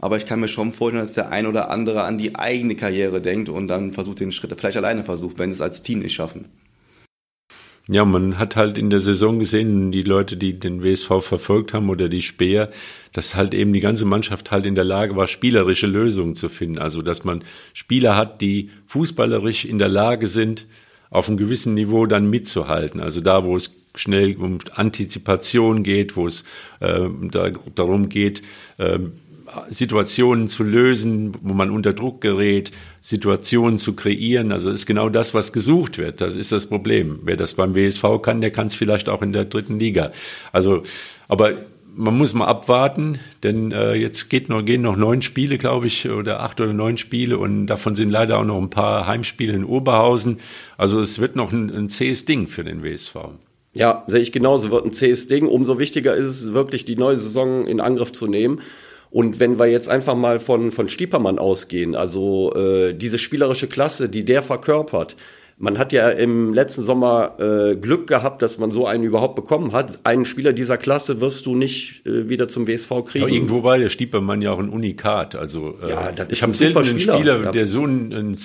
Aber 0.00 0.16
ich 0.16 0.26
kann 0.26 0.40
mir 0.40 0.48
schon 0.48 0.72
vorstellen, 0.72 1.04
dass 1.04 1.12
der 1.12 1.30
ein 1.30 1.46
oder 1.46 1.70
andere 1.70 2.02
an 2.02 2.18
die 2.18 2.34
eigene 2.34 2.74
Karriere 2.74 3.20
denkt 3.20 3.48
und 3.48 3.68
dann 3.68 3.92
versucht, 3.92 4.18
den 4.18 4.32
Schritt 4.32 4.52
vielleicht 4.58 4.76
alleine 4.76 5.04
versucht, 5.04 5.38
wenn 5.38 5.52
sie 5.52 5.54
es 5.54 5.60
als 5.60 5.84
Team 5.84 6.00
nicht 6.00 6.14
schaffen. 6.14 6.46
Ja, 7.92 8.04
man 8.04 8.38
hat 8.38 8.54
halt 8.54 8.78
in 8.78 8.88
der 8.88 9.00
Saison 9.00 9.40
gesehen, 9.40 9.90
die 9.90 10.02
Leute, 10.02 10.36
die 10.36 10.56
den 10.56 10.80
WSV 10.80 11.22
verfolgt 11.22 11.74
haben 11.74 11.90
oder 11.90 12.08
die 12.08 12.22
Speer, 12.22 12.70
dass 13.12 13.34
halt 13.34 13.52
eben 13.52 13.72
die 13.72 13.80
ganze 13.80 14.04
Mannschaft 14.04 14.52
halt 14.52 14.64
in 14.64 14.76
der 14.76 14.84
Lage 14.84 15.16
war, 15.16 15.26
spielerische 15.26 15.88
Lösungen 15.88 16.36
zu 16.36 16.48
finden. 16.48 16.78
Also, 16.78 17.02
dass 17.02 17.24
man 17.24 17.42
Spieler 17.74 18.16
hat, 18.16 18.42
die 18.42 18.70
fußballerisch 18.86 19.64
in 19.64 19.80
der 19.80 19.88
Lage 19.88 20.28
sind, 20.28 20.66
auf 21.10 21.26
einem 21.26 21.36
gewissen 21.36 21.74
Niveau 21.74 22.06
dann 22.06 22.30
mitzuhalten. 22.30 23.00
Also 23.00 23.20
da, 23.20 23.44
wo 23.44 23.56
es 23.56 23.82
schnell 23.96 24.36
um 24.36 24.58
Antizipation 24.72 25.82
geht, 25.82 26.14
wo 26.14 26.28
es 26.28 26.44
äh, 26.78 27.08
da, 27.32 27.50
darum 27.74 28.08
geht, 28.08 28.42
äh, 28.78 29.00
Situationen 29.70 30.48
zu 30.48 30.62
lösen, 30.62 31.34
wo 31.42 31.54
man 31.54 31.70
unter 31.70 31.92
Druck 31.92 32.20
gerät, 32.20 32.70
Situationen 33.00 33.78
zu 33.78 33.94
kreieren. 33.94 34.52
Also 34.52 34.70
ist 34.70 34.86
genau 34.86 35.08
das, 35.08 35.34
was 35.34 35.52
gesucht 35.52 35.98
wird. 35.98 36.20
Das 36.20 36.36
ist 36.36 36.52
das 36.52 36.66
Problem. 36.66 37.20
Wer 37.24 37.36
das 37.36 37.54
beim 37.54 37.74
WSV 37.74 38.22
kann, 38.22 38.40
der 38.40 38.50
kann 38.50 38.66
es 38.66 38.74
vielleicht 38.74 39.08
auch 39.08 39.22
in 39.22 39.32
der 39.32 39.44
dritten 39.44 39.78
Liga. 39.78 40.12
Also, 40.52 40.82
aber 41.28 41.54
man 41.94 42.16
muss 42.16 42.34
mal 42.34 42.46
abwarten, 42.46 43.18
denn 43.42 43.72
äh, 43.72 43.94
jetzt 43.94 44.28
geht 44.28 44.48
noch, 44.48 44.64
gehen 44.64 44.82
noch 44.82 44.96
neun 44.96 45.22
Spiele, 45.22 45.58
glaube 45.58 45.86
ich, 45.86 46.08
oder 46.08 46.40
acht 46.40 46.60
oder 46.60 46.72
neun 46.72 46.96
Spiele 46.96 47.38
und 47.38 47.66
davon 47.66 47.94
sind 47.94 48.10
leider 48.10 48.38
auch 48.38 48.44
noch 48.44 48.58
ein 48.58 48.70
paar 48.70 49.06
Heimspiele 49.06 49.52
in 49.52 49.64
Oberhausen. 49.64 50.38
Also 50.76 51.00
es 51.00 51.18
wird 51.18 51.36
noch 51.36 51.52
ein, 51.52 51.70
ein 51.70 51.88
zähes 51.88 52.24
Ding 52.24 52.48
für 52.48 52.64
den 52.64 52.82
WSV. 52.82 53.16
Ja, 53.74 54.04
sehe 54.08 54.20
ich 54.20 54.32
genauso, 54.32 54.70
wird 54.70 54.84
ein 54.84 54.92
zähes 54.92 55.26
Ding. 55.28 55.46
Umso 55.46 55.78
wichtiger 55.78 56.14
ist 56.14 56.26
es 56.26 56.52
wirklich, 56.52 56.84
die 56.84 56.96
neue 56.96 57.16
Saison 57.16 57.66
in 57.66 57.80
Angriff 57.80 58.12
zu 58.12 58.26
nehmen. 58.26 58.60
Und 59.10 59.40
wenn 59.40 59.58
wir 59.58 59.66
jetzt 59.66 59.88
einfach 59.88 60.14
mal 60.14 60.38
von, 60.38 60.70
von 60.70 60.88
Stiepermann 60.88 61.38
ausgehen, 61.38 61.94
also 61.96 62.54
äh, 62.54 62.94
diese 62.94 63.18
spielerische 63.18 63.66
Klasse, 63.66 64.08
die 64.08 64.24
der 64.24 64.42
verkörpert, 64.42 65.16
man 65.60 65.76
hat 65.76 65.92
ja 65.92 66.08
im 66.08 66.54
letzten 66.54 66.84
Sommer 66.84 67.36
äh, 67.38 67.76
Glück 67.76 68.06
gehabt, 68.06 68.40
dass 68.40 68.56
man 68.56 68.70
so 68.70 68.86
einen 68.86 69.04
überhaupt 69.04 69.36
bekommen 69.36 69.72
hat. 69.72 70.00
Einen 70.04 70.24
Spieler 70.24 70.54
dieser 70.54 70.78
Klasse 70.78 71.20
wirst 71.20 71.44
du 71.44 71.54
nicht 71.54 72.06
äh, 72.06 72.30
wieder 72.30 72.48
zum 72.48 72.66
WSV 72.66 72.88
kriegen. 73.04 73.28
Ja, 73.28 73.34
irgendwo 73.34 73.62
war 73.62 73.76
der 73.76 73.90
Stiepermann 73.90 74.40
ja 74.40 74.52
auch 74.52 74.58
ein 74.58 74.70
Unikat. 74.70 75.34
Also 75.34 75.76
äh, 75.82 75.90
ja, 75.90 76.12
das 76.12 76.28
ich 76.30 76.42
habe 76.42 76.54
selten 76.54 76.78
einen 76.78 76.98
Spieler, 76.98 77.16
Spieler 77.16 77.42
ja. 77.44 77.52
der 77.52 77.66
so 77.66 77.82
einen, 77.82 78.10
einen 78.14 78.38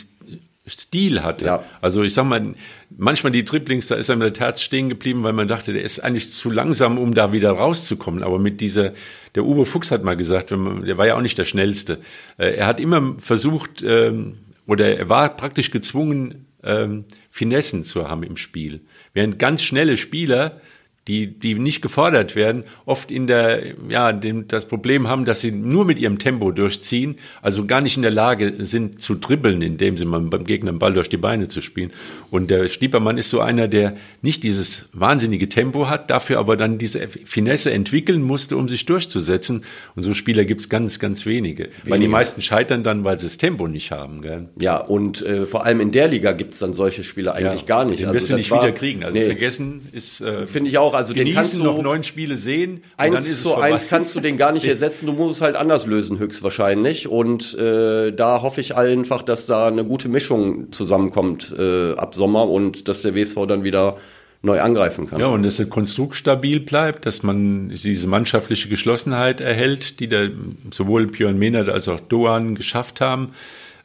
Stil 0.68 1.22
hatte. 1.22 1.46
Ja. 1.46 1.64
Also 1.82 2.04
ich 2.04 2.14
sag 2.14 2.26
mal, 2.26 2.56
manchmal 2.90 3.32
die 3.32 3.46
Dribblings, 3.46 3.88
da 3.88 3.96
ist 3.96 4.10
er 4.10 4.16
mit 4.16 4.38
der 4.38 4.46
Herz 4.46 4.62
stehen 4.62 4.90
geblieben, 4.90 5.24
weil 5.24 5.34
man 5.34 5.48
dachte, 5.48 5.74
der 5.74 5.84
ist 5.84 6.00
eigentlich 6.00 6.32
zu 6.32 6.50
langsam, 6.50 6.98
um 6.98 7.14
da 7.14 7.32
wieder 7.32 7.52
rauszukommen. 7.52 8.24
Aber 8.24 8.40
mit 8.40 8.62
dieser, 8.62 8.94
der 9.36 9.46
Uwe 9.46 9.66
Fuchs 9.66 9.92
hat 9.92 10.04
mal 10.04 10.18
gesagt, 10.18 10.52
der 10.52 10.98
war 10.98 11.06
ja 11.06 11.16
auch 11.16 11.22
nicht 11.22 11.38
der 11.38 11.46
Schnellste. 11.46 12.00
Äh, 12.38 12.56
er 12.56 12.68
hat 12.68 12.80
immer 12.80 13.16
versucht, 13.20 13.84
ähm, 13.84 14.40
oder 14.66 14.98
er 14.98 15.10
war 15.10 15.36
praktisch 15.36 15.70
gezwungen, 15.70 16.48
ähm, 16.64 17.06
Finessen 17.30 17.84
zu 17.84 18.10
haben 18.10 18.24
im 18.24 18.38
Spiel. 18.38 18.82
Während 19.14 19.38
ganz 19.38 19.62
schnelle 19.62 19.98
Spieler 19.98 20.62
die, 21.08 21.28
die 21.28 21.54
nicht 21.56 21.82
gefordert 21.82 22.36
werden, 22.36 22.64
oft 22.86 23.12
in 23.12 23.28
der, 23.28 23.76
ja, 23.90 24.12
dem, 24.12 24.48
das 24.48 24.66
Problem 24.66 25.08
haben, 25.08 25.26
dass 25.26 25.42
sie 25.42 25.52
nur 25.52 25.86
mit 25.86 26.00
ihrem 26.00 26.18
Tempo 26.18 26.52
durchziehen, 26.52 27.18
also 27.44 27.66
gar 27.66 27.82
nicht 27.82 27.96
in 27.96 28.02
der 28.02 28.12
Lage 28.12 28.54
sind 28.60 29.00
zu 29.02 29.14
dribbeln, 29.14 29.62
indem 29.62 29.98
sie 29.98 30.06
mal 30.06 30.22
beim 30.22 30.46
Gegner 30.46 30.70
einen 30.70 30.80
Ball 30.80 30.94
durch 30.94 31.10
die 31.10 31.18
Beine 31.18 31.48
zu 31.48 31.62
spielen. 31.62 31.92
Und 32.32 32.50
der 32.50 32.70
Stiepermann 32.70 33.20
ist 33.20 33.30
so 33.30 33.40
einer, 33.40 33.68
der 33.68 33.98
nicht 34.24 34.42
dieses 34.42 34.90
wahnsinnige 34.94 35.48
Tempo 35.48 35.88
hat, 35.90 36.10
dafür 36.10 36.40
aber 36.40 36.58
dann 36.58 36.80
diese 36.80 37.08
Finesse 37.08 37.72
entwickeln 37.72 38.24
musste, 38.24 38.58
um 38.58 38.68
sich 38.68 38.86
durchzusetzen. 38.86 39.64
Und 39.96 40.02
so 40.02 40.16
Spieler 40.16 40.44
gibt's 40.44 40.70
ganz, 40.70 40.98
ganz 40.98 41.28
wenige. 41.28 41.66
wenige. 41.66 41.90
Weil 41.90 42.00
die 42.00 42.08
meisten 42.08 42.42
scheitern 42.42 42.84
dann, 42.84 43.04
weil 43.04 43.20
sie 43.20 43.28
das 43.28 43.38
Tempo 43.38 43.68
nicht 43.68 43.92
haben. 43.92 44.24
Gell? 44.24 44.50
Ja, 44.60 44.78
und 44.78 45.22
äh, 45.22 45.46
vor 45.46 45.66
allem 45.66 45.82
in 45.82 45.92
der 45.92 46.08
Liga 46.08 46.32
gibt's 46.32 46.58
dann 46.58 46.74
solche 46.74 47.04
Spieler 47.04 47.36
eigentlich 47.36 47.62
ja, 47.62 47.68
gar 47.68 47.86
nicht. 47.86 48.00
Den 48.00 48.08
also 48.08 48.16
wirst 48.18 48.30
du 48.32 48.36
nicht 48.38 48.50
war, 48.50 48.64
wieder 48.64 48.72
kriegen. 48.72 49.04
Also 49.04 49.18
nee, 49.18 49.26
vergessen 49.26 49.88
ist. 49.92 50.22
Äh, 50.22 50.48
Finde 50.48 50.70
ich 50.70 50.80
auch 50.80 50.95
Also 50.96 51.14
den 51.14 51.34
kannst 51.34 51.58
du 51.58 51.64
noch 51.64 51.82
neun 51.82 52.04
Spiele 52.04 52.38
sehen. 52.38 52.82
Und 52.98 53.16
eins 53.16 53.44
zu 53.44 53.56
eins 53.56 53.88
kannst 53.88 54.16
du 54.16 54.20
den 54.20 54.38
gar 54.38 54.52
nicht 54.52 54.66
ersetzen. 54.66 55.06
Du 55.06 55.14
musst 55.14 55.36
es 55.36 55.42
halt 55.42 55.56
anders 55.56 55.86
lösen, 55.86 56.20
höchstwahrscheinlich. 56.20 57.08
Und 57.08 57.58
äh, 57.58 58.12
da 58.12 58.42
hoffe 58.42 58.62
ich 58.62 58.76
einfach, 58.76 59.22
dass 59.22 59.46
da 59.46 59.68
eine 59.68 59.86
gute 59.86 60.10
Mischung 60.10 60.72
zusammenkommt 60.72 61.54
äh, 61.58 61.94
ab 61.94 62.16
Sommer 62.16 62.50
und 62.50 62.88
dass 62.88 63.02
der 63.02 63.16
WSV 63.16 63.46
dann 63.48 63.64
wieder 63.64 63.98
neu 64.42 64.62
angreifen 64.62 65.10
kann. 65.10 65.20
Ja, 65.20 65.28
und 65.28 65.44
dass 65.44 65.58
das 65.58 65.70
Konstrukt 65.70 66.16
stabil 66.16 66.60
bleibt, 66.60 67.06
dass 67.06 67.24
man 67.24 67.70
diese 67.70 68.08
mannschaftliche 68.08 68.70
Geschlossenheit 68.70 69.42
erhält, 69.42 70.00
die 70.00 70.08
da 70.08 70.28
sowohl 70.72 71.08
Björn 71.08 71.38
Mehnert 71.38 71.68
als 71.68 71.88
auch 71.88 72.00
Doan 72.00 72.56
geschafft 72.56 73.02
haben. 73.02 73.32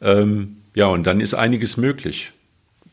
Ähm, 0.02 0.56
ja, 0.74 0.86
und 0.86 1.04
dann 1.04 1.20
ist 1.20 1.34
einiges 1.34 1.76
möglich. 1.76 2.32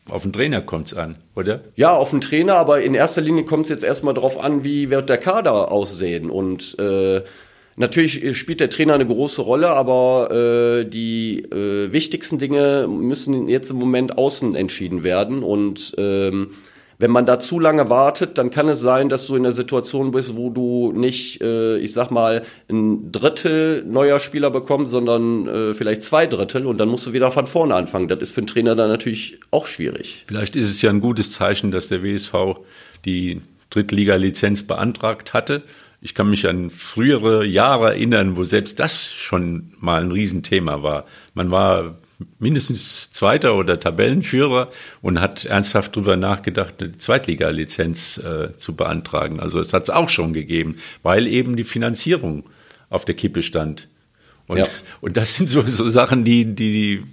Auf 0.08 0.22
den 0.22 0.32
Trainer 0.32 0.62
kommt 0.62 0.88
es 0.88 0.94
an, 0.94 1.16
oder? 1.34 1.60
Ja, 1.76 1.94
auf 1.94 2.10
den 2.10 2.20
Trainer, 2.20 2.54
aber 2.54 2.82
in 2.82 2.94
erster 2.94 3.20
Linie 3.20 3.44
kommt 3.44 3.66
es 3.66 3.70
jetzt 3.70 3.84
erstmal 3.84 4.14
darauf 4.14 4.42
an, 4.42 4.64
wie 4.64 4.90
wird 4.90 5.08
der 5.08 5.18
Kader 5.18 5.70
aussehen. 5.70 6.30
Und 6.30 6.78
äh, 6.78 7.22
natürlich 7.76 8.36
spielt 8.38 8.60
der 8.60 8.70
Trainer 8.70 8.94
eine 8.94 9.06
große 9.06 9.42
Rolle, 9.42 9.70
aber 9.70 10.30
äh, 10.30 10.84
die 10.84 11.40
äh, 11.40 11.92
wichtigsten 11.92 12.38
Dinge 12.38 12.86
müssen 12.88 13.48
jetzt 13.48 13.70
im 13.70 13.76
Moment 13.76 14.16
außen 14.16 14.54
entschieden 14.54 15.04
werden. 15.04 15.42
Und 15.42 15.94
ähm, 15.98 16.50
wenn 16.98 17.12
man 17.12 17.26
da 17.26 17.38
zu 17.38 17.60
lange 17.60 17.88
wartet, 17.90 18.38
dann 18.38 18.50
kann 18.50 18.68
es 18.68 18.80
sein, 18.80 19.08
dass 19.08 19.28
du 19.28 19.36
in 19.36 19.44
der 19.44 19.52
Situation 19.52 20.10
bist, 20.10 20.36
wo 20.36 20.50
du 20.50 20.92
nicht, 20.92 21.40
äh, 21.40 21.78
ich 21.78 21.92
sag 21.92 22.10
mal, 22.10 22.42
ein 22.68 23.12
Drittel 23.12 23.84
neuer 23.86 24.18
Spieler 24.18 24.50
bekommst, 24.50 24.90
sondern 24.90 25.46
äh, 25.46 25.74
vielleicht 25.74 26.02
zwei 26.02 26.26
Drittel 26.26 26.66
und 26.66 26.78
dann 26.78 26.88
musst 26.88 27.06
du 27.06 27.12
wieder 27.12 27.30
von 27.30 27.46
vorne 27.46 27.76
anfangen. 27.76 28.08
Das 28.08 28.18
ist 28.18 28.32
für 28.32 28.40
einen 28.40 28.48
Trainer 28.48 28.74
dann 28.74 28.88
natürlich 28.88 29.38
auch 29.52 29.66
schwierig. 29.66 30.24
Vielleicht 30.26 30.56
ist 30.56 30.68
es 30.68 30.82
ja 30.82 30.90
ein 30.90 31.00
gutes 31.00 31.30
Zeichen, 31.30 31.70
dass 31.70 31.88
der 31.88 32.02
WSV 32.02 32.34
die 33.04 33.42
Drittliga-Lizenz 33.70 34.64
beantragt 34.64 35.34
hatte. 35.34 35.62
Ich 36.00 36.14
kann 36.14 36.28
mich 36.30 36.48
an 36.48 36.70
frühere 36.70 37.44
Jahre 37.44 37.90
erinnern, 37.90 38.36
wo 38.36 38.42
selbst 38.42 38.80
das 38.80 39.12
schon 39.12 39.72
mal 39.78 40.00
ein 40.00 40.10
Riesenthema 40.10 40.82
war. 40.82 41.04
Man 41.34 41.50
war 41.50 41.96
mindestens 42.38 43.10
Zweiter 43.10 43.54
oder 43.54 43.78
Tabellenführer 43.78 44.70
und 45.02 45.20
hat 45.20 45.44
ernsthaft 45.44 45.96
darüber 45.96 46.16
nachgedacht, 46.16 46.82
eine 46.82 46.96
Zweitliga-Lizenz 46.96 48.18
äh, 48.18 48.56
zu 48.56 48.74
beantragen. 48.74 49.40
Also 49.40 49.60
es 49.60 49.72
hat 49.72 49.84
es 49.84 49.90
auch 49.90 50.08
schon 50.08 50.32
gegeben, 50.32 50.76
weil 51.02 51.26
eben 51.26 51.56
die 51.56 51.64
Finanzierung 51.64 52.44
auf 52.90 53.04
der 53.04 53.14
Kippe 53.14 53.42
stand. 53.42 53.88
Und, 54.46 54.58
ja. 54.58 54.66
und 55.00 55.16
das 55.16 55.36
sind 55.36 55.48
so, 55.48 55.62
so 55.62 55.88
Sachen, 55.88 56.24
die, 56.24 56.44
die, 56.44 57.04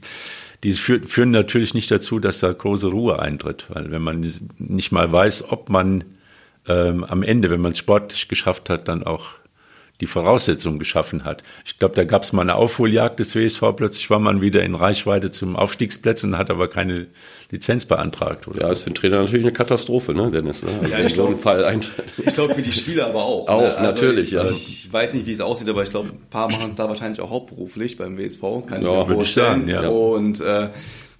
die 0.63 0.73
führen, 0.73 1.03
führen 1.03 1.31
natürlich 1.31 1.73
nicht 1.73 1.91
dazu, 1.91 2.19
dass 2.19 2.39
da 2.39 2.51
große 2.51 2.87
Ruhe 2.87 3.19
eintritt. 3.19 3.65
Weil 3.69 3.91
wenn 3.91 4.01
man 4.01 4.25
nicht 4.57 4.91
mal 4.91 5.11
weiß, 5.11 5.49
ob 5.49 5.69
man 5.69 6.03
ähm, 6.67 7.03
am 7.03 7.21
Ende, 7.21 7.51
wenn 7.51 7.61
man 7.61 7.73
es 7.73 7.77
sportlich 7.77 8.27
geschafft 8.27 8.69
hat, 8.69 8.87
dann 8.87 9.03
auch 9.03 9.33
die 10.01 10.07
Voraussetzungen 10.07 10.77
geschaffen 10.77 11.23
hat. 11.23 11.43
Ich 11.65 11.79
glaube, 11.79 11.95
da 11.95 12.03
gab 12.03 12.23
es 12.23 12.33
mal 12.33 12.41
eine 12.41 12.55
Aufholjagd 12.55 13.19
des 13.19 13.35
WSV. 13.35 13.61
Plötzlich 13.75 14.09
war 14.09 14.19
man 14.19 14.41
wieder 14.41 14.63
in 14.63 14.75
Reichweite 14.75 15.31
zum 15.31 15.55
Aufstiegsplätzen 15.55 16.33
und 16.33 16.37
hat 16.37 16.49
aber 16.49 16.67
keine 16.67 17.07
Lizenz 17.49 17.85
beantragt. 17.85 18.47
Oder? 18.47 18.61
Ja, 18.61 18.71
ist 18.71 18.81
für 18.81 18.89
den 18.89 18.95
Trainer 18.95 19.21
natürlich 19.21 19.45
eine 19.45 19.53
Katastrophe, 19.53 20.13
ne, 20.13 20.29
Dennis? 20.31 20.63
Ne? 20.63 20.79
Also 20.81 20.93
ja, 20.93 20.99
ich 20.99 21.13
glaube, 21.13 21.37
Fall 21.37 21.63
eintritt. 21.63 22.13
Ich 22.17 22.33
glaube 22.33 22.55
für 22.55 22.61
die 22.61 22.73
Spieler 22.73 23.07
aber 23.07 23.23
auch. 23.23 23.47
Auch, 23.47 23.61
ne? 23.61 23.77
also 23.77 23.83
natürlich, 23.83 24.25
ich, 24.25 24.31
ja. 24.31 24.45
Ich 24.49 24.91
weiß 24.91 25.13
nicht, 25.13 25.25
wie 25.25 25.31
es 25.31 25.39
aussieht, 25.39 25.69
aber 25.69 25.83
ich 25.83 25.89
glaube, 25.89 26.09
ein 26.09 26.29
paar 26.29 26.49
machen 26.49 26.71
es 26.71 26.75
da 26.75 26.89
wahrscheinlich 26.89 27.21
auch 27.21 27.29
hauptberuflich 27.29 27.97
beim 27.97 28.17
WSV. 28.17 28.41
Kann 28.67 28.81
ja, 28.81 29.01
ich 29.01 29.07
mir 29.07 29.15
vorstellen. 29.15 29.67
Ich 29.67 29.73
sagen, 29.73 29.85
ja. 29.85 29.89
Und 29.89 30.41
äh, 30.41 30.69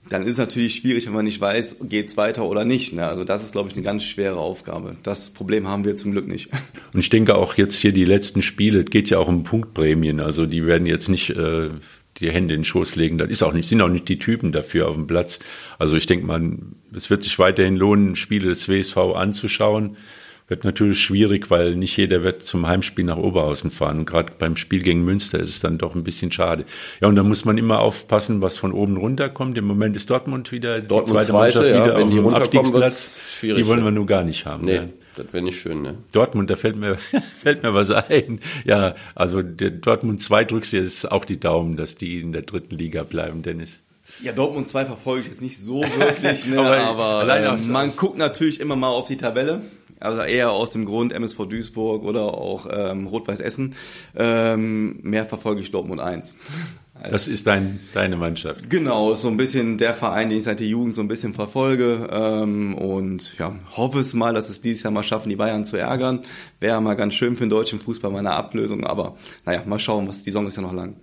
dann 0.09 0.23
ist 0.23 0.33
es 0.33 0.37
natürlich 0.37 0.75
schwierig, 0.75 1.05
wenn 1.07 1.13
man 1.13 1.25
nicht 1.25 1.41
weiß, 1.41 1.77
geht 1.83 2.09
es 2.09 2.17
weiter 2.17 2.45
oder 2.45 2.63
nicht. 2.63 2.93
Ne? 2.93 3.07
Also 3.07 3.23
das 3.23 3.43
ist, 3.43 3.53
glaube 3.53 3.69
ich, 3.69 3.75
eine 3.75 3.83
ganz 3.83 4.03
schwere 4.03 4.37
Aufgabe. 4.37 4.95
Das 5.03 5.31
Problem 5.31 5.67
haben 5.67 5.83
wir 5.83 5.95
zum 5.95 6.11
Glück 6.11 6.27
nicht. 6.27 6.49
Und 6.93 6.99
ich 6.99 7.09
denke 7.09 7.35
auch 7.35 7.55
jetzt 7.55 7.77
hier 7.77 7.91
die 7.91 8.05
letzten 8.05 8.41
Spiele, 8.41 8.79
es 8.79 8.85
geht 8.85 9.09
ja 9.09 9.17
auch 9.17 9.27
um 9.27 9.43
Punktprämien. 9.43 10.19
Also 10.19 10.45
die 10.45 10.65
werden 10.65 10.85
jetzt 10.85 11.09
nicht 11.09 11.31
äh, 11.31 11.69
die 12.17 12.31
Hände 12.31 12.53
in 12.53 12.61
den 12.61 12.65
Schoß 12.65 12.95
legen. 12.95 13.17
Das 13.17 13.29
ist 13.29 13.41
auch 13.41 13.53
nicht, 13.53 13.67
sind 13.67 13.81
auch 13.81 13.89
nicht 13.89 14.07
die 14.07 14.19
Typen 14.19 14.51
dafür 14.51 14.87
auf 14.87 14.95
dem 14.95 15.07
Platz. 15.07 15.39
Also 15.79 15.95
ich 15.95 16.05
denke 16.05 16.25
mal, 16.25 16.57
es 16.93 17.09
wird 17.09 17.23
sich 17.23 17.39
weiterhin 17.39 17.75
lohnen, 17.75 18.15
Spiele 18.15 18.49
des 18.49 18.69
WSV 18.69 18.97
anzuschauen 19.15 19.97
wird 20.47 20.63
natürlich 20.63 21.01
schwierig, 21.01 21.49
weil 21.49 21.75
nicht 21.75 21.97
jeder 21.97 22.21
wird 22.23 22.43
zum 22.43 22.67
Heimspiel 22.67 23.03
nach 23.03 23.17
Oberhausen 23.17 23.71
fahren. 23.71 23.99
Und 23.99 24.05
gerade 24.05 24.33
beim 24.37 24.57
Spiel 24.57 24.81
gegen 24.81 25.03
Münster 25.03 25.39
ist 25.39 25.49
es 25.49 25.59
dann 25.59 25.77
doch 25.77 25.95
ein 25.95 26.03
bisschen 26.03 26.31
schade. 26.31 26.65
Ja, 27.01 27.07
und 27.07 27.15
da 27.15 27.23
muss 27.23 27.45
man 27.45 27.57
immer 27.57 27.79
aufpassen, 27.79 28.41
was 28.41 28.57
von 28.57 28.71
oben 28.71 28.97
runterkommt. 28.97 29.57
Im 29.57 29.65
Moment 29.65 29.95
ist 29.95 30.09
Dortmund 30.09 30.51
wieder 30.51 30.81
Dortmund 30.81 31.21
die 31.21 31.25
zweite, 31.25 31.31
zweite 31.31 31.33
Mannschaft 31.33 31.67
ja, 31.67 31.85
wieder 31.85 32.03
auf 32.03 32.09
dem 32.09 32.27
Abstiegsplatz. 32.27 33.21
Die 33.41 33.65
wollen 33.65 33.83
wir 33.83 33.91
nur 33.91 34.05
gar 34.05 34.23
nicht 34.23 34.45
haben. 34.45 34.65
Nee. 34.65 34.79
Ne? 34.79 34.93
Das 35.15 35.27
wäre 35.31 35.43
nicht 35.43 35.61
schön, 35.61 35.81
ne? 35.81 35.97
Dortmund, 36.11 36.49
da 36.49 36.57
fällt 36.57 36.75
mir, 36.75 36.97
fällt 37.41 37.63
mir 37.63 37.73
was 37.73 37.89
ein. 37.89 38.39
Ja, 38.65 38.95
also 39.15 39.41
der 39.41 39.71
Dortmund 39.71 40.21
2 40.21 40.43
drückst 40.43 40.73
du 40.73 40.77
jetzt 40.77 41.11
auch 41.11 41.25
die 41.25 41.39
Daumen, 41.39 41.77
dass 41.77 41.95
die 41.95 42.19
in 42.19 42.33
der 42.33 42.41
dritten 42.41 42.75
Liga 42.75 43.03
bleiben, 43.03 43.41
Dennis. 43.41 43.81
Ja, 44.21 44.33
Dortmund 44.33 44.67
2 44.67 44.85
verfolge 44.85 45.21
ich 45.21 45.27
jetzt 45.27 45.41
nicht 45.41 45.57
so 45.57 45.81
wirklich, 45.81 46.45
ne? 46.47 46.59
aber, 46.59 47.23
aber 47.23 47.37
äh, 47.37 47.57
man 47.69 47.89
guckt 47.95 48.17
natürlich 48.17 48.59
immer 48.59 48.75
mal 48.75 48.89
auf 48.89 49.07
die 49.07 49.17
Tabelle 49.17 49.61
also 49.99 50.21
eher 50.21 50.51
aus 50.51 50.71
dem 50.71 50.85
Grund 50.85 51.13
MSV 51.13 51.45
Duisburg 51.47 52.03
oder 52.03 52.33
auch 52.33 52.67
ähm, 52.71 53.07
Rot-Weiß 53.07 53.39
Essen. 53.39 53.75
Ähm, 54.15 54.99
mehr 55.01 55.25
verfolge 55.25 55.61
ich 55.61 55.71
Dortmund 55.71 56.01
1. 56.01 56.35
Das 57.03 57.27
ist 57.27 57.45
dein, 57.45 57.81
deine 57.93 58.15
Mannschaft. 58.15 58.69
Genau, 58.69 59.13
so 59.15 59.27
ein 59.27 59.35
bisschen 59.35 59.77
der 59.77 59.93
Verein, 59.93 60.29
den 60.29 60.37
ich 60.37 60.45
seit 60.45 60.61
der 60.61 60.67
Jugend 60.67 60.95
so 60.95 61.01
ein 61.01 61.09
bisschen 61.09 61.33
verfolge. 61.33 62.07
Ähm, 62.09 62.73
und 62.73 63.37
ja, 63.37 63.53
hoffe 63.75 63.99
es 63.99 64.13
mal, 64.13 64.33
dass 64.33 64.49
es 64.49 64.61
dieses 64.61 64.83
Jahr 64.83 64.91
mal 64.91 65.03
schaffen, 65.03 65.27
die 65.27 65.35
Bayern 65.35 65.65
zu 65.65 65.75
ärgern. 65.75 66.21
Wäre 66.61 66.81
mal 66.81 66.95
ganz 66.95 67.13
schön 67.13 67.35
für 67.35 67.43
den 67.43 67.49
deutschen 67.49 67.81
Fußball 67.81 68.11
meine 68.11 68.31
Ablösung. 68.31 68.85
Aber 68.85 69.17
naja, 69.45 69.63
mal 69.65 69.77
schauen, 69.77 70.07
was 70.07 70.19
die 70.19 70.31
Saison 70.31 70.47
ist 70.47 70.55
ja 70.55 70.61
noch 70.61 70.73
lang. 70.73 70.95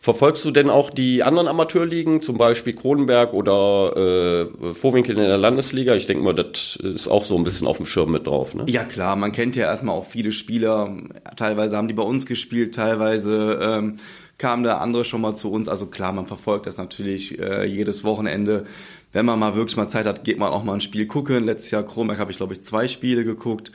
Verfolgst 0.00 0.44
du 0.44 0.50
denn 0.50 0.70
auch 0.70 0.90
die 0.90 1.22
anderen 1.22 1.48
Amateurligen, 1.48 2.20
zum 2.20 2.36
Beispiel 2.36 2.74
Kronenberg 2.74 3.32
oder 3.32 3.96
äh, 3.96 4.74
Vorwinkel 4.74 5.16
in 5.16 5.22
der 5.22 5.38
Landesliga? 5.38 5.94
Ich 5.94 6.06
denke 6.06 6.22
mal, 6.22 6.34
das 6.34 6.76
ist 6.76 7.08
auch 7.08 7.24
so 7.24 7.36
ein 7.36 7.44
bisschen 7.44 7.66
auf 7.66 7.78
dem 7.78 7.86
Schirm 7.86 8.12
mit 8.12 8.26
drauf. 8.26 8.54
Ne? 8.54 8.64
Ja 8.66 8.84
klar, 8.84 9.16
man 9.16 9.32
kennt 9.32 9.56
ja 9.56 9.66
erstmal 9.66 9.94
auch 9.94 10.06
viele 10.06 10.32
Spieler. 10.32 10.94
Teilweise 11.36 11.76
haben 11.76 11.88
die 11.88 11.94
bei 11.94 12.02
uns 12.02 12.26
gespielt, 12.26 12.74
teilweise 12.74 13.58
ähm, 13.62 13.96
kamen 14.38 14.64
da 14.64 14.78
andere 14.78 15.04
schon 15.04 15.20
mal 15.20 15.34
zu 15.34 15.50
uns. 15.50 15.68
Also 15.68 15.86
klar, 15.86 16.12
man 16.12 16.26
verfolgt 16.26 16.66
das 16.66 16.76
natürlich 16.76 17.38
äh, 17.38 17.64
jedes 17.64 18.04
Wochenende. 18.04 18.64
Wenn 19.12 19.26
man 19.26 19.38
mal 19.38 19.54
wirklich 19.54 19.76
mal 19.76 19.88
Zeit 19.88 20.06
hat, 20.06 20.24
geht 20.24 20.38
man 20.38 20.52
auch 20.52 20.64
mal 20.64 20.74
ein 20.74 20.80
Spiel 20.80 21.06
gucken. 21.06 21.44
Letztes 21.44 21.70
Jahr 21.70 21.84
Kronberg 21.84 22.18
habe 22.18 22.30
ich, 22.30 22.36
glaube 22.36 22.52
ich, 22.52 22.62
zwei 22.62 22.88
Spiele 22.88 23.24
geguckt. 23.24 23.70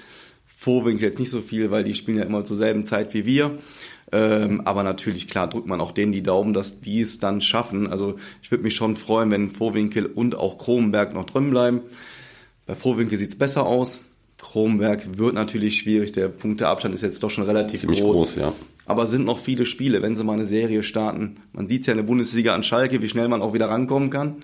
Vorwinkel 0.46 1.04
jetzt 1.04 1.20
nicht 1.20 1.30
so 1.30 1.42
viel, 1.42 1.72
weil 1.72 1.86
die 1.86 1.96
spielen 1.96 2.18
ja 2.18 2.26
immer 2.26 2.44
zur 2.44 2.58
selben 2.58 2.84
Zeit 2.84 3.14
wie 3.14 3.26
wir. 3.26 3.58
Ähm, 4.12 4.62
aber 4.66 4.84
natürlich, 4.84 5.28
klar, 5.28 5.48
drückt 5.48 5.68
man 5.68 5.82
auch 5.82 5.92
denen 5.92 6.12
die 6.12 6.24
Daumen, 6.24 6.54
dass 6.54 6.82
die 6.82 7.02
es 7.02 7.20
dann 7.20 7.42
schaffen. 7.42 7.88
Also 7.88 8.16
ich 8.42 8.50
würde 8.52 8.64
mich 8.64 8.76
schon 8.76 8.96
freuen, 8.96 9.30
wenn 9.32 9.52
Vorwinkel 9.52 10.06
und 10.06 10.36
auch 10.36 10.58
Kronenberg 10.58 11.14
noch 11.14 11.26
drin 11.26 11.50
bleiben. 11.52 11.82
Bei 12.66 12.76
Vorwinkel 12.76 13.18
sieht's 13.18 13.38
besser 13.38 13.66
aus. 13.66 14.02
Kronenberg 14.40 15.18
wird 15.18 15.36
natürlich 15.36 15.78
schwierig. 15.78 16.12
Der 16.14 16.30
Punkteabstand 16.30 16.96
ist 16.96 17.02
jetzt 17.02 17.22
doch 17.22 17.30
schon 17.30 17.44
relativ 17.44 17.82
Ziemlich 17.82 18.02
groß. 18.02 18.18
groß 18.18 18.36
ja. 18.36 18.54
Aber 18.86 19.06
sind 19.06 19.26
noch 19.26 19.40
viele 19.40 19.66
Spiele, 19.66 20.02
wenn 20.02 20.16
sie 20.16 20.24
mal 20.24 20.34
eine 20.34 20.46
Serie 20.46 20.82
starten. 20.82 21.38
Man 21.54 21.68
sieht's 21.68 21.86
ja 21.86 21.94
in 21.94 21.98
der 21.98 22.06
Bundesliga 22.06 22.56
an 22.56 22.64
Schalke, 22.64 23.04
wie 23.04 23.10
schnell 23.10 23.28
man 23.28 23.44
auch 23.44 23.54
wieder 23.54 23.70
rankommen 23.70 24.10
kann 24.10 24.38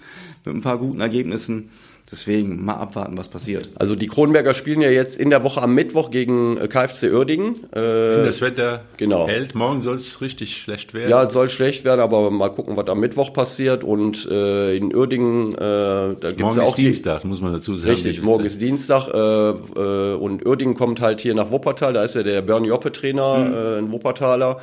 mit 0.46 0.54
ein 0.54 0.62
paar 0.62 0.78
guten 0.78 1.02
Ergebnissen. 1.02 1.70
Deswegen 2.12 2.64
mal 2.64 2.76
abwarten, 2.76 3.18
was 3.18 3.30
passiert. 3.30 3.72
Also 3.76 3.96
die 3.96 4.06
Kronberger 4.06 4.54
spielen 4.54 4.80
ja 4.80 4.92
jetzt 4.92 5.18
in 5.18 5.32
der 5.32 5.44
Woche 5.44 5.60
am 5.64 5.74
Mittwoch 5.74 6.12
gegen 6.12 6.56
äh, 6.58 6.68
KfC 6.68 7.12
Uerdingen. 7.12 7.64
Äh, 7.74 8.26
das 8.26 8.42
Wetter 8.42 8.84
genau. 8.98 9.28
hält. 9.28 9.56
Morgen 9.56 9.82
soll 9.82 9.96
es 9.96 10.22
richtig 10.22 10.56
schlecht 10.56 10.94
werden. 10.94 11.10
Ja, 11.10 11.24
es 11.24 11.34
soll 11.34 11.50
schlecht 11.50 11.84
werden, 11.84 12.02
aber 12.02 12.30
mal 12.30 12.50
gucken, 12.50 12.78
was 12.78 12.88
am 12.90 13.00
Mittwoch 13.00 13.34
passiert. 13.34 13.84
Und 13.84 14.28
äh, 14.30 14.78
in 14.78 14.96
Uerdingen, 14.96 15.54
äh, 15.54 15.58
da 15.58 16.32
gibt 16.36 16.52
es 16.52 16.60
auch. 16.60 16.70
Ist 16.70 16.78
Dienstag, 16.78 17.26
muss 17.26 17.42
man 17.42 17.54
dazu 17.54 17.76
sagen. 17.76 17.96
Richtig, 17.96 18.22
morgen 18.22 18.46
ist 18.46 18.62
Dienstag. 18.62 19.08
Äh, 19.08 19.50
äh, 19.50 20.14
und 20.14 20.46
Uerdingen 20.46 20.76
kommt 20.76 21.02
halt 21.02 21.22
hier 21.22 21.34
nach 21.34 21.50
Wuppertal. 21.50 21.94
Da 21.94 22.04
ist 22.04 22.14
ja 22.14 22.22
der 22.22 22.44
Bernie 22.44 22.68
Joppe 22.68 22.92
Trainer, 22.92 23.38
mhm. 23.40 23.54
äh, 23.54 23.78
ein 23.80 23.92
Wuppertaler. 23.92 24.60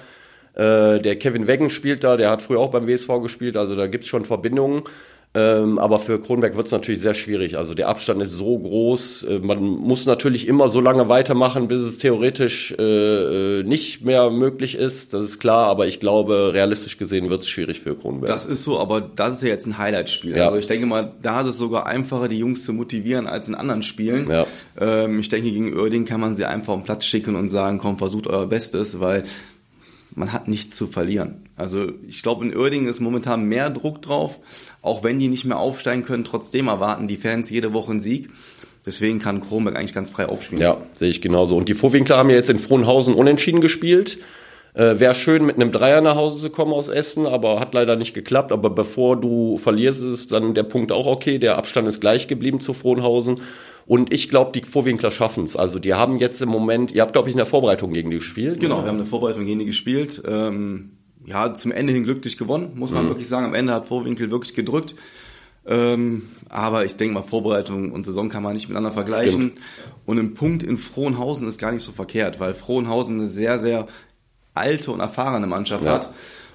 Äh, 0.55 1.01
der 1.01 1.17
Kevin 1.17 1.47
Weggen 1.47 1.71
spielt 1.71 2.05
da, 2.05 2.17
der 2.17 2.31
hat 2.31 2.43
früher 2.43 2.61
auch 2.61 2.71
beim 2.71 2.87
WSV 2.87 3.09
gespielt, 3.23 3.57
also 3.57 3.75
da 3.75 3.87
gibt's 3.87 4.07
schon 4.07 4.27
Verbindungen. 4.27 4.83
Ähm, 5.35 5.79
aber 5.79 5.99
für 5.99 6.21
Kronberg 6.21 6.57
wird 6.57 6.67
es 6.67 6.73
natürlich 6.73 7.01
sehr 7.01 7.15
schwierig. 7.15 7.57
Also 7.57 7.73
der 7.73 7.89
Abstand 7.89 8.21
ist 8.21 8.33
so 8.33 8.59
groß. 8.59 9.23
Äh, 9.23 9.39
man 9.39 9.63
muss 9.63 10.05
natürlich 10.05 10.47
immer 10.47 10.69
so 10.69 10.79
lange 10.81 11.09
weitermachen, 11.09 11.69
bis 11.69 11.81
es 11.81 11.97
theoretisch 11.97 12.75
äh, 12.79 13.61
äh, 13.61 13.63
nicht 13.63 14.05
mehr 14.05 14.31
möglich 14.31 14.75
ist. 14.75 15.15
Das 15.15 15.25
ist 15.25 15.39
klar, 15.39 15.69
aber 15.69 15.87
ich 15.87 16.01
glaube, 16.01 16.51
realistisch 16.53 16.99
gesehen 16.99 17.31
wird 17.31 17.43
es 17.43 17.49
schwierig 17.49 17.81
für 17.81 17.97
Kronberg. 17.97 18.27
Das 18.27 18.45
ist 18.45 18.63
so, 18.63 18.79
aber 18.79 19.01
das 19.01 19.37
ist 19.37 19.43
ja 19.43 19.49
jetzt 19.49 19.67
ein 19.67 19.79
Highlight-Spiel. 19.79 20.37
Ja. 20.37 20.49
Also 20.49 20.59
ich 20.59 20.67
denke 20.67 20.85
mal, 20.85 21.13
da 21.23 21.41
ist 21.41 21.49
es 21.49 21.57
sogar 21.57 21.87
einfacher, 21.87 22.29
die 22.29 22.39
Jungs 22.39 22.65
zu 22.65 22.75
motivieren 22.75 23.27
als 23.27 23.49
in 23.49 23.55
anderen 23.55 23.83
Spielen. 23.83 24.29
Ja. 24.29 24.47
Ähm, 24.79 25.19
ich 25.19 25.31
denke, 25.31 25.51
gegen 25.51 25.79
Oerding 25.79 26.05
kann 26.05 26.21
man 26.21 26.37
sie 26.37 26.45
einfach 26.45 26.75
auf 26.75 26.81
den 26.81 26.85
Platz 26.85 27.07
schicken 27.07 27.37
und 27.37 27.49
sagen, 27.49 27.79
komm, 27.79 27.97
versucht 27.97 28.27
euer 28.27 28.47
Bestes, 28.47 29.01
weil 29.01 29.25
man 30.15 30.33
hat 30.33 30.49
nichts 30.49 30.77
zu 30.77 30.87
verlieren. 30.87 31.49
Also 31.57 31.93
ich 32.07 32.23
glaube, 32.23 32.45
in 32.45 32.57
Oerding 32.57 32.87
ist 32.87 33.01
momentan 33.01 33.45
mehr 33.45 33.71
Druck 33.71 34.03
drauf. 34.03 34.41
Auch 34.83 35.05
wenn 35.05 35.19
die 35.19 35.29
nicht 35.29 35.45
mehr 35.45 35.59
aufsteigen 35.59 36.03
können, 36.03 36.25
trotzdem 36.25 36.69
erwarten 36.69 37.09
die 37.09 37.17
Fans 37.17 37.51
jede 37.51 37.73
Woche 37.73 37.93
einen 37.93 38.01
Sieg. 38.01 38.31
Deswegen 38.85 39.21
kann 39.21 39.41
Kronberg 39.41 39.77
eigentlich 39.77 39.95
ganz 39.95 40.11
frei 40.11 40.27
aufspielen. 40.27 40.63
Ja, 40.63 40.79
sehe 40.95 41.11
ich 41.11 41.23
genauso. 41.23 41.57
Und 41.57 41.69
die 41.69 41.75
Vorwinkler 41.75 42.17
haben 42.17 42.31
ja 42.31 42.37
jetzt 42.37 42.51
in 42.51 42.59
Frohnhausen 42.59 43.15
unentschieden 43.15 43.61
gespielt. 43.61 44.19
Äh, 44.75 44.99
Wäre 44.99 45.15
schön, 45.15 45.45
mit 45.45 45.57
einem 45.57 45.71
Dreier 45.71 46.01
nach 46.01 46.17
Hause 46.17 46.39
zu 46.39 46.51
kommen 46.51 46.73
aus 46.73 46.89
Essen, 46.89 47.27
aber 47.27 47.61
hat 47.61 47.75
leider 47.75 47.97
nicht 47.97 48.15
geklappt. 48.15 48.53
Aber 48.53 48.71
bevor 48.71 49.21
du 49.21 49.59
verlierst, 49.59 50.01
ist 50.03 50.33
dann 50.33 50.55
der 50.55 50.63
Punkt 50.63 50.93
auch 50.93 51.07
okay. 51.07 51.39
Der 51.39 51.59
Abstand 51.59 51.89
ist 51.89 52.01
gleich 52.01 52.27
geblieben 52.27 52.61
zu 52.61 52.73
Frohnhausen. 52.73 53.41
Und 53.87 54.13
ich 54.13 54.31
glaube, 54.31 54.53
die 54.59 54.65
Vorwinkler 54.67 55.11
schaffen 55.11 55.45
es. 55.45 55.57
Also 55.57 55.79
die 55.79 55.93
haben 55.95 56.19
jetzt 56.19 56.41
im 56.41 56.49
Moment, 56.49 56.93
ihr 56.93 57.03
habt, 57.03 57.13
glaube 57.13 57.29
ich, 57.29 57.35
in 57.35 57.39
der 57.39 57.47
Vorbereitung 57.47 57.93
gegen 57.93 58.11
die 58.11 58.19
gespielt. 58.19 58.61
Genau, 58.61 58.77
oder? 58.77 58.85
wir 58.85 58.89
haben 58.89 58.99
eine 58.99 59.07
Vorbereitung 59.07 59.45
gegen 59.45 59.59
die 59.59 59.67
gespielt. 59.67 60.23
Ähm, 60.27 60.93
ja, 61.27 61.53
zum 61.55 61.73
Ende 61.73 61.93
hin 61.93 62.05
glücklich 62.05 62.39
gewonnen, 62.39 62.73
muss 62.75 62.91
man 62.93 63.05
mhm. 63.05 63.09
wirklich 63.09 63.29
sagen. 63.29 63.47
Am 63.47 63.55
Ende 63.55 63.73
hat 63.73 63.87
Vorwinkel 63.87 64.31
wirklich 64.31 64.55
gedrückt. 64.55 64.95
Ähm, 65.65 66.23
aber 66.49 66.85
ich 66.85 66.97
denke 66.97 67.15
mal, 67.15 67.23
Vorbereitung 67.23 67.93
und 67.93 68.05
Saison 68.05 68.29
kann 68.29 68.43
man 68.43 68.55
nicht 68.55 68.69
miteinander 68.69 68.93
vergleichen. 68.93 69.41
Stimmt. 69.41 69.61
Und 70.07 70.19
ein 70.19 70.35
Punkt 70.35 70.63
in 70.63 70.79
Frohnhausen 70.79 71.47
ist 71.47 71.59
gar 71.59 71.73
nicht 71.73 71.85
so 71.85 71.93
verkehrt, 71.93 72.41
weil 72.41 72.55
Frohnhausen 72.55 73.19
eine 73.19 73.29
sehr, 73.29 73.59
sehr 73.59 73.87
alte 74.55 74.91
und 74.91 75.01
erfahrene 75.01 75.47
Mannschaft 75.47 75.85
ja. 75.85 75.93
hat 75.93 76.11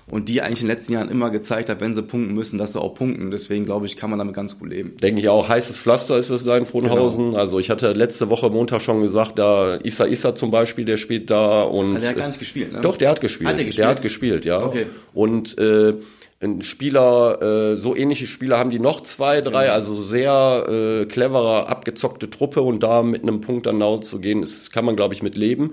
und 0.10 0.30
die 0.30 0.42
eigentlich 0.42 0.62
in 0.62 0.68
den 0.68 0.76
letzten 0.76 0.94
Jahren 0.94 1.10
immer 1.10 1.30
gezeigt 1.30 1.70
hat, 1.70 1.82
wenn 1.82 1.94
sie 1.94 2.02
punkten 2.02 2.34
müssen, 2.34 2.58
dass 2.58 2.74
sie 2.74 2.80
auch 2.80 2.94
punkten. 2.94 3.30
Deswegen 3.30 3.66
glaube 3.66 3.86
ich, 3.86 3.98
kann 3.98 4.10
man 4.10 4.18
damit 4.18 4.34
ganz 4.34 4.58
gut 4.58 4.70
leben. 4.70 4.96
Denke 4.98 5.20
ich 5.20 5.28
auch. 5.28 5.50
Heißes 5.50 5.78
Pflaster 5.78 6.18
ist 6.18 6.30
es 6.30 6.46
da 6.46 6.58
in 6.58 6.66
Frohnhausen. 6.66 7.32
Genau. 7.32 7.38
Also 7.38 7.60
ich 7.60 7.70
hatte 7.70 7.92
letzte 7.92 8.30
Woche 8.30 8.50
Montag 8.50 8.82
schon 8.82 9.02
gesagt, 9.02 9.38
da 9.38 9.78
Issa 9.84 10.06
Issa 10.06 10.34
zum 10.34 10.50
Beispiel, 10.50 10.86
der 10.86 10.98
spielt 10.98 11.30
da 11.30 11.64
und. 11.64 11.92
Aber 11.92 12.00
der 12.00 12.10
hat 12.10 12.18
gar 12.18 12.28
nicht 12.28 12.40
gespielt, 12.40 12.72
ne? 12.72 12.82
Doch, 12.82 12.96
der 12.96 13.10
hat 13.10 13.20
gespielt. 13.20 13.50
Hat 13.50 13.58
der, 13.58 13.66
gespielt? 13.66 13.84
der 13.84 13.90
hat 13.90 14.02
gespielt, 14.02 14.46
ja. 14.46 14.66
Okay. 14.66 14.86
Und 15.14 15.58
äh, 15.58 15.96
ein 16.40 16.62
Spieler, 16.62 17.74
äh, 17.74 17.78
so 17.78 17.96
ähnliche 17.96 18.28
Spieler 18.28 18.60
haben 18.60 18.70
die 18.70 18.80
noch 18.80 19.02
zwei, 19.02 19.42
drei, 19.42 19.64
genau. 19.64 19.74
also 19.74 20.02
sehr 20.04 20.68
äh, 20.70 21.06
cleverer, 21.06 21.68
abgezockte 21.68 22.30
Truppe 22.30 22.62
und 22.62 22.82
da 22.82 23.04
mit 23.04 23.24
einem 23.24 23.42
Punkt 23.42 23.66
dann 23.66 23.82
zu 24.04 24.20
gehen, 24.20 24.42
das 24.42 24.72
kann 24.72 24.86
man, 24.86 24.96
glaube 24.96 25.16
ich, 25.16 25.24
mit 25.24 25.36
leben. 25.36 25.72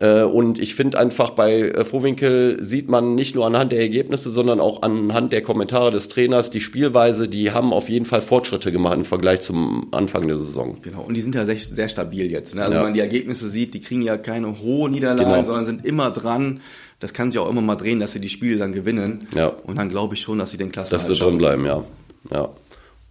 Äh, 0.00 0.22
und 0.22 0.60
ich 0.60 0.76
finde 0.76 0.98
einfach 0.98 1.30
bei 1.30 1.60
äh, 1.60 1.84
Frohwinkel 1.84 2.62
sieht 2.62 2.88
man 2.88 3.16
nicht 3.16 3.34
nur 3.34 3.46
anhand 3.46 3.72
der 3.72 3.80
Ergebnisse, 3.80 4.30
sondern 4.30 4.60
auch 4.60 4.82
anhand 4.82 5.32
der 5.32 5.42
Kommentare 5.42 5.90
des 5.90 6.06
Trainers 6.08 6.50
die 6.50 6.60
Spielweise, 6.60 7.28
die 7.28 7.50
haben 7.50 7.72
auf 7.72 7.88
jeden 7.88 8.06
Fall 8.06 8.20
Fortschritte 8.20 8.70
gemacht 8.70 8.96
im 8.96 9.04
Vergleich 9.04 9.40
zum 9.40 9.88
Anfang 9.90 10.28
der 10.28 10.38
Saison. 10.38 10.76
Genau, 10.82 11.02
und 11.02 11.14
die 11.14 11.20
sind 11.20 11.34
ja 11.34 11.44
sehr, 11.44 11.56
sehr 11.56 11.88
stabil 11.88 12.30
jetzt. 12.30 12.54
Ne? 12.54 12.62
Also 12.62 12.74
ja. 12.74 12.78
wenn 12.78 12.86
man 12.86 12.94
die 12.94 13.00
Ergebnisse 13.00 13.48
sieht, 13.48 13.74
die 13.74 13.80
kriegen 13.80 14.02
ja 14.02 14.16
keine 14.16 14.60
hohe 14.60 14.88
Niederlagen, 14.88 15.32
genau. 15.32 15.44
sondern 15.44 15.66
sind 15.66 15.84
immer 15.84 16.12
dran. 16.12 16.60
Das 17.00 17.12
kann 17.12 17.32
sich 17.32 17.40
auch 17.40 17.50
immer 17.50 17.60
mal 17.60 17.76
drehen, 17.76 17.98
dass 17.98 18.12
sie 18.12 18.20
die 18.20 18.28
Spiele 18.28 18.56
dann 18.56 18.72
gewinnen. 18.72 19.26
Ja. 19.34 19.48
Und 19.48 19.76
dann 19.78 19.88
glaube 19.88 20.14
ich 20.14 20.20
schon, 20.20 20.38
dass 20.38 20.52
sie 20.52 20.56
den 20.58 20.70
Klassen 20.70 20.94
Dass 20.94 21.06
sie 21.06 21.14
drin 21.14 21.38
bleiben, 21.38 21.66
ja. 21.66 21.84
ja. 22.32 22.50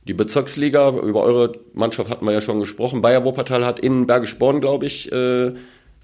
Die 0.07 0.13
Bezirksliga, 0.13 0.91
über 0.91 1.23
eure 1.23 1.51
Mannschaft 1.73 2.09
hatten 2.09 2.25
wir 2.25 2.31
ja 2.31 2.39
schon 2.39 2.61
gesprochen. 2.61 3.01
Bayer 3.01 3.25
Wuppertal 3.25 3.65
hat 3.65 3.81
in 3.81 4.07
Bergisch 4.07 4.39
Born, 4.39 4.61
glaube 4.61 4.85
ich, 4.85 5.11
äh, 5.11 5.51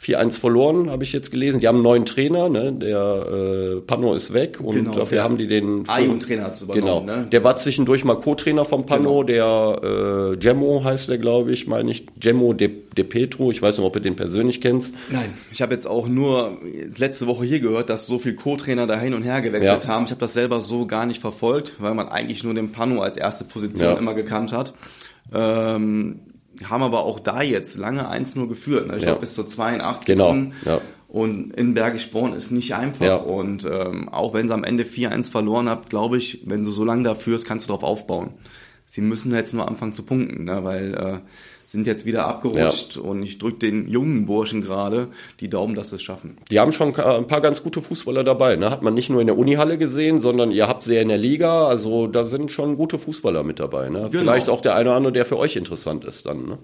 4-1 0.04 0.40
verloren, 0.40 0.90
habe 0.90 1.04
ich 1.04 1.14
jetzt 1.14 1.32
gelesen. 1.32 1.60
Die 1.60 1.68
haben 1.68 1.78
einen 1.78 1.84
neuen 1.84 2.06
Trainer, 2.06 2.50
ne? 2.50 2.74
der 2.74 3.78
äh, 3.78 3.82
Pano 3.82 4.14
ist 4.14 4.34
weg 4.34 4.60
und 4.62 4.76
genau, 4.76 4.92
dafür 4.92 5.24
haben 5.24 5.38
die 5.38 5.48
den 5.48 5.86
A-Jugendtrainer 5.88 6.44
hat 6.44 6.62
übernommen. 6.62 7.08
Genau. 7.08 7.20
Ne? 7.20 7.28
Der 7.32 7.44
war 7.44 7.56
zwischendurch 7.56 8.04
mal 8.04 8.16
Co-Trainer 8.16 8.66
vom 8.66 8.86
Pano, 8.86 9.24
genau. 9.24 9.24
der 9.24 10.34
äh, 10.34 10.38
Gemmo 10.38 10.84
heißt 10.84 11.10
der, 11.10 11.18
glaube 11.18 11.54
ich, 11.54 11.68
meine 11.68 11.92
ich. 11.92 12.06
Gemmo 12.20 12.54
De, 12.54 12.70
De 12.98 13.04
Petro, 13.06 13.52
ich 13.52 13.62
weiß 13.62 13.78
nicht, 13.78 13.86
ob 13.86 13.94
du 13.94 14.02
den 14.02 14.16
persönlich 14.16 14.60
kennst. 14.60 14.94
Nein, 15.10 15.34
ich 15.52 15.62
habe 15.62 15.74
jetzt 15.74 15.88
auch 15.88 16.08
nur 16.08 16.58
letzte 16.98 17.28
Woche 17.28 17.46
hier 17.46 17.60
gehört, 17.60 17.90
dass 17.90 18.06
so 18.06 18.20
viele 18.20 18.36
Co-Trainer 18.36 18.88
da 18.88 19.00
hin 19.00 19.14
und 19.14 19.24
her 19.24 19.42
gewechselt 19.42 19.84
ja. 19.84 19.90
haben. 19.90 20.06
Ich 20.06 20.12
habe 20.12 20.20
das 20.20 20.34
selber 20.34 20.60
so 20.60 20.86
gar 20.86 21.06
nicht 21.06 21.22
verfolgt, 21.22 21.74
weil 21.80 21.94
man 21.94 22.10
eigentlich 22.10 22.44
nur 22.44 22.54
den 22.54 22.72
Pano 22.72 23.02
als 23.02 23.16
erste 23.16 23.46
Position 23.46 23.94
ja. 23.94 23.98
immer 23.98 24.14
gekannt 24.14 24.52
hat. 24.52 24.74
Ähm, 25.34 26.20
haben 26.70 26.84
aber 26.84 27.04
auch 27.06 27.20
da 27.20 27.42
jetzt 27.42 27.78
lange 27.78 28.10
1-0 28.12 28.48
geführt. 28.48 28.88
Ne? 28.88 28.98
Ich 28.98 29.04
ja. 29.04 29.10
glaube 29.10 29.22
bis 29.22 29.34
zur 29.34 29.48
82. 29.48 30.06
Genau. 30.06 30.36
Ja. 30.66 30.82
Und 31.08 31.54
in 31.56 31.76
Bergisch 31.76 32.10
Born 32.10 32.34
ist 32.34 32.52
nicht 32.52 32.74
einfach. 32.74 33.06
Ja. 33.06 33.16
Und 33.18 33.68
ähm, 33.70 34.10
auch 34.10 34.34
wenn 34.34 34.48
sie 34.48 34.54
am 34.54 34.64
Ende 34.64 34.84
4-1 34.84 35.30
verloren 35.30 35.70
habt, 35.70 35.90
glaube 35.90 36.18
ich, 36.18 36.42
wenn 36.46 36.64
du 36.64 36.72
so 36.72 36.84
lange 36.84 37.04
da 37.04 37.14
führst, 37.14 37.46
kannst 37.46 37.68
du 37.68 37.74
darauf 37.74 37.84
aufbauen. 37.84 38.32
Sie 38.88 39.02
müssen 39.02 39.34
jetzt 39.34 39.54
nur 39.54 39.68
anfangen 39.68 39.94
zu 39.94 40.04
punkten, 40.04 40.46
ne? 40.46 40.64
weil 40.64 40.94
äh, 40.94 41.20
sind 41.74 41.88
jetzt 41.88 42.06
wieder 42.06 42.28
abgerutscht 42.28 42.98
ja. 42.98 43.02
und 43.02 43.24
ich 43.24 43.40
drücke 43.40 43.58
den 43.58 43.88
jungen 43.88 44.28
Burschen 44.28 44.62
gerade 44.62 45.08
die 45.40 45.50
Daumen, 45.50 45.74
dass 45.74 45.90
sie 45.90 45.96
es 45.96 46.04
schaffen. 46.04 46.38
Die 46.52 46.60
haben 46.60 46.72
schon 46.72 46.96
ein 46.96 47.26
paar 47.26 47.42
ganz 47.42 47.64
gute 47.64 47.82
Fußballer 47.82 48.24
dabei. 48.24 48.58
Ne? 48.58 48.70
Hat 48.70 48.84
man 48.84 48.94
nicht 48.94 49.10
nur 49.10 49.22
in 49.22 49.26
der 49.26 49.40
Unihalle 49.40 49.80
gesehen, 49.80 50.20
sondern 50.20 50.52
ihr 50.52 50.68
habt 50.68 50.84
sie 50.84 50.94
ja 50.94 51.02
in 51.02 51.08
der 51.08 51.18
Liga. 51.18 51.66
Also 51.68 52.06
da 52.06 52.26
sind 52.26 52.52
schon 52.52 52.78
gute 52.78 53.00
Fußballer 53.00 53.42
mit 53.42 53.60
dabei. 53.60 53.90
Ne? 53.90 54.02
Genau. 54.02 54.10
Vielleicht 54.12 54.50
auch 54.50 54.62
der 54.62 54.76
eine 54.76 54.90
oder 54.90 54.98
andere, 54.98 55.14
der 55.14 55.26
für 55.26 55.40
euch 55.40 55.56
interessant 55.56 56.06
ist 56.06 56.28
dann. 56.28 56.46
Ne? 56.46 56.60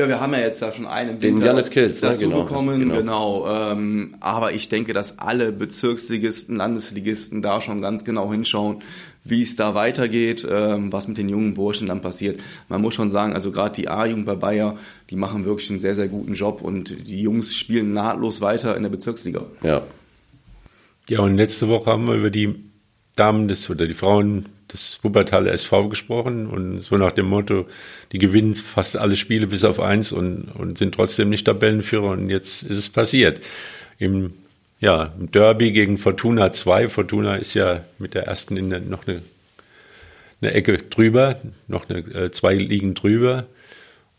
Ja, 0.00 0.08
wir 0.08 0.18
haben 0.18 0.32
ja 0.32 0.38
jetzt 0.40 0.62
ja 0.62 0.72
schon 0.72 0.86
einen 0.86 1.20
Den 1.20 1.36
Janis 1.36 1.68
Kills, 1.68 2.00
dazu 2.00 2.24
ne? 2.24 2.30
genau, 2.30 2.44
bekommen, 2.44 2.80
genau. 2.80 2.96
genau. 2.96 3.72
Ähm, 3.72 4.16
aber 4.20 4.54
ich 4.54 4.70
denke, 4.70 4.94
dass 4.94 5.18
alle 5.18 5.52
Bezirksligisten, 5.52 6.56
Landesligisten 6.56 7.42
da 7.42 7.60
schon 7.60 7.82
ganz 7.82 8.02
genau 8.02 8.32
hinschauen, 8.32 8.78
wie 9.24 9.42
es 9.42 9.56
da 9.56 9.74
weitergeht, 9.74 10.46
ähm, 10.50 10.90
was 10.90 11.06
mit 11.06 11.18
den 11.18 11.28
jungen 11.28 11.52
Burschen 11.52 11.86
dann 11.86 12.00
passiert. 12.00 12.40
Man 12.70 12.80
muss 12.80 12.94
schon 12.94 13.10
sagen, 13.10 13.34
also 13.34 13.50
gerade 13.50 13.74
die 13.74 13.88
A-Jugend 13.88 14.24
bei 14.24 14.36
Bayer, 14.36 14.78
die 15.10 15.16
machen 15.16 15.44
wirklich 15.44 15.68
einen 15.68 15.80
sehr, 15.80 15.94
sehr 15.94 16.08
guten 16.08 16.32
Job 16.32 16.62
und 16.62 17.06
die 17.06 17.20
Jungs 17.20 17.54
spielen 17.54 17.92
nahtlos 17.92 18.40
weiter 18.40 18.74
in 18.78 18.82
der 18.82 18.90
Bezirksliga. 18.90 19.42
Ja. 19.62 19.82
Ja, 21.10 21.20
und 21.20 21.36
letzte 21.36 21.68
Woche 21.68 21.90
haben 21.90 22.06
wir 22.06 22.14
über 22.14 22.30
die 22.30 22.54
Damen 23.16 23.48
des 23.48 23.68
oder 23.68 23.86
die 23.86 23.92
Frauen 23.92 24.46
des 24.72 25.00
Wuppertaler 25.02 25.52
SV 25.52 25.88
gesprochen 25.88 26.46
und 26.46 26.82
so 26.82 26.96
nach 26.96 27.12
dem 27.12 27.26
Motto, 27.26 27.66
die 28.12 28.18
gewinnen 28.18 28.54
fast 28.54 28.96
alle 28.96 29.16
Spiele 29.16 29.46
bis 29.46 29.64
auf 29.64 29.80
eins 29.80 30.12
und, 30.12 30.48
und 30.54 30.78
sind 30.78 30.94
trotzdem 30.94 31.28
nicht 31.28 31.46
Tabellenführer 31.46 32.10
und 32.10 32.30
jetzt 32.30 32.62
ist 32.62 32.78
es 32.78 32.88
passiert. 32.88 33.40
Im 33.98 34.32
ja, 34.80 35.12
im 35.18 35.30
Derby 35.30 35.72
gegen 35.72 35.98
Fortuna 35.98 36.52
2. 36.52 36.88
Fortuna 36.88 37.36
ist 37.36 37.54
ja 37.54 37.84
mit 37.98 38.14
der 38.14 38.26
ersten 38.26 38.56
in 38.56 38.70
der, 38.70 38.80
noch 38.80 39.06
eine, 39.06 39.20
eine 40.40 40.52
Ecke 40.52 40.78
drüber, 40.78 41.38
noch 41.68 41.88
eine, 41.88 41.98
äh, 41.98 42.30
zwei 42.30 42.54
liegen 42.54 42.94
drüber. 42.94 43.46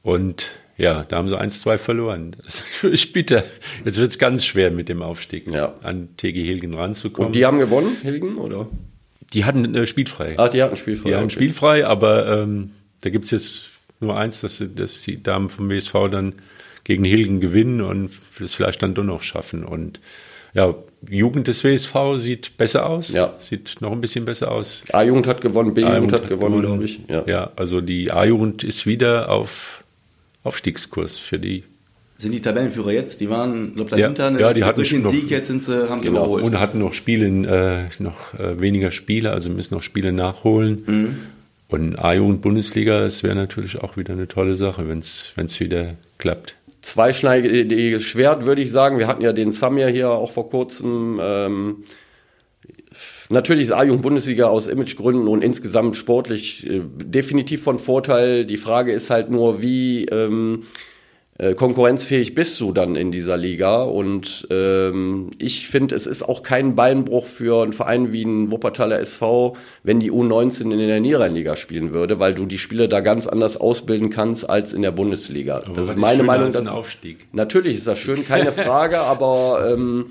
Und 0.04 0.52
ja, 0.78 1.04
da 1.04 1.18
haben 1.18 1.28
sie 1.28 1.40
1-2 1.40 1.78
verloren. 1.78 2.36
Das 2.44 2.56
ist 2.56 2.66
natürlich 2.76 3.12
bitter. 3.12 3.44
Jetzt 3.84 3.98
wird 3.98 4.12
es 4.12 4.20
ganz 4.20 4.46
schwer 4.46 4.72
mit 4.72 4.88
dem 4.88 5.02
Aufstieg 5.02 5.52
ja. 5.52 5.74
an 5.82 6.10
TG 6.18 6.44
Hilgen 6.46 6.76
ranzukommen. 6.76 7.28
Und 7.28 7.36
die 7.36 7.46
haben 7.46 7.58
gewonnen, 7.58 7.98
Hilgen, 8.02 8.38
oder? 8.38 8.68
Die 9.34 9.46
hatten 9.46 9.74
äh, 9.76 9.86
spielfrei. 9.86 10.38
Ah, 10.38 10.50
die 10.50 10.62
hatten 10.62 10.78
spielfrei. 10.78 11.10
Die 11.10 11.16
hatten 11.16 11.26
okay. 11.26 11.34
spielfrei, 11.34 11.86
aber 11.86 12.42
ähm, 12.42 12.72
da 13.02 13.10
gibt 13.10 13.26
es 13.26 13.32
jetzt 13.32 13.70
nur 14.00 14.18
eins, 14.18 14.42
dass, 14.42 14.64
dass 14.76 15.02
die 15.04 15.22
Damen 15.22 15.50
vom 15.50 15.70
WSV 15.70 15.94
dann 16.10 16.34
gegen 16.84 17.04
Hilgen 17.04 17.40
gewinnen 17.40 17.82
und 17.82 18.12
das 18.40 18.54
vielleicht 18.54 18.82
dann 18.84 18.94
doch 18.94 19.04
noch 19.04 19.22
schaffen. 19.22 19.64
Und 19.64 20.00
ja, 20.54 20.76
Jugend 21.08 21.48
des 21.48 21.64
WSV 21.64 21.96
sieht 22.18 22.58
besser 22.58 22.88
aus. 22.88 23.14
Ja. 23.14 23.36
Sieht 23.40 23.78
noch 23.80 23.92
ein 23.92 24.02
bisschen 24.02 24.26
besser 24.26 24.52
aus. 24.52 24.84
A-Jugend 24.92 25.28
hat 25.28 25.42
gewonnen, 25.42 25.74
B-Jugend 25.74 26.12
hat, 26.12 26.24
hat, 26.24 26.30
gewonnen, 26.30 26.62
glaube 26.62 26.84
ich. 26.84 27.00
Ja. 27.08 27.24
ja, 27.26 27.52
also 27.56 27.82
die 27.82 28.12
A-Jugend 28.12 28.64
ist 28.64 28.86
wieder 28.86 29.30
auf 29.30 29.84
Aufstiegskurs 30.44 31.18
für 31.20 31.40
die. 31.40 31.64
Sind 32.22 32.34
die 32.34 32.42
Tabellenführer 32.42 32.92
jetzt? 32.92 33.20
Die 33.20 33.30
waren, 33.30 33.74
glaube 33.74 33.90
dahinter. 33.90 34.32
Ja, 34.32 34.40
ja, 34.40 34.54
die 34.54 34.64
hatten 34.64 34.76
durch 34.76 34.90
den 34.90 35.02
noch, 35.02 35.12
Sieg 35.12 35.30
jetzt 35.30 35.48
sind 35.48 35.64
sie, 35.64 35.90
haben 35.90 36.02
genau, 36.02 36.26
überholt. 36.26 36.44
Und 36.44 36.60
hatten 36.60 36.80
noch 36.80 36.94
Spiele, 36.94 37.26
äh, 37.26 38.02
noch 38.02 38.34
äh, 38.36 38.60
weniger 38.60 38.92
Spiele, 38.92 39.32
also 39.32 39.50
müssen 39.50 39.74
noch 39.74 39.82
Spiele 39.82 40.12
nachholen. 40.12 40.84
Mhm. 40.86 41.16
Und 41.68 41.98
A-Jugend 41.98 42.42
Bundesliga, 42.42 43.00
das 43.00 43.24
wäre 43.24 43.34
natürlich 43.34 43.80
auch 43.82 43.98
wieder 43.98 44.14
eine 44.14 44.28
tolle 44.28 44.56
Sache, 44.56 44.88
wenn 44.88 45.00
es 45.00 45.60
wieder 45.60 45.96
klappt 46.18 46.56
zweischneidiges 46.82 48.04
Schwert, 48.04 48.46
würde 48.46 48.62
ich 48.62 48.72
sagen. 48.72 49.00
Wir 49.00 49.08
hatten 49.08 49.22
ja 49.22 49.34
den 49.34 49.52
Samir 49.52 49.88
hier 49.88 50.10
auch 50.10 50.32
vor 50.32 50.50
kurzem. 50.50 51.20
Ähm, 51.22 51.84
natürlich 53.30 53.66
ist 53.66 53.72
A-Jugend 53.72 54.02
Bundesliga 54.02 54.48
aus 54.48 54.68
Imagegründen 54.68 55.28
und 55.28 55.44
insgesamt 55.44 55.96
sportlich 55.96 56.68
äh, 56.68 56.82
definitiv 56.84 57.64
von 57.64 57.80
Vorteil. 57.80 58.46
Die 58.46 58.58
Frage 58.58 58.92
ist 58.92 59.10
halt 59.10 59.30
nur, 59.30 59.62
wie 59.62 60.06
ähm, 60.06 60.64
äh, 61.42 61.56
konkurrenzfähig 61.56 62.36
bist 62.36 62.60
du 62.60 62.72
dann 62.72 62.96
in 62.96 63.12
dieser 63.12 63.36
Liga. 63.36 63.82
Und 63.82 64.48
ähm, 64.52 65.32
ich 65.40 65.68
finde, 65.68 65.96
es 65.96 66.06
ist 66.06 66.22
auch 66.22 66.44
kein 66.44 66.76
Beinbruch 66.76 67.26
für 67.26 67.64
einen 67.64 67.74
Verein 67.74 68.14
wie 68.14 68.22
ein 68.24 68.52
Wuppertaler 68.52 69.00
SV, 69.00 69.58
wenn 69.82 70.00
die 70.00 70.12
U19 70.12 70.72
in 70.72 70.78
der 70.78 71.00
Niederrheinliga 71.00 71.56
spielen 71.56 71.96
würde, 71.96 72.20
weil 72.20 72.36
du 72.36 72.46
die 72.46 72.60
Spiele 72.60 72.88
da 72.88 73.00
ganz 73.00 73.26
anders 73.26 73.58
ausbilden 73.58 74.12
kannst 74.12 74.48
als 74.48 74.72
in 74.72 74.84
der 74.84 74.92
Bundesliga. 74.92 75.64
Aber 75.66 75.74
das 75.74 75.90
ist 75.90 75.98
meine 75.98 76.22
Meinung. 76.22 76.56
Aufstieg. 76.68 77.26
Natürlich 77.32 77.78
ist 77.78 77.88
das 77.88 77.98
schön, 77.98 78.24
keine 78.24 78.54
Frage, 78.54 79.00
aber 79.00 79.74
ähm, 79.74 80.06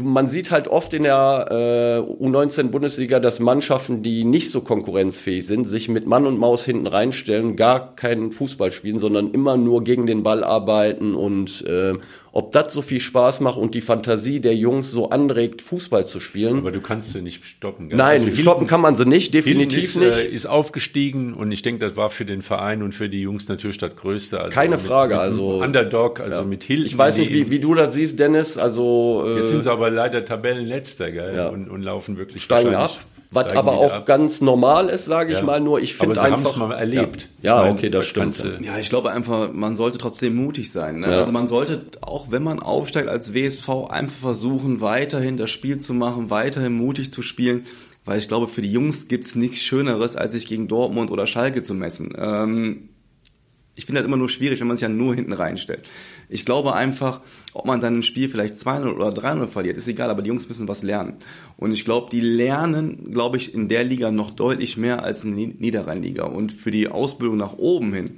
man 0.00 0.26
sieht 0.26 0.50
halt 0.50 0.66
oft 0.66 0.92
in 0.92 1.04
der 1.04 1.46
äh, 1.50 2.24
U19-Bundesliga, 2.24 3.20
dass 3.20 3.38
Mannschaften, 3.38 4.02
die 4.02 4.24
nicht 4.24 4.50
so 4.50 4.60
konkurrenzfähig 4.60 5.46
sind, 5.46 5.66
sich 5.66 5.88
mit 5.88 6.06
Mann 6.06 6.26
und 6.26 6.38
Maus 6.38 6.64
hinten 6.64 6.88
reinstellen, 6.88 7.54
gar 7.54 7.94
keinen 7.94 8.32
Fußball 8.32 8.72
spielen, 8.72 8.98
sondern 8.98 9.30
immer 9.30 9.56
nur 9.56 9.84
gegen 9.84 10.06
den 10.06 10.24
Ball 10.24 10.42
arbeiten 10.42 11.14
und 11.14 11.64
äh, 11.66 11.94
ob 12.36 12.50
das 12.50 12.72
so 12.72 12.82
viel 12.82 12.98
Spaß 12.98 13.38
macht 13.40 13.56
und 13.56 13.76
die 13.76 13.80
Fantasie 13.80 14.40
der 14.40 14.56
Jungs 14.56 14.90
so 14.90 15.10
anregt, 15.10 15.62
Fußball 15.62 16.04
zu 16.04 16.18
spielen. 16.18 16.58
Aber 16.58 16.72
du 16.72 16.80
kannst 16.80 17.12
sie 17.12 17.22
nicht 17.22 17.46
stoppen. 17.46 17.88
Gell? 17.88 17.96
Nein, 17.96 18.24
also 18.24 18.34
stoppen 18.34 18.66
kann 18.66 18.80
man 18.80 18.96
sie 18.96 19.06
nicht, 19.06 19.32
definitiv 19.34 19.84
ist, 19.84 19.96
nicht. 19.96 20.16
Äh, 20.18 20.26
ist 20.26 20.46
aufgestiegen 20.46 21.34
und 21.34 21.52
ich 21.52 21.62
denke, 21.62 21.86
das 21.86 21.96
war 21.96 22.10
für 22.10 22.24
den 22.24 22.42
Verein 22.42 22.82
und 22.82 22.92
für 22.92 23.08
die 23.08 23.20
Jungs 23.20 23.48
natürlich 23.48 23.78
das 23.78 23.94
Größte. 23.94 24.40
Also 24.40 24.52
Keine 24.52 24.78
Frage, 24.78 25.14
mit 25.14 25.22
also 25.22 25.62
Underdog, 25.62 26.18
also 26.18 26.38
ja. 26.40 26.44
mit 26.44 26.64
Hilton. 26.64 26.86
Ich 26.86 26.98
weiß 26.98 27.18
nicht, 27.18 27.32
wie, 27.32 27.50
wie 27.50 27.60
du 27.60 27.72
das 27.72 27.94
siehst, 27.94 28.18
Dennis. 28.18 28.58
Also 28.58 29.22
äh, 29.28 29.38
jetzt 29.38 29.50
sind 29.50 29.62
sie 29.62 29.70
aber 29.70 29.90
leider 29.90 30.24
Tabellenletzter, 30.24 31.12
gell? 31.12 31.36
Ja. 31.36 31.48
Und, 31.50 31.70
und 31.70 31.82
laufen 31.82 32.16
wirklich 32.16 32.42
steigen 32.42 32.74
ab. 32.74 32.98
Was 33.34 33.56
aber 33.56 33.72
auch 33.72 33.92
ab. 33.92 34.06
ganz 34.06 34.40
normal 34.40 34.88
ist, 34.88 35.04
sage 35.04 35.32
ich 35.32 35.38
ja. 35.38 35.44
mal. 35.44 35.60
Nur 35.60 35.80
ich 35.80 35.94
finde 35.94 36.20
einfach. 36.20 36.52
es 36.52 36.56
mal 36.56 36.72
erlebt. 36.72 37.28
Ja, 37.42 37.64
ja 37.64 37.72
okay, 37.72 37.90
das 37.90 38.06
stimmt. 38.06 38.42
Ja, 38.60 38.78
ich 38.78 38.88
glaube 38.88 39.10
einfach, 39.10 39.52
man 39.52 39.76
sollte 39.76 39.98
trotzdem 39.98 40.34
mutig 40.34 40.70
sein. 40.70 41.00
Ne? 41.00 41.10
Ja. 41.10 41.18
Also 41.18 41.32
man 41.32 41.48
sollte 41.48 41.82
auch, 42.00 42.30
wenn 42.30 42.42
man 42.42 42.60
aufsteigt 42.60 43.08
als 43.08 43.34
WSV, 43.34 43.68
einfach 43.90 44.16
versuchen, 44.16 44.80
weiterhin 44.80 45.36
das 45.36 45.50
Spiel 45.50 45.78
zu 45.78 45.94
machen, 45.94 46.30
weiterhin 46.30 46.74
mutig 46.74 47.12
zu 47.12 47.22
spielen. 47.22 47.64
Weil 48.04 48.18
ich 48.18 48.28
glaube, 48.28 48.48
für 48.48 48.62
die 48.62 48.70
Jungs 48.70 49.08
gibt's 49.08 49.34
nichts 49.34 49.62
Schöneres, 49.62 50.14
als 50.14 50.34
sich 50.34 50.46
gegen 50.46 50.68
Dortmund 50.68 51.10
oder 51.10 51.26
Schalke 51.26 51.62
zu 51.62 51.74
messen. 51.74 52.12
Ähm, 52.16 52.90
ich 53.74 53.86
finde 53.86 54.00
das 54.00 54.06
immer 54.06 54.16
nur 54.16 54.28
schwierig, 54.28 54.60
wenn 54.60 54.68
man 54.68 54.76
sich 54.76 54.82
ja 54.82 54.88
nur 54.88 55.14
hinten 55.14 55.32
reinstellt. 55.32 55.88
Ich 56.28 56.44
glaube 56.44 56.74
einfach, 56.74 57.20
ob 57.52 57.66
man 57.66 57.80
dann 57.80 57.98
ein 57.98 58.02
Spiel 58.02 58.28
vielleicht 58.28 58.56
2-0 58.56 58.94
oder 58.94 59.08
3-0 59.08 59.46
verliert, 59.46 59.76
ist 59.76 59.88
egal, 59.88 60.10
aber 60.10 60.22
die 60.22 60.28
Jungs 60.28 60.48
müssen 60.48 60.68
was 60.68 60.82
lernen. 60.82 61.14
Und 61.56 61.72
ich 61.72 61.84
glaube, 61.84 62.08
die 62.10 62.20
lernen, 62.20 63.12
glaube 63.12 63.36
ich, 63.36 63.54
in 63.54 63.68
der 63.68 63.84
Liga 63.84 64.10
noch 64.10 64.30
deutlich 64.30 64.76
mehr 64.76 65.02
als 65.02 65.24
in 65.24 65.36
der 65.36 65.48
Niederrheinliga. 65.58 66.24
Und 66.24 66.52
für 66.52 66.70
die 66.70 66.88
Ausbildung 66.88 67.36
nach 67.36 67.54
oben 67.54 67.92
hin 67.92 68.12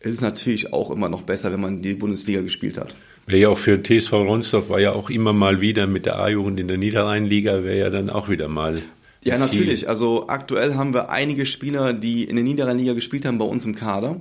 ist 0.00 0.14
es 0.14 0.20
natürlich 0.20 0.72
auch 0.72 0.90
immer 0.90 1.08
noch 1.08 1.22
besser, 1.22 1.52
wenn 1.52 1.60
man 1.60 1.82
die 1.82 1.94
Bundesliga 1.94 2.42
gespielt 2.42 2.78
hat. 2.78 2.96
Wäre 3.26 3.40
ja 3.40 3.48
auch 3.48 3.58
für 3.58 3.82
TSV 3.82 4.12
Ronsdorf 4.12 4.70
war 4.70 4.80
ja 4.80 4.92
auch 4.92 5.10
immer 5.10 5.32
mal 5.32 5.60
wieder 5.60 5.86
mit 5.86 6.06
der 6.06 6.18
A-Jugend 6.18 6.60
in 6.60 6.68
der 6.68 6.78
Niederrheinliga, 6.78 7.62
wäre 7.62 7.78
ja 7.78 7.90
dann 7.90 8.08
auch 8.08 8.28
wieder 8.28 8.48
mal 8.48 8.80
ja, 9.24 9.36
natürlich. 9.36 9.88
Also 9.88 10.28
aktuell 10.28 10.74
haben 10.74 10.94
wir 10.94 11.10
einige 11.10 11.44
Spieler, 11.44 11.92
die 11.92 12.24
in 12.24 12.36
der 12.36 12.44
Niederrheinliga 12.44 12.92
gespielt 12.92 13.24
haben, 13.24 13.38
bei 13.38 13.44
uns 13.44 13.64
im 13.64 13.74
Kader 13.74 14.20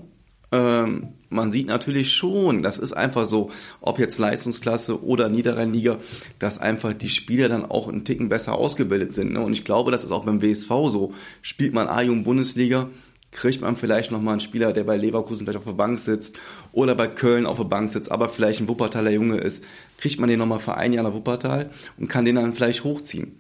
ähm, 0.52 1.10
man 1.30 1.52
sieht 1.52 1.68
natürlich 1.68 2.14
schon, 2.14 2.64
das 2.64 2.78
ist 2.78 2.94
einfach 2.94 3.26
so, 3.26 3.52
ob 3.82 4.00
jetzt 4.00 4.18
Leistungsklasse 4.18 5.04
oder 5.04 5.28
Niederrheinliga, 5.28 5.98
dass 6.40 6.58
einfach 6.58 6.94
die 6.94 7.10
Spieler 7.10 7.50
dann 7.50 7.66
auch 7.66 7.88
einen 7.88 8.06
Ticken 8.06 8.30
besser 8.30 8.56
ausgebildet 8.56 9.14
sind. 9.14 9.34
Ne? 9.34 9.42
Und 9.42 9.54
ich 9.54 9.66
glaube, 9.66 9.92
das 9.92 10.04
ist 10.04 10.12
auch 10.12 10.26
beim 10.26 10.42
WSV 10.42 10.70
so. 10.88 11.14
Spielt 11.42 11.74
man 11.74 11.88
A-Jugend 11.88 12.24
Bundesliga, 12.24 12.90
kriegt 13.32 13.62
man 13.62 13.76
vielleicht 13.76 14.10
nochmal 14.10 14.34
einen 14.34 14.42
Spieler, 14.42 14.72
der 14.72 14.86
bei 14.86 14.96
Leverkusen 14.96 15.46
vielleicht 15.46 15.60
auf 15.60 15.66
der 15.66 15.74
Bank 15.74 16.00
sitzt 16.00 16.38
oder 16.72 16.96
bei 16.96 17.08
Köln 17.08 17.46
auf 17.46 17.58
der 17.58 17.66
Bank 17.66 17.90
sitzt, 17.90 18.10
aber 18.10 18.30
vielleicht 18.30 18.62
ein 18.62 18.70
Wuppertaler 18.70 19.12
Junge 19.12 19.38
ist, 19.38 19.64
kriegt 19.98 20.20
man 20.20 20.30
den 20.30 20.40
nochmal 20.40 20.60
für 20.60 20.76
ein 20.76 20.94
Jahr 20.94 21.04
nach 21.04 21.14
Wuppertal 21.14 21.70
und 21.98 22.08
kann 22.08 22.24
den 22.24 22.36
dann 22.36 22.54
vielleicht 22.54 22.86
hochziehen 22.86 23.34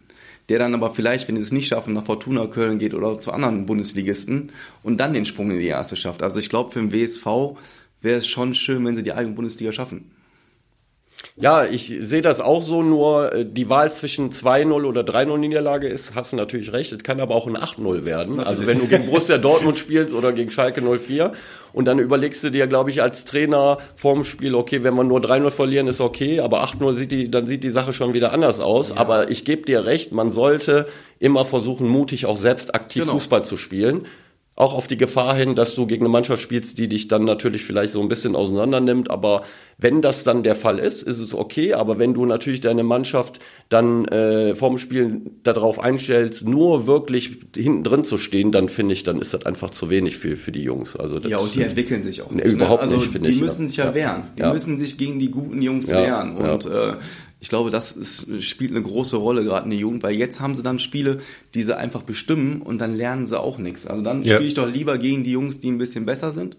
der 0.49 0.59
dann 0.59 0.73
aber 0.73 0.91
vielleicht, 0.91 1.27
wenn 1.27 1.35
sie 1.35 1.43
es 1.43 1.51
nicht 1.51 1.67
schaffen, 1.67 1.93
nach 1.93 2.05
Fortuna 2.05 2.47
Köln 2.47 2.77
geht 2.77 2.93
oder 2.93 3.19
zu 3.19 3.31
anderen 3.31 3.65
Bundesligisten 3.65 4.51
und 4.83 4.97
dann 4.97 5.13
den 5.13 5.25
Sprung 5.25 5.51
in 5.51 5.59
die 5.59 5.67
erste 5.67 5.95
schafft. 5.95 6.23
Also 6.23 6.39
ich 6.39 6.49
glaube, 6.49 6.71
für 6.71 6.79
den 6.79 6.91
WSV 6.91 7.57
wäre 8.01 8.19
es 8.19 8.27
schon 8.27 8.55
schön, 8.55 8.85
wenn 8.85 8.95
sie 8.95 9.03
die 9.03 9.13
eigene 9.13 9.35
Bundesliga 9.35 9.71
schaffen. 9.71 10.11
Ja, 11.39 11.65
ich 11.65 11.93
sehe 11.99 12.21
das 12.21 12.39
auch 12.39 12.63
so, 12.63 12.81
nur 12.81 13.33
äh, 13.33 13.45
die 13.45 13.69
Wahl 13.69 13.91
zwischen 13.91 14.31
2-0 14.31 14.83
oder 14.83 15.01
3-0 15.01 15.37
Niederlage 15.37 15.87
ist, 15.87 16.15
hast 16.15 16.31
du 16.31 16.35
natürlich 16.35 16.73
recht, 16.73 16.91
es 16.91 16.99
kann 16.99 17.19
aber 17.19 17.35
auch 17.35 17.47
ein 17.47 17.57
8-0 17.57 18.05
werden. 18.05 18.37
Natürlich. 18.37 18.47
Also 18.47 18.67
wenn 18.67 18.79
du 18.79 18.87
gegen 18.87 19.05
Borussia 19.05 19.37
Dortmund 19.37 19.77
spielst 19.77 20.15
oder 20.15 20.31
gegen 20.31 20.51
Schalke 20.51 20.81
04 20.81 21.33
und 21.73 21.85
dann 21.85 21.99
überlegst 21.99 22.43
du 22.43 22.49
dir, 22.49 22.65
glaube 22.67 22.89
ich, 22.89 23.01
als 23.01 23.25
Trainer 23.25 23.77
vorm 23.95 24.23
Spiel, 24.23 24.55
okay, 24.55 24.83
wenn 24.83 24.95
wir 24.95 25.03
nur 25.03 25.19
3-0 25.19 25.51
verlieren, 25.51 25.87
ist 25.87 26.01
okay, 26.01 26.39
aber 26.39 26.63
8-0 26.63 26.95
sieht 26.95 27.11
die, 27.11 27.29
dann 27.29 27.45
sieht 27.45 27.63
die 27.63 27.69
Sache 27.69 27.93
schon 27.93 28.13
wieder 28.13 28.31
anders 28.31 28.59
aus. 28.59 28.89
Ja. 28.89 28.97
Aber 28.97 29.29
ich 29.29 29.45
gebe 29.45 29.63
dir 29.63 29.85
recht, 29.85 30.11
man 30.11 30.29
sollte 30.31 30.87
immer 31.19 31.45
versuchen, 31.45 31.87
mutig 31.87 32.25
auch 32.25 32.37
selbst 32.37 32.73
aktiv 32.73 33.03
genau. 33.03 33.13
Fußball 33.13 33.43
zu 33.43 33.57
spielen 33.57 34.07
auch 34.57 34.73
auf 34.73 34.87
die 34.87 34.97
Gefahr 34.97 35.35
hin, 35.35 35.53
dass 35.53 35.75
du 35.75 35.85
gegen 35.85 36.03
eine 36.03 36.11
Mannschaft 36.11 36.41
spielst, 36.41 36.79
die 36.79 36.87
dich 36.87 37.07
dann 37.07 37.23
natürlich 37.25 37.63
vielleicht 37.63 37.93
so 37.93 38.01
ein 38.01 38.09
bisschen 38.09 38.35
auseinander 38.35 38.79
nimmt. 38.79 39.11
Aber 39.11 39.43
wenn 39.77 40.01
das 40.01 40.23
dann 40.23 40.41
der 40.41 40.55
Fall 40.55 40.79
ist, 40.79 41.03
ist 41.03 41.19
es 41.19 41.35
okay. 41.35 41.75
Aber 41.75 41.99
wenn 41.99 42.15
du 42.15 42.25
natürlich 42.25 42.59
deine 42.59 42.83
Mannschaft 42.83 43.37
dann 43.69 44.05
äh, 44.05 44.55
vorm 44.55 44.79
Spiel 44.79 45.21
darauf 45.43 45.79
einstellst, 45.79 46.47
nur 46.47 46.87
wirklich 46.87 47.37
hinten 47.55 47.83
drin 47.83 48.03
zu 48.03 48.17
stehen, 48.17 48.51
dann 48.51 48.67
finde 48.67 48.93
ich, 48.93 49.03
dann 49.03 49.21
ist 49.21 49.35
das 49.35 49.45
einfach 49.45 49.69
zu 49.69 49.91
wenig 49.91 50.17
für, 50.17 50.35
für 50.35 50.51
die 50.51 50.63
Jungs. 50.63 50.95
Also 50.95 51.19
das, 51.19 51.29
ja, 51.29 51.37
und 51.37 51.53
die 51.53 51.61
entwickeln 51.61 52.01
sich 52.01 52.23
auch 52.23 52.31
nicht. 52.31 52.43
Ne, 52.43 52.51
überhaupt 52.51 52.81
also 52.81 52.95
nicht, 52.95 53.11
finde 53.11 53.29
ich. 53.29 53.35
Die 53.35 53.41
müssen 53.41 53.67
sich 53.67 53.77
ja, 53.77 53.93
wehren. 53.93 54.23
Die 54.37 54.41
ja. 54.41 54.51
müssen 54.51 54.79
sich 54.79 54.97
gegen 54.97 55.19
die 55.19 55.29
guten 55.29 55.61
Jungs 55.61 55.87
wehren. 55.87 56.35
Und 56.35 56.65
äh, 56.65 56.93
ich 57.39 57.49
glaube, 57.49 57.69
das 57.69 57.91
ist, 57.91 58.43
spielt 58.43 58.71
eine 58.71 58.81
große 58.81 59.15
Rolle 59.15 59.43
gerade 59.43 59.65
in 59.65 59.69
der 59.69 59.79
Jugend, 59.79 60.01
weil 60.03 60.15
jetzt 60.15 60.39
haben 60.39 60.55
sie 60.55 60.63
dann 60.63 60.79
Spiele, 60.79 61.19
die 61.53 61.63
sie 61.63 61.77
einfach 61.77 62.01
bestimmen 62.01 62.61
und 62.61 62.79
dann 62.79 62.95
lernen 62.95 63.25
sie 63.25 63.39
auch 63.39 63.59
nichts. 63.59 63.85
Also 63.85 64.01
dann 64.01 64.21
ja. 64.23 64.35
spiele 64.35 64.47
ich 64.47 64.53
doch 64.55 64.67
lieber 64.67 64.97
gegen 64.97 65.23
die 65.23 65.31
Jungs, 65.31 65.59
die 65.59 65.69
ein 65.69 65.77
bisschen 65.77 66.05
besser 66.05 66.31
sind 66.31 66.57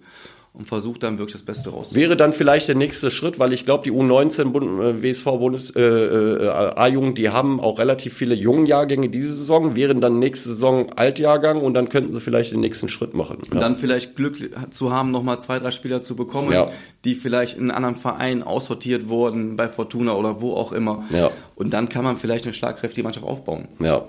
und 0.52 0.66
versucht 0.66 1.02
dann 1.02 1.18
wirklich 1.18 1.34
das 1.34 1.42
Beste 1.42 1.70
rauszuholen. 1.70 2.00
Wäre 2.02 2.16
dann 2.16 2.32
vielleicht 2.32 2.68
der 2.68 2.74
nächste 2.74 3.10
Schritt, 3.10 3.38
weil 3.38 3.52
ich 3.52 3.64
glaube, 3.64 3.84
die 3.84 3.92
U19 3.92 4.50
Bund, 4.50 4.80
äh, 4.80 5.02
WSV 5.02 5.24
Bundes 5.24 5.70
äh, 5.70 5.82
äh, 5.82 6.48
A-Jugend, 6.48 7.18
die 7.18 7.30
haben 7.30 7.60
auch 7.60 7.78
relativ 7.78 8.14
viele 8.14 8.34
jungen 8.34 8.66
Jahrgänge 8.66 9.08
diese 9.08 9.34
Saison, 9.34 9.76
wären 9.76 10.00
dann 10.00 10.18
nächste 10.18 10.50
Saison 10.50 10.92
Altjahrgang 10.94 11.60
und 11.60 11.74
dann 11.74 11.88
könnten 11.88 12.12
sie 12.12 12.20
vielleicht 12.20 12.52
den 12.52 12.60
nächsten 12.60 12.88
Schritt 12.88 13.14
machen. 13.14 13.36
Und 13.36 13.54
ja. 13.54 13.60
dann 13.60 13.76
vielleicht 13.76 14.16
Glück 14.16 14.36
zu 14.70 14.92
haben, 14.92 15.10
nochmal 15.10 15.40
zwei, 15.40 15.58
drei 15.58 15.70
Spieler 15.70 16.02
zu 16.02 16.16
bekommen, 16.16 16.52
ja. 16.52 16.70
die 17.04 17.14
vielleicht 17.14 17.56
in 17.56 17.70
einem 17.70 17.76
anderen 17.76 17.96
Verein 17.96 18.42
aussortiert 18.42 19.08
wurden, 19.08 19.56
bei 19.56 19.68
Fortuna 19.68 20.14
oder 20.14 20.40
wo 20.40 20.54
auch 20.54 20.72
immer. 20.72 21.04
Ja. 21.10 21.30
Und 21.54 21.72
dann 21.72 21.88
kann 21.88 22.04
man 22.04 22.16
vielleicht 22.16 22.44
eine 22.44 22.54
schlagkräftige 22.54 23.04
Mannschaft 23.04 23.26
aufbauen. 23.26 23.68
Ja. 23.80 24.06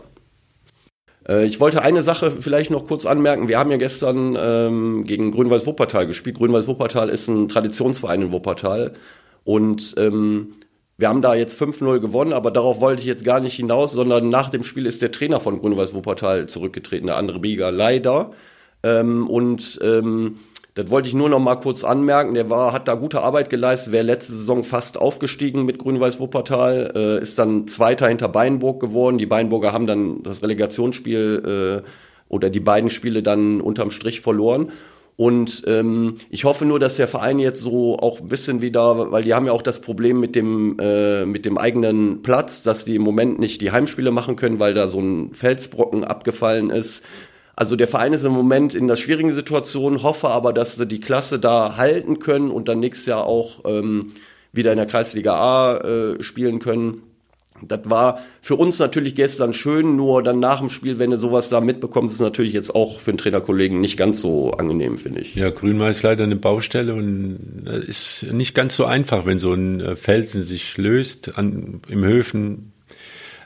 Äh, 1.29 1.45
ich 1.45 1.59
wollte 1.59 1.81
eine 1.81 2.03
Sache 2.03 2.31
vielleicht 2.31 2.71
noch 2.71 2.85
kurz 2.85 3.05
anmerken. 3.05 3.47
Wir 3.47 3.59
haben 3.59 3.71
ja 3.71 3.77
gestern 3.77 4.37
ähm, 4.39 5.03
gegen 5.05 5.31
Grün-Weiß 5.31 5.65
Wuppertal 5.65 6.07
gespielt. 6.07 6.37
Grün-Weiß 6.37 6.67
Wuppertal 6.67 7.09
ist 7.09 7.27
ein 7.27 7.47
Traditionsverein 7.47 8.23
in 8.23 8.31
Wuppertal. 8.31 8.93
Und 9.43 9.95
ähm, 9.97 10.53
wir 10.97 11.07
haben 11.07 11.21
da 11.21 11.33
jetzt 11.35 11.61
5-0 11.61 11.99
gewonnen, 11.99 12.33
aber 12.33 12.51
darauf 12.51 12.81
wollte 12.81 13.01
ich 13.01 13.07
jetzt 13.07 13.23
gar 13.23 13.39
nicht 13.39 13.55
hinaus, 13.55 13.93
sondern 13.93 14.29
nach 14.29 14.49
dem 14.49 14.63
Spiel 14.63 14.85
ist 14.85 15.01
der 15.01 15.11
Trainer 15.11 15.39
von 15.39 15.59
Grün-Weiß 15.59 15.93
Wuppertal 15.93 16.47
zurückgetreten, 16.47 17.07
der 17.07 17.15
andere 17.17 17.39
Bieger, 17.39 17.71
leider. 17.71 18.31
Ähm, 18.83 19.27
und 19.29 19.79
ähm, 19.81 20.39
das 20.79 20.89
wollte 20.89 21.09
ich 21.09 21.13
nur 21.13 21.27
noch 21.27 21.39
mal 21.39 21.55
kurz 21.55 21.83
anmerken. 21.83 22.33
Der 22.33 22.49
war, 22.49 22.71
hat 22.71 22.87
da 22.87 22.95
gute 22.95 23.21
Arbeit 23.21 23.49
geleistet. 23.49 23.91
Wäre 23.91 24.05
letzte 24.05 24.31
Saison 24.31 24.63
fast 24.63 24.97
aufgestiegen 24.97 25.65
mit 25.65 25.77
Grün-Weiß 25.77 26.19
Wuppertal, 26.19 26.93
äh, 26.95 27.21
ist 27.21 27.37
dann 27.37 27.67
Zweiter 27.67 28.07
hinter 28.07 28.29
Beinburg 28.29 28.79
geworden. 28.79 29.17
Die 29.17 29.25
Beinburger 29.25 29.73
haben 29.73 29.87
dann 29.87 30.23
das 30.23 30.41
Relegationsspiel 30.41 31.81
äh, 31.83 31.89
oder 32.29 32.49
die 32.49 32.61
beiden 32.61 32.89
Spiele 32.89 33.21
dann 33.21 33.59
unterm 33.59 33.91
Strich 33.91 34.21
verloren. 34.21 34.71
Und 35.17 35.63
ähm, 35.67 36.15
ich 36.29 36.45
hoffe 36.45 36.63
nur, 36.63 36.79
dass 36.79 36.95
der 36.95 37.09
Verein 37.09 37.39
jetzt 37.39 37.61
so 37.61 37.97
auch 37.97 38.21
ein 38.21 38.29
bisschen 38.29 38.61
wieder, 38.61 39.11
weil 39.11 39.23
die 39.23 39.33
haben 39.33 39.47
ja 39.47 39.51
auch 39.51 39.61
das 39.61 39.81
Problem 39.81 40.21
mit 40.21 40.33
dem 40.33 40.77
äh, 40.79 41.25
mit 41.25 41.43
dem 41.43 41.57
eigenen 41.57 42.21
Platz, 42.21 42.63
dass 42.63 42.85
die 42.85 42.95
im 42.95 43.01
Moment 43.01 43.37
nicht 43.37 43.59
die 43.59 43.71
Heimspiele 43.71 44.11
machen 44.11 44.37
können, 44.37 44.61
weil 44.61 44.73
da 44.73 44.87
so 44.87 45.01
ein 45.01 45.33
Felsbrocken 45.33 46.05
abgefallen 46.05 46.69
ist. 46.69 47.03
Also 47.59 47.75
der 47.75 47.89
Verein 47.89 48.13
ist 48.13 48.23
im 48.23 48.31
Moment 48.31 48.73
in 48.73 48.85
einer 48.85 48.95
schwierigen 48.95 49.33
Situation, 49.33 50.01
hoffe 50.01 50.29
aber, 50.29 50.53
dass 50.53 50.77
sie 50.77 50.87
die 50.87 51.01
Klasse 51.01 51.39
da 51.39 51.75
halten 51.75 52.19
können 52.19 52.51
und 52.51 52.69
dann 52.69 52.79
nächstes 52.79 53.07
Jahr 53.07 53.25
auch 53.25 53.65
ähm, 53.65 54.13
wieder 54.53 54.71
in 54.71 54.77
der 54.77 54.85
Kreisliga 54.85 55.35
A 55.35 55.77
äh, 55.79 56.23
spielen 56.23 56.59
können. 56.59 57.03
Das 57.61 57.81
war 57.83 58.19
für 58.39 58.55
uns 58.55 58.79
natürlich 58.79 59.13
gestern 59.13 59.51
schön, 59.51 59.97
nur 59.97 60.23
dann 60.23 60.39
nach 60.39 60.59
dem 60.61 60.69
Spiel, 60.69 60.99
wenn 60.99 61.11
du 61.11 61.17
sowas 61.17 61.49
da 61.49 61.59
mitbekommst, 61.59 62.15
ist 62.15 62.21
natürlich 62.21 62.53
jetzt 62.53 62.73
auch 62.73 63.01
für 63.01 63.11
den 63.11 63.17
Trainerkollegen 63.17 63.81
nicht 63.81 63.97
ganz 63.97 64.21
so 64.21 64.51
angenehm, 64.51 64.97
finde 64.97 65.19
ich. 65.19 65.35
Ja, 65.35 65.49
Grünwald 65.49 65.93
ist 65.93 66.03
leider 66.03 66.23
eine 66.23 66.37
Baustelle 66.37 66.93
und 66.93 67.67
ist 67.85 68.25
nicht 68.31 68.55
ganz 68.55 68.77
so 68.77 68.85
einfach, 68.85 69.25
wenn 69.25 69.37
so 69.37 69.51
ein 69.51 69.81
äh, 69.81 69.95
Felsen 69.97 70.43
sich 70.43 70.77
löst 70.77 71.37
an, 71.37 71.81
im 71.89 72.05
Höfen 72.05 72.71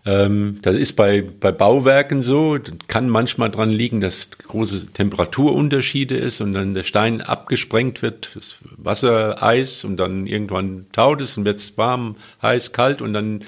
ähm, 0.05 0.59
das 0.61 0.75
ist 0.75 0.93
bei, 0.93 1.21
bei 1.21 1.51
Bauwerken 1.51 2.21
so, 2.21 2.57
kann 2.87 3.09
manchmal 3.09 3.49
dran 3.49 3.69
liegen, 3.69 4.01
dass 4.01 4.31
große 4.31 4.87
Temperaturunterschiede 4.87 6.17
ist 6.17 6.41
und 6.41 6.53
dann 6.53 6.73
der 6.73 6.83
Stein 6.83 7.21
abgesprengt 7.21 8.01
wird, 8.01 8.37
Wasser, 8.77 9.41
Eis 9.41 9.85
und 9.85 9.97
dann 9.97 10.27
irgendwann 10.27 10.87
taut 10.91 11.21
es 11.21 11.37
und 11.37 11.45
wird 11.45 11.59
es 11.59 11.77
warm, 11.77 12.17
heiß, 12.41 12.73
kalt 12.73 13.01
und 13.01 13.13
dann 13.13 13.43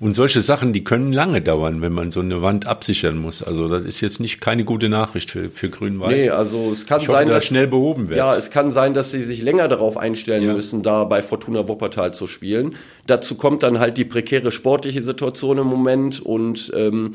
und 0.00 0.14
solche 0.14 0.40
Sachen, 0.40 0.72
die 0.72 0.84
können 0.84 1.12
lange 1.12 1.40
dauern, 1.40 1.82
wenn 1.82 1.92
man 1.92 2.10
so 2.10 2.20
eine 2.20 2.40
Wand 2.42 2.66
absichern 2.66 3.18
muss. 3.18 3.42
Also 3.42 3.68
das 3.68 3.82
ist 3.82 4.00
jetzt 4.00 4.20
nicht 4.20 4.40
keine 4.40 4.64
gute 4.64 4.88
Nachricht 4.88 5.30
für, 5.30 5.48
für 5.50 5.68
Grün-Weiß. 5.68 6.22
Nee, 6.22 6.30
also 6.30 6.70
es 6.72 6.86
kann 6.86 7.00
ich 7.00 7.06
sein, 7.08 7.26
hoffe, 7.26 7.34
dass 7.34 7.44
schnell 7.44 7.66
behoben 7.66 8.08
wird. 8.08 8.18
Ja, 8.18 8.36
es 8.36 8.50
kann 8.50 8.70
sein, 8.70 8.94
dass 8.94 9.10
sie 9.10 9.22
sich 9.22 9.42
länger 9.42 9.68
darauf 9.68 9.96
einstellen 9.96 10.44
ja. 10.44 10.52
müssen, 10.52 10.82
da 10.82 11.04
bei 11.04 11.22
Fortuna 11.22 11.68
Wuppertal 11.68 12.14
zu 12.14 12.26
spielen. 12.26 12.76
Dazu 13.06 13.34
kommt 13.34 13.62
dann 13.62 13.78
halt 13.78 13.96
die 13.96 14.04
prekäre 14.04 14.52
sportliche 14.52 15.02
Situation 15.02 15.58
im 15.58 15.66
Moment 15.66 16.20
und 16.20 16.72
ähm, 16.76 17.12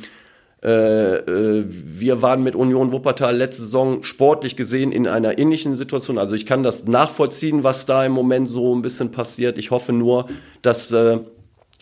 Äh, 0.63 1.17
äh, 1.17 1.65
wir 1.67 2.21
waren 2.21 2.41
mit 2.41 2.55
Union 2.55 2.93
Wuppertal 2.93 3.35
letzte 3.35 3.63
Saison 3.63 4.01
sportlich 4.03 4.55
gesehen 4.55 4.93
in 4.93 5.07
einer 5.07 5.37
ähnlichen 5.37 5.75
Situation. 5.75 6.17
Also 6.17 6.35
ich 6.35 6.45
kann 6.45 6.63
das 6.63 6.85
nachvollziehen, 6.85 7.65
was 7.65 7.85
da 7.85 8.05
im 8.05 8.13
Moment 8.13 8.47
so 8.47 8.73
ein 8.73 8.81
bisschen 8.81 9.11
passiert. 9.11 9.57
Ich 9.57 9.71
hoffe 9.71 9.91
nur, 9.91 10.27
dass 10.61 10.89
äh, 10.93 11.19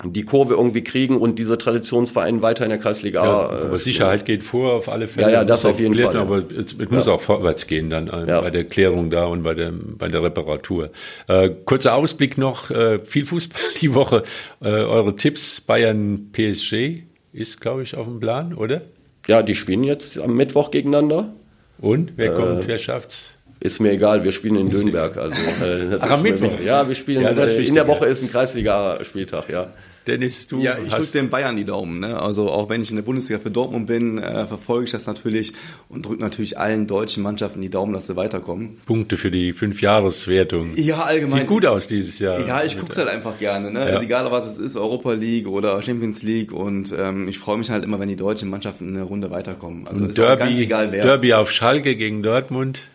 die 0.03 0.23
Kurve 0.23 0.55
irgendwie 0.55 0.83
kriegen 0.83 1.17
und 1.17 1.37
diese 1.37 1.57
Traditionsvereine 1.57 2.41
weiter 2.41 2.63
in 2.63 2.69
der 2.69 2.79
Kreisliga. 2.79 3.23
Ja, 3.23 3.49
aber 3.49 3.73
äh, 3.73 3.77
Sicherheit 3.77 4.25
geht 4.25 4.43
vor 4.43 4.73
auf 4.73 4.89
alle 4.89 5.07
Fälle. 5.07 5.27
Ja, 5.27 5.33
ja, 5.33 5.43
das 5.43 5.65
auf 5.65 5.79
jeden 5.79 5.93
Fall. 5.93 6.17
Aber 6.17 6.37
es, 6.37 6.73
es 6.73 6.89
muss 6.89 7.07
auch 7.07 7.21
vorwärts 7.21 7.67
gehen 7.67 7.89
dann 7.89 8.07
äh, 8.07 8.27
ja. 8.27 8.41
bei 8.41 8.49
der 8.49 8.63
Klärung 8.63 9.09
da 9.09 9.25
und 9.25 9.43
bei 9.43 9.53
der, 9.53 9.71
bei 9.71 10.07
der 10.07 10.23
Reparatur. 10.23 10.91
Äh, 11.27 11.51
kurzer 11.65 11.95
Ausblick 11.95 12.37
noch, 12.37 12.71
äh, 12.71 12.99
viel 12.99 13.25
Fußball 13.25 13.61
die 13.81 13.93
Woche. 13.93 14.23
Äh, 14.61 14.69
eure 14.69 15.15
Tipps 15.15 15.61
Bayern 15.61 16.31
PSG 16.31 17.03
ist, 17.33 17.61
glaube 17.61 17.83
ich, 17.83 17.95
auf 17.95 18.05
dem 18.07 18.19
Plan, 18.19 18.53
oder? 18.53 18.81
Ja, 19.27 19.43
die 19.43 19.55
spielen 19.55 19.83
jetzt 19.83 20.19
am 20.19 20.35
Mittwoch 20.35 20.71
gegeneinander. 20.71 21.33
Und 21.79 22.13
wer 22.15 22.33
kommt, 22.33 22.67
wer 22.67 22.77
schafft's? 22.77 23.31
Ist 23.61 23.79
mir 23.79 23.91
egal, 23.91 24.23
wir 24.23 24.31
spielen 24.31 24.55
in 24.55 24.69
Dönberg. 24.71 25.17
Also, 25.17 25.35
äh, 25.63 25.97
Ach, 25.99 26.09
am 26.09 26.23
Mittwoch? 26.23 26.59
Ja, 26.65 26.87
wir 26.87 26.95
spielen, 26.95 27.21
ja, 27.21 27.29
äh, 27.29 27.63
in 27.63 27.75
der 27.75 27.87
Woche 27.87 28.07
ist 28.07 28.23
ein 28.23 28.31
Kreisliga-Spieltag, 28.31 29.49
ja. 29.49 29.71
Dennis, 30.07 30.47
du 30.47 30.63
Ja, 30.63 30.77
ich 30.83 30.91
drücke 30.91 31.11
den 31.11 31.29
Bayern 31.29 31.55
die 31.55 31.63
Daumen. 31.63 31.99
Ne? 31.99 32.19
Also 32.19 32.49
auch 32.49 32.69
wenn 32.69 32.81
ich 32.81 32.89
in 32.89 32.95
der 32.95 33.03
Bundesliga 33.03 33.39
für 33.39 33.51
Dortmund 33.51 33.85
bin, 33.85 34.17
äh, 34.17 34.47
verfolge 34.47 34.85
ich 34.85 34.91
das 34.91 35.05
natürlich 35.05 35.53
und 35.89 36.07
drücke 36.07 36.21
natürlich 36.21 36.57
allen 36.57 36.87
deutschen 36.87 37.21
Mannschaften 37.21 37.61
die 37.61 37.69
Daumen, 37.69 37.93
dass 37.93 38.07
sie 38.07 38.15
weiterkommen. 38.15 38.79
Punkte 38.87 39.17
für 39.17 39.29
die 39.29 39.53
Fünfjahreswertung. 39.53 40.71
Ja, 40.75 41.03
allgemein. 41.03 41.41
Sieht 41.41 41.47
gut 41.47 41.67
aus 41.67 41.85
dieses 41.85 42.17
Jahr. 42.17 42.39
Ja, 42.47 42.63
ich 42.63 42.79
gucke 42.79 42.93
es 42.93 42.97
halt 42.97 43.09
einfach 43.09 43.37
gerne. 43.37 43.69
Ne? 43.69 43.79
Ja. 43.79 43.85
Also 43.85 44.01
egal, 44.01 44.31
was 44.31 44.47
es 44.47 44.57
ist, 44.57 44.75
Europa 44.75 45.13
League 45.13 45.47
oder 45.47 45.79
Champions 45.83 46.23
League 46.23 46.51
und 46.51 46.95
ähm, 46.97 47.27
ich 47.27 47.37
freue 47.37 47.59
mich 47.59 47.69
halt 47.69 47.83
immer, 47.83 47.99
wenn 47.99 48.09
die 48.09 48.15
deutschen 48.15 48.49
Mannschaften 48.49 48.89
in 48.89 48.95
eine 48.95 49.03
Runde 49.03 49.29
weiterkommen. 49.29 49.87
Also 49.87 50.01
und 50.03 50.09
ist 50.09 50.17
Derby, 50.17 50.39
ganz 50.39 50.59
egal 50.59 50.91
wer. 50.91 51.03
Derby 51.03 51.35
auf 51.35 51.51
Schalke 51.51 51.95
gegen 51.95 52.23
Dortmund. 52.23 52.89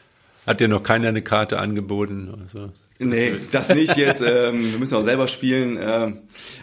Hat 0.47 0.61
dir 0.61 0.69
noch 0.69 0.83
keiner 0.83 1.09
eine 1.09 1.23
Karte 1.23 1.59
angeboten? 1.59 2.33
Also. 2.43 2.71
Nee, 2.99 3.35
das 3.51 3.69
nicht 3.69 3.97
jetzt. 3.97 4.23
Ähm, 4.23 4.73
wir 4.73 4.79
müssen 4.79 4.95
auch 4.95 5.03
selber 5.03 5.29
spielen 5.29 5.77
äh, 5.77 6.13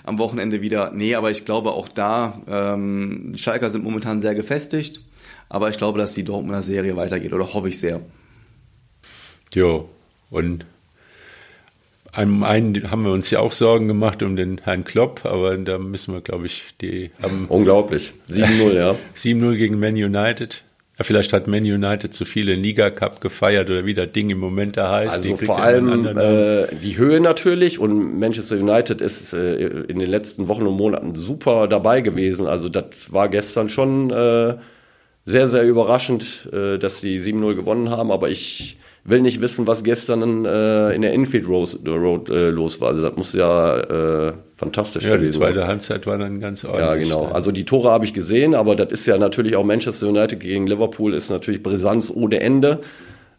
am 0.04 0.18
Wochenende 0.18 0.62
wieder. 0.62 0.92
Nee, 0.92 1.16
aber 1.16 1.32
ich 1.32 1.46
glaube 1.46 1.72
auch 1.72 1.90
da, 1.90 2.42
ähm, 2.48 3.34
Schalker 3.36 3.70
sind 3.70 3.84
momentan 3.84 4.22
sehr 4.22 4.36
gefestigt. 4.36 5.02
Aber 5.50 5.70
ich 5.70 5.78
glaube, 5.78 6.00
dass 6.00 6.14
die 6.14 6.24
Dortmunder 6.24 6.64
Serie 6.64 6.96
weitergeht 6.96 7.34
oder 7.34 7.54
hoffe 7.54 7.70
ich 7.70 7.80
sehr. 7.80 8.02
Jo, 9.54 9.90
und 10.32 10.66
einem 12.12 12.44
einen 12.44 12.90
haben 12.90 13.04
wir 13.04 13.12
uns 13.12 13.30
ja 13.30 13.40
auch 13.40 13.52
Sorgen 13.52 13.88
gemacht 13.88 14.24
um 14.24 14.36
den 14.36 14.60
Herrn 14.60 14.84
Klopp, 14.84 15.26
aber 15.26 15.58
da 15.58 15.78
müssen 15.78 16.14
wir, 16.14 16.22
glaube 16.22 16.46
ich, 16.46 16.64
die 16.82 17.12
haben. 17.22 17.46
Unglaublich. 17.50 18.14
7-0, 18.30 18.74
ja. 18.74 18.96
7-0 19.16 19.56
gegen 19.56 19.80
Man 19.80 19.96
United. 19.96 20.64
Vielleicht 21.04 21.34
hat 21.34 21.48
Man 21.48 21.64
United 21.64 22.14
zu 22.14 22.26
viele 22.26 22.54
Liga 22.54 22.90
Cup 22.90 23.22
gefeiert 23.22 23.70
oder 23.70 23.86
wie 23.86 23.94
das 23.94 24.12
Ding 24.12 24.30
im 24.30 24.40
Moment 24.40 24.78
da 24.78 24.92
heißt. 24.92 25.16
Also 25.16 25.36
vor 25.38 25.62
allem 25.62 26.06
äh, 26.06 26.68
die 26.76 26.98
Höhe 26.98 27.20
natürlich 27.20 27.80
und 27.80 28.20
Manchester 28.20 28.58
United 28.58 29.02
ist 29.02 29.34
äh, 29.34 29.56
in 29.56 30.00
den 30.00 30.10
letzten 30.10 30.48
Wochen 30.48 30.66
und 30.68 30.76
Monaten 30.76 31.16
super 31.16 31.68
dabei 31.68 32.02
gewesen. 32.02 32.48
Also 32.48 32.70
das 32.70 32.86
war 33.10 33.30
gestern 33.30 33.70
schon 33.70 34.10
äh, 34.10 34.56
sehr, 35.26 35.48
sehr 35.48 35.64
überraschend, 35.64 36.50
äh, 36.52 36.78
dass 36.78 37.02
sie 37.02 37.20
7-0 37.20 37.56
gewonnen 37.56 37.90
haben. 37.90 38.12
Aber 38.12 38.30
ich 38.30 38.78
will 39.06 39.22
nicht 39.22 39.42
wissen, 39.42 39.68
was 39.68 39.84
gestern 39.84 40.46
äh, 40.46 40.94
in 40.94 41.02
der 41.02 41.14
Infield 41.14 41.48
Road, 41.48 41.80
Road 41.86 42.30
äh, 42.30 42.50
los 42.50 42.80
war. 42.80 42.90
Also 42.90 43.02
das 43.02 43.16
muss 43.16 43.34
ja 43.34 43.78
äh, 43.78 44.34
fantastisch 44.56 45.04
ja, 45.04 45.16
gewesen 45.18 45.34
sein. 45.34 45.42
Die 45.42 45.54
zweite 45.54 45.68
Halbzeit 45.68 46.08
war 46.08 46.18
dann 46.18 46.40
ganz 46.40 46.64
ordentlich. 46.64 46.86
Ja, 46.86 46.96
genau. 46.96 47.26
Also 47.26 47.52
die 47.52 47.66
Tore 47.66 47.92
habe 47.92 48.06
ich 48.06 48.14
gesehen, 48.14 48.56
aber 48.56 48.76
das 48.76 48.92
ist 48.92 49.06
ja 49.06 49.18
natürlich 49.18 49.56
auch 49.56 49.66
Manchester 49.66 50.08
United 50.08 50.40
gegen 50.40 50.68
Liverpool 50.68 51.14
ist 51.14 51.30
natürlich 51.30 51.62
Brisanz 51.62 52.12
ohne 52.14 52.40
Ende. 52.40 52.80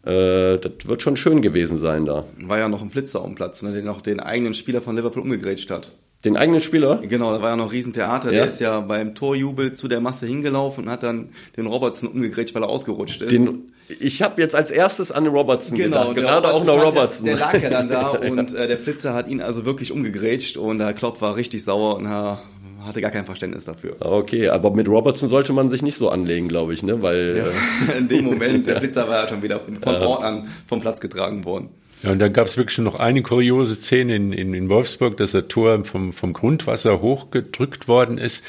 Äh, 0.03 0.57
das 0.57 0.71
wird 0.85 1.01
schon 1.01 1.17
schön 1.17 1.41
gewesen 1.41 1.77
sein 1.77 2.05
da. 2.05 2.25
War 2.43 2.59
ja 2.59 2.69
noch 2.69 2.81
ein 2.81 2.91
Flitzer 2.91 3.23
am 3.23 3.33
Platz, 3.33 3.63
ne, 3.63 3.73
der 3.73 3.83
noch 3.83 4.01
den 4.01 4.19
eigenen 4.19 4.53
Spieler 4.53 4.81
von 4.81 4.95
Liverpool 4.95 5.23
umgegrätscht 5.23 5.71
hat. 5.71 5.91
Den 6.23 6.37
eigenen 6.37 6.61
Spieler? 6.61 7.01
Genau, 7.07 7.31
da 7.31 7.41
war 7.41 7.51
ja 7.51 7.55
noch 7.55 7.71
Riesentheater. 7.71 8.31
Ja. 8.31 8.43
Der 8.43 8.47
ist 8.47 8.59
ja 8.59 8.79
beim 8.81 9.13
Torjubel 9.13 9.73
zu 9.73 9.87
der 9.87 10.01
Masse 10.01 10.25
hingelaufen 10.25 10.85
und 10.85 10.89
hat 10.89 11.03
dann 11.03 11.29
den 11.57 11.67
Robertson 11.67 12.09
umgegrätscht, 12.09 12.55
weil 12.55 12.63
er 12.63 12.69
ausgerutscht 12.69 13.21
ist. 13.21 13.31
Den, 13.31 13.73
ich 13.87 14.21
habe 14.21 14.41
jetzt 14.41 14.55
als 14.55 14.71
erstes 14.71 15.11
an 15.11 15.25
den 15.25 15.33
Robertson 15.33 15.77
genau, 15.77 16.09
gedacht. 16.13 16.15
Gerade 16.15 16.53
auch 16.53 16.63
noch 16.63 16.81
Robertson. 16.81 17.25
Der, 17.25 17.37
der 17.37 17.45
lag 17.45 17.61
ja 17.61 17.69
dann 17.69 17.89
da 17.89 18.09
und 18.29 18.53
äh, 18.53 18.67
der 18.67 18.77
Flitzer 18.77 19.13
hat 19.13 19.27
ihn 19.27 19.41
also 19.41 19.65
wirklich 19.65 19.91
umgegrätscht 19.91 20.57
und 20.57 20.79
der 20.79 20.93
Klopp 20.93 21.21
war 21.21 21.35
richtig 21.35 21.63
sauer 21.63 21.95
und 21.97 22.05
er 22.05 22.41
hatte 22.85 23.01
gar 23.01 23.11
kein 23.11 23.25
Verständnis 23.25 23.65
dafür. 23.65 23.97
Okay, 23.99 24.49
aber 24.49 24.71
mit 24.71 24.87
Robertson 24.87 25.29
sollte 25.29 25.53
man 25.53 25.69
sich 25.69 25.81
nicht 25.81 25.97
so 25.97 26.09
anlegen, 26.09 26.47
glaube 26.47 26.73
ich, 26.73 26.83
ne? 26.83 27.01
Weil 27.01 27.51
ja, 27.87 27.93
in 27.97 28.07
dem 28.07 28.25
Moment 28.25 28.67
der 28.67 28.77
Flitzer 28.79 29.07
war 29.07 29.23
ja 29.23 29.27
schon 29.27 29.41
wieder 29.41 29.59
von 29.59 29.95
Ort 29.95 30.23
an 30.23 30.47
vom 30.67 30.81
Platz 30.81 30.99
getragen 30.99 31.45
worden. 31.45 31.69
Ja, 32.03 32.11
und 32.11 32.19
dann 32.19 32.33
gab 32.33 32.45
es 32.45 32.57
wirklich 32.57 32.77
noch 32.79 32.95
eine 32.95 33.23
kuriose 33.23 33.75
Szene 33.75 34.15
in, 34.15 34.33
in, 34.33 34.53
in 34.53 34.69
Wolfsburg, 34.69 35.17
dass 35.17 35.31
der 35.31 35.47
Tor 35.47 35.85
vom, 35.85 36.13
vom 36.13 36.33
Grundwasser 36.33 37.01
hochgedrückt 37.01 37.87
worden 37.87 38.17
ist. 38.17 38.43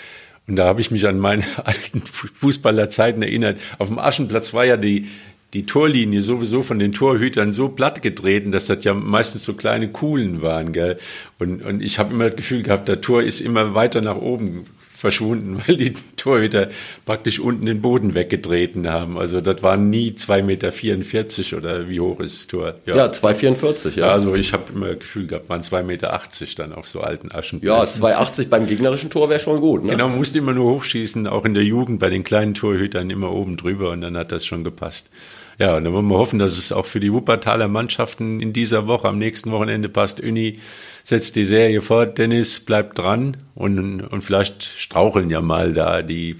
Und 0.49 0.57
da 0.57 0.67
habe 0.67 0.81
ich 0.81 0.91
mich 0.91 1.07
an 1.07 1.19
meine 1.19 1.45
alten 1.65 2.03
Fußballerzeiten 2.03 3.23
erinnert. 3.23 3.61
Auf 3.79 3.89
dem 3.89 3.99
Aschenplatz 3.99 4.55
war 4.55 4.65
ja 4.65 4.77
die, 4.77 5.09
die 5.55 5.67
Torlinie 5.67 6.23
sowieso 6.23 6.63
von 6.63 6.79
den 6.79 6.93
Torhütern 6.93 7.53
so 7.53 7.69
platt 7.69 8.03
getreten, 8.03 8.53
dass 8.53 8.67
das 8.67 8.85
ja 8.85 8.95
meistens 8.95 9.45
so 9.45 9.55
kleine 9.55 9.89
Kuhlen 9.89 10.43
waren, 10.43 10.73
gell? 10.73 10.99
Und, 11.39 11.65
und 11.65 11.83
ich 11.83 11.99
habe 11.99 12.13
immer 12.13 12.27
das 12.27 12.37
Gefühl 12.37 12.63
gehabt, 12.63 12.89
der 12.89 13.01
Tor 13.01 13.23
ist 13.23 13.41
immer 13.41 13.75
weiter 13.75 14.01
nach 14.01 14.17
oben 14.17 14.65
verschwunden, 14.97 15.63
weil 15.67 15.77
die 15.77 15.95
Torhüter 16.17 16.69
praktisch 17.05 17.39
unten 17.39 17.67
den 17.67 17.81
Boden 17.81 18.15
weggetreten 18.15 18.89
haben. 18.89 19.19
Also 19.19 19.41
das 19.41 19.63
waren 19.63 19.91
nie 19.91 20.11
2,44 20.11 20.43
Meter 20.43 21.57
oder 21.59 21.89
wie 21.89 22.01
hoch 22.01 22.21
ist 22.21 22.39
das 22.39 22.47
Tor? 22.47 22.75
Ja, 22.87 22.97
ja 22.97 23.07
2,44, 23.07 23.99
ja. 23.99 24.11
Also 24.11 24.35
ich 24.35 24.53
habe 24.53 24.73
immer 24.73 24.89
das 24.89 25.01
Gefühl 25.01 25.27
gehabt, 25.27 25.49
waren 25.49 25.61
2,80 25.61 25.83
Meter 25.83 26.21
dann 26.57 26.73
auf 26.73 26.89
so 26.89 27.01
alten 27.01 27.31
Aschen. 27.31 27.61
Ja, 27.63 27.83
2,80 27.83 28.49
beim 28.49 28.67
gegnerischen 28.67 29.11
Tor 29.11 29.29
wäre 29.29 29.41
schon 29.41 29.61
gut. 29.61 29.85
Ne? 29.85 29.93
Genau, 29.93 30.09
man 30.09 30.19
musste 30.19 30.39
immer 30.39 30.53
nur 30.53 30.73
hochschießen, 30.75 31.27
auch 31.27 31.45
in 31.45 31.55
der 31.55 31.65
Jugend 31.65 31.99
bei 31.99 32.09
den 32.09 32.25
kleinen 32.25 32.55
Torhütern 32.55 33.11
immer 33.11 33.33
oben 33.33 33.57
drüber 33.57 33.91
und 33.91 34.01
dann 34.01 34.17
hat 34.17 34.33
das 34.33 34.47
schon 34.47 34.65
gepasst. 34.65 35.11
Ja, 35.59 35.77
und 35.77 35.85
dann 35.85 35.93
wollen 35.95 36.09
wir 36.09 36.19
hoffen, 36.19 36.39
dass 36.39 36.59
es 36.59 36.71
auch 36.71 36.85
für 36.85 37.01
die 37.01 37.13
Wuppertaler 37.13 37.69
Mannschaften 37.69 38.41
in 38.41 38.53
dieser 38.53 38.87
Woche, 38.87 39.09
am 39.09 39.17
nächsten 39.17 39.51
Wochenende 39.53 39.89
passt. 39.89 40.21
Uni 40.21 40.61
setzt 41.03 41.35
die 41.35 41.47
Serie 41.47 41.81
fort, 41.81 42.19
Dennis 42.19 42.61
bleibt 42.61 42.99
dran 42.99 43.39
und, 43.55 44.03
und 44.03 44.23
vielleicht 44.23 44.63
straucheln 44.63 45.31
ja 45.31 45.41
mal 45.41 45.73
da 45.73 46.03
die, 46.03 46.37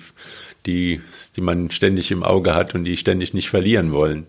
die, 0.67 1.01
die 1.35 1.41
man 1.41 1.71
ständig 1.71 2.11
im 2.11 2.23
Auge 2.23 2.55
hat 2.55 2.75
und 2.75 2.85
die 2.85 2.97
ständig 2.99 3.33
nicht 3.33 3.49
verlieren 3.49 3.93
wollen. 3.93 4.27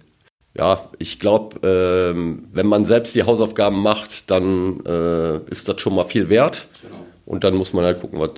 Ja, 0.58 0.90
ich 0.98 1.20
glaube, 1.20 1.60
ähm, 1.68 2.48
wenn 2.52 2.66
man 2.66 2.86
selbst 2.86 3.14
die 3.14 3.24
Hausaufgaben 3.24 3.82
macht, 3.82 4.32
dann 4.32 4.80
äh, 4.86 5.38
ist 5.52 5.68
das 5.68 5.82
schon 5.82 5.96
mal 5.96 6.06
viel 6.06 6.30
wert. 6.30 6.68
Genau. 6.82 7.06
Und 7.26 7.44
dann 7.44 7.56
muss 7.56 7.74
man 7.74 7.84
halt 7.84 8.00
gucken, 8.00 8.20
was 8.20 8.32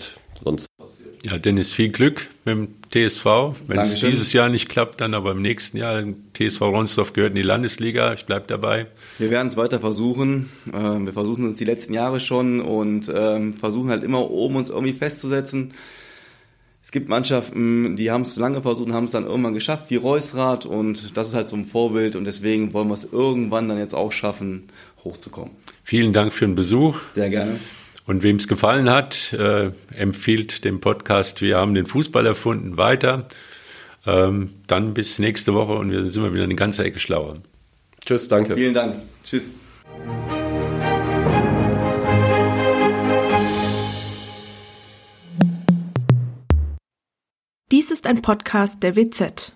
sonst 0.43 0.68
ja, 1.23 1.37
Dennis, 1.37 1.73
viel 1.73 1.89
Glück 1.89 2.29
mit 2.45 2.55
dem 2.55 2.67
TSV. 2.91 3.25
Wenn 3.67 3.79
es 3.79 3.95
dieses 3.95 4.31
Jahr 4.31 4.49
nicht 4.49 4.69
klappt, 4.69 5.01
dann 5.01 5.13
aber 5.13 5.31
im 5.31 5.41
nächsten 5.41 5.77
Jahr. 5.77 6.03
TSV 6.33 6.61
Ronsdorf 6.61 7.13
gehört 7.13 7.31
in 7.31 7.35
die 7.35 7.41
Landesliga. 7.41 8.13
Ich 8.13 8.25
bleibe 8.25 8.45
dabei. 8.47 8.87
Wir 9.17 9.29
werden 9.29 9.47
es 9.47 9.57
weiter 9.57 9.79
versuchen. 9.79 10.49
Ähm, 10.73 11.05
wir 11.05 11.13
versuchen 11.13 11.45
uns 11.45 11.57
die 11.57 11.65
letzten 11.65 11.93
Jahre 11.93 12.19
schon 12.19 12.61
und 12.61 13.11
ähm, 13.13 13.55
versuchen 13.55 13.89
halt 13.89 14.03
immer 14.03 14.29
oben 14.29 14.55
uns 14.55 14.69
irgendwie 14.69 14.93
festzusetzen. 14.93 15.73
Es 16.81 16.91
gibt 16.91 17.09
Mannschaften, 17.09 17.97
die 17.97 18.09
haben 18.09 18.21
es 18.21 18.37
lange 18.37 18.61
versucht 18.61 18.87
und 18.87 18.93
haben 18.93 19.03
es 19.03 19.11
dann 19.11 19.25
irgendwann 19.25 19.53
geschafft, 19.53 19.89
wie 19.89 19.97
Reusrath. 19.97 20.65
Und 20.65 21.17
das 21.17 21.27
ist 21.27 21.33
halt 21.33 21.49
so 21.49 21.57
ein 21.57 21.65
Vorbild. 21.65 22.15
Und 22.15 22.23
deswegen 22.23 22.73
wollen 22.73 22.87
wir 22.87 22.93
es 22.93 23.03
irgendwann 23.03 23.67
dann 23.67 23.77
jetzt 23.77 23.93
auch 23.93 24.11
schaffen, 24.11 24.69
hochzukommen. 25.03 25.51
Vielen 25.83 26.13
Dank 26.13 26.31
für 26.31 26.45
den 26.45 26.55
Besuch. 26.55 26.97
Sehr 27.07 27.29
gerne. 27.29 27.59
Und 28.09 28.23
wem 28.23 28.37
es 28.37 28.47
gefallen 28.47 28.89
hat, 28.89 29.33
äh, 29.33 29.69
empfiehlt 29.95 30.63
den 30.65 30.81
Podcast 30.81 31.43
Wir 31.43 31.57
haben 31.57 31.75
den 31.75 31.85
Fußball 31.85 32.25
erfunden 32.25 32.75
weiter. 32.75 33.27
Ähm, 34.03 34.55
dann 34.65 34.95
bis 34.95 35.19
nächste 35.19 35.53
Woche 35.53 35.73
und 35.73 35.91
wir 35.91 36.03
sind 36.07 36.33
wieder 36.33 36.43
eine 36.43 36.55
ganze 36.55 36.83
Ecke 36.83 36.97
schlauer. 36.97 37.37
Tschüss, 38.03 38.27
danke. 38.27 38.55
Vielen 38.55 38.73
Dank. 38.73 38.95
Tschüss. 39.23 39.51
Dies 47.71 47.91
ist 47.91 48.07
ein 48.07 48.23
Podcast 48.23 48.81
der 48.81 48.95
WZ. 48.95 49.53